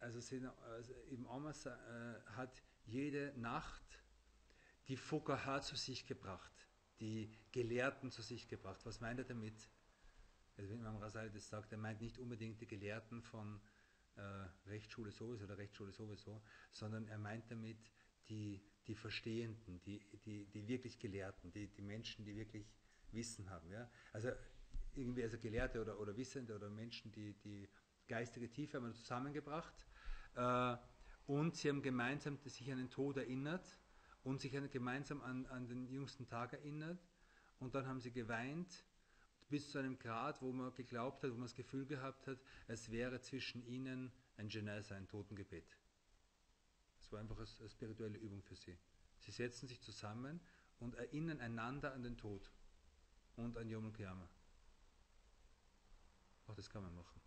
also, 0.00 0.18
also 0.18 0.94
Ibn 1.10 1.26
Omar 1.26 1.54
äh, 1.66 2.20
hat 2.36 2.62
jede 2.86 3.32
Nacht 3.36 4.02
die 4.88 4.96
Fuqaha 4.96 5.60
zu 5.60 5.76
sich 5.76 6.06
gebracht, 6.06 6.68
die 7.00 7.30
Gelehrten 7.52 8.10
zu 8.10 8.22
sich 8.22 8.48
gebracht. 8.48 8.84
Was 8.84 9.00
meint 9.00 9.18
er 9.18 9.24
damit? 9.24 9.68
Also 10.56 10.70
wenn 10.70 10.80
Imam 10.80 10.96
Rasali 10.96 11.30
das 11.30 11.48
sagt, 11.48 11.72
er 11.72 11.78
meint 11.78 12.00
nicht 12.00 12.18
unbedingt 12.18 12.60
die 12.60 12.66
Gelehrten 12.66 13.22
von 13.22 13.60
äh, 14.16 14.20
Rechtsschule 14.68 15.10
sowieso 15.12 15.44
oder 15.44 15.58
Rechtsschule 15.58 15.92
sowieso, 15.92 16.42
sondern 16.70 17.06
er 17.06 17.18
meint 17.18 17.50
damit 17.50 17.78
die, 18.28 18.62
die 18.86 18.94
Verstehenden, 18.94 19.80
die, 19.82 20.00
die, 20.24 20.46
die 20.46 20.66
wirklich 20.68 20.98
Gelehrten, 20.98 21.52
die, 21.52 21.68
die 21.68 21.82
Menschen, 21.82 22.24
die 22.24 22.36
wirklich 22.36 22.66
Wissen 23.12 23.48
haben. 23.48 23.70
Ja? 23.70 23.90
Also 24.12 24.30
irgendwie 24.97 25.23
also 25.23 25.37
Gelehrte 25.37 25.81
oder, 25.81 25.99
oder 25.99 26.15
Wissende 26.17 26.55
oder 26.55 26.69
Menschen, 26.69 27.11
die, 27.11 27.33
die 27.43 27.67
geistige 28.07 28.49
Tiefe 28.49 28.77
haben 28.77 28.93
zusammengebracht 28.93 29.85
äh, 30.35 30.75
und 31.25 31.55
sie 31.55 31.69
haben 31.69 31.81
gemeinsam 31.81 32.37
sich 32.37 32.71
an 32.71 32.77
den 32.77 32.89
Tod 32.89 33.17
erinnert 33.17 33.65
und 34.23 34.41
sich 34.41 34.51
gemeinsam 34.71 35.21
an, 35.21 35.45
an 35.47 35.67
den 35.67 35.87
jüngsten 35.87 36.27
Tag 36.27 36.53
erinnert 36.53 36.99
und 37.59 37.75
dann 37.75 37.87
haben 37.87 37.99
sie 37.99 38.11
geweint 38.11 38.85
bis 39.49 39.71
zu 39.71 39.77
einem 39.77 39.97
Grad, 39.99 40.41
wo 40.41 40.51
man 40.51 40.73
geglaubt 40.73 41.23
hat, 41.23 41.31
wo 41.31 41.35
man 41.35 41.43
das 41.43 41.55
Gefühl 41.55 41.85
gehabt 41.85 42.27
hat, 42.27 42.39
es 42.67 42.89
wäre 42.89 43.21
zwischen 43.21 43.63
ihnen 43.65 44.11
ein 44.37 44.49
Genese, 44.49 44.95
ein 44.95 45.07
Totengebet. 45.07 45.77
Es 46.99 47.11
war 47.11 47.19
einfach 47.19 47.37
eine, 47.37 47.47
eine 47.59 47.69
spirituelle 47.69 48.17
Übung 48.17 48.41
für 48.41 48.55
sie. 48.55 48.77
Sie 49.19 49.31
setzen 49.31 49.67
sich 49.67 49.81
zusammen 49.81 50.41
und 50.79 50.95
erinnern 50.95 51.39
einander 51.39 51.93
an 51.93 52.03
den 52.03 52.17
Tod 52.17 52.51
und 53.35 53.57
an 53.57 53.69
Yom 53.69 53.93
Kippur. 53.93 54.27
Auch 56.47 56.55
das 56.55 56.69
kann 56.69 56.83
man 56.83 56.93
machen. 56.95 57.21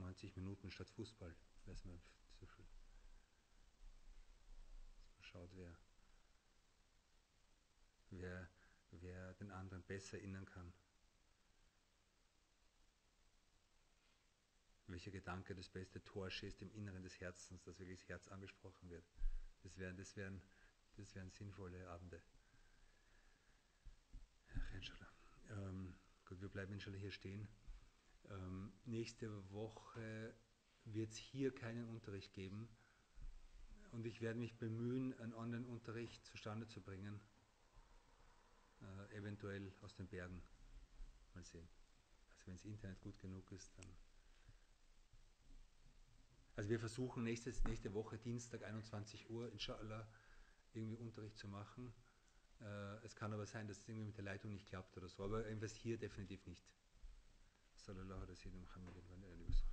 90 0.00 0.34
Minuten 0.36 0.70
statt 0.70 0.90
Fußball. 0.90 1.34
Weiß 1.66 1.84
man 1.84 2.00
zu 2.34 2.46
viel. 2.46 2.64
Man 5.16 5.24
schaut, 5.24 5.50
wer, 5.54 5.76
wer, 8.10 8.50
wer 8.90 9.34
den 9.34 9.50
anderen 9.50 9.82
besser 9.84 10.18
erinnern 10.18 10.46
kann. 10.46 10.72
Welcher 14.86 15.12
Gedanke 15.12 15.54
das 15.54 15.68
beste 15.68 16.02
Tor 16.02 16.30
schießt 16.30 16.62
im 16.62 16.72
Inneren 16.72 17.02
des 17.02 17.20
Herzens, 17.20 17.62
dass 17.62 17.78
wirklich 17.78 18.00
das 18.00 18.08
Herz 18.08 18.28
angesprochen 18.28 18.90
wird. 18.90 19.04
Das 19.62 19.78
wären, 19.78 19.96
das 19.96 20.16
wären, 20.16 20.42
das 20.96 21.14
wären 21.14 21.30
sinnvolle 21.30 21.88
Abende. 21.88 22.20
Inshallah. 24.72 25.08
Ähm, 25.50 25.94
gut, 26.26 26.40
wir 26.40 26.48
bleiben 26.48 26.72
inshallah 26.72 26.96
hier 26.96 27.12
stehen. 27.12 27.48
Ähm, 28.30 28.72
nächste 28.84 29.50
Woche 29.52 30.34
wird 30.84 31.10
es 31.10 31.16
hier 31.16 31.54
keinen 31.54 31.88
Unterricht 31.88 32.32
geben 32.32 32.68
und 33.92 34.06
ich 34.06 34.20
werde 34.20 34.38
mich 34.38 34.56
bemühen, 34.56 35.18
einen 35.18 35.34
Online-Unterricht 35.34 36.24
zustande 36.24 36.66
zu 36.66 36.80
bringen, 36.80 37.20
äh, 38.80 39.16
eventuell 39.16 39.72
aus 39.80 39.94
den 39.94 40.06
Bergen. 40.06 40.42
Mal 41.34 41.44
sehen. 41.44 41.68
Also 42.30 42.46
wenn 42.46 42.54
das 42.54 42.64
Internet 42.64 43.00
gut 43.00 43.18
genug 43.18 43.50
ist, 43.52 43.76
dann. 43.76 43.86
Also 46.56 46.70
wir 46.70 46.78
versuchen 46.78 47.24
nächstes, 47.24 47.64
nächste 47.64 47.94
Woche, 47.94 48.18
Dienstag 48.18 48.62
21 48.62 49.30
Uhr, 49.30 49.50
inshallah, 49.52 50.06
irgendwie 50.72 50.96
Unterricht 50.96 51.36
zu 51.36 51.48
machen. 51.48 51.92
Äh, 52.60 53.04
es 53.04 53.14
kann 53.16 53.32
aber 53.32 53.46
sein, 53.46 53.66
dass 53.66 53.78
es 53.78 53.88
irgendwie 53.88 54.06
mit 54.06 54.16
der 54.16 54.24
Leitung 54.24 54.52
nicht 54.52 54.66
klappt 54.66 54.96
oder 54.96 55.08
so. 55.08 55.24
Aber 55.24 55.46
investiere 55.46 55.98
definitiv 55.98 56.46
nicht. 56.46 56.64
Sallallahu 57.76 58.20
alaihi 58.20 58.36
wa 58.36 58.36
sallam. 58.36 59.69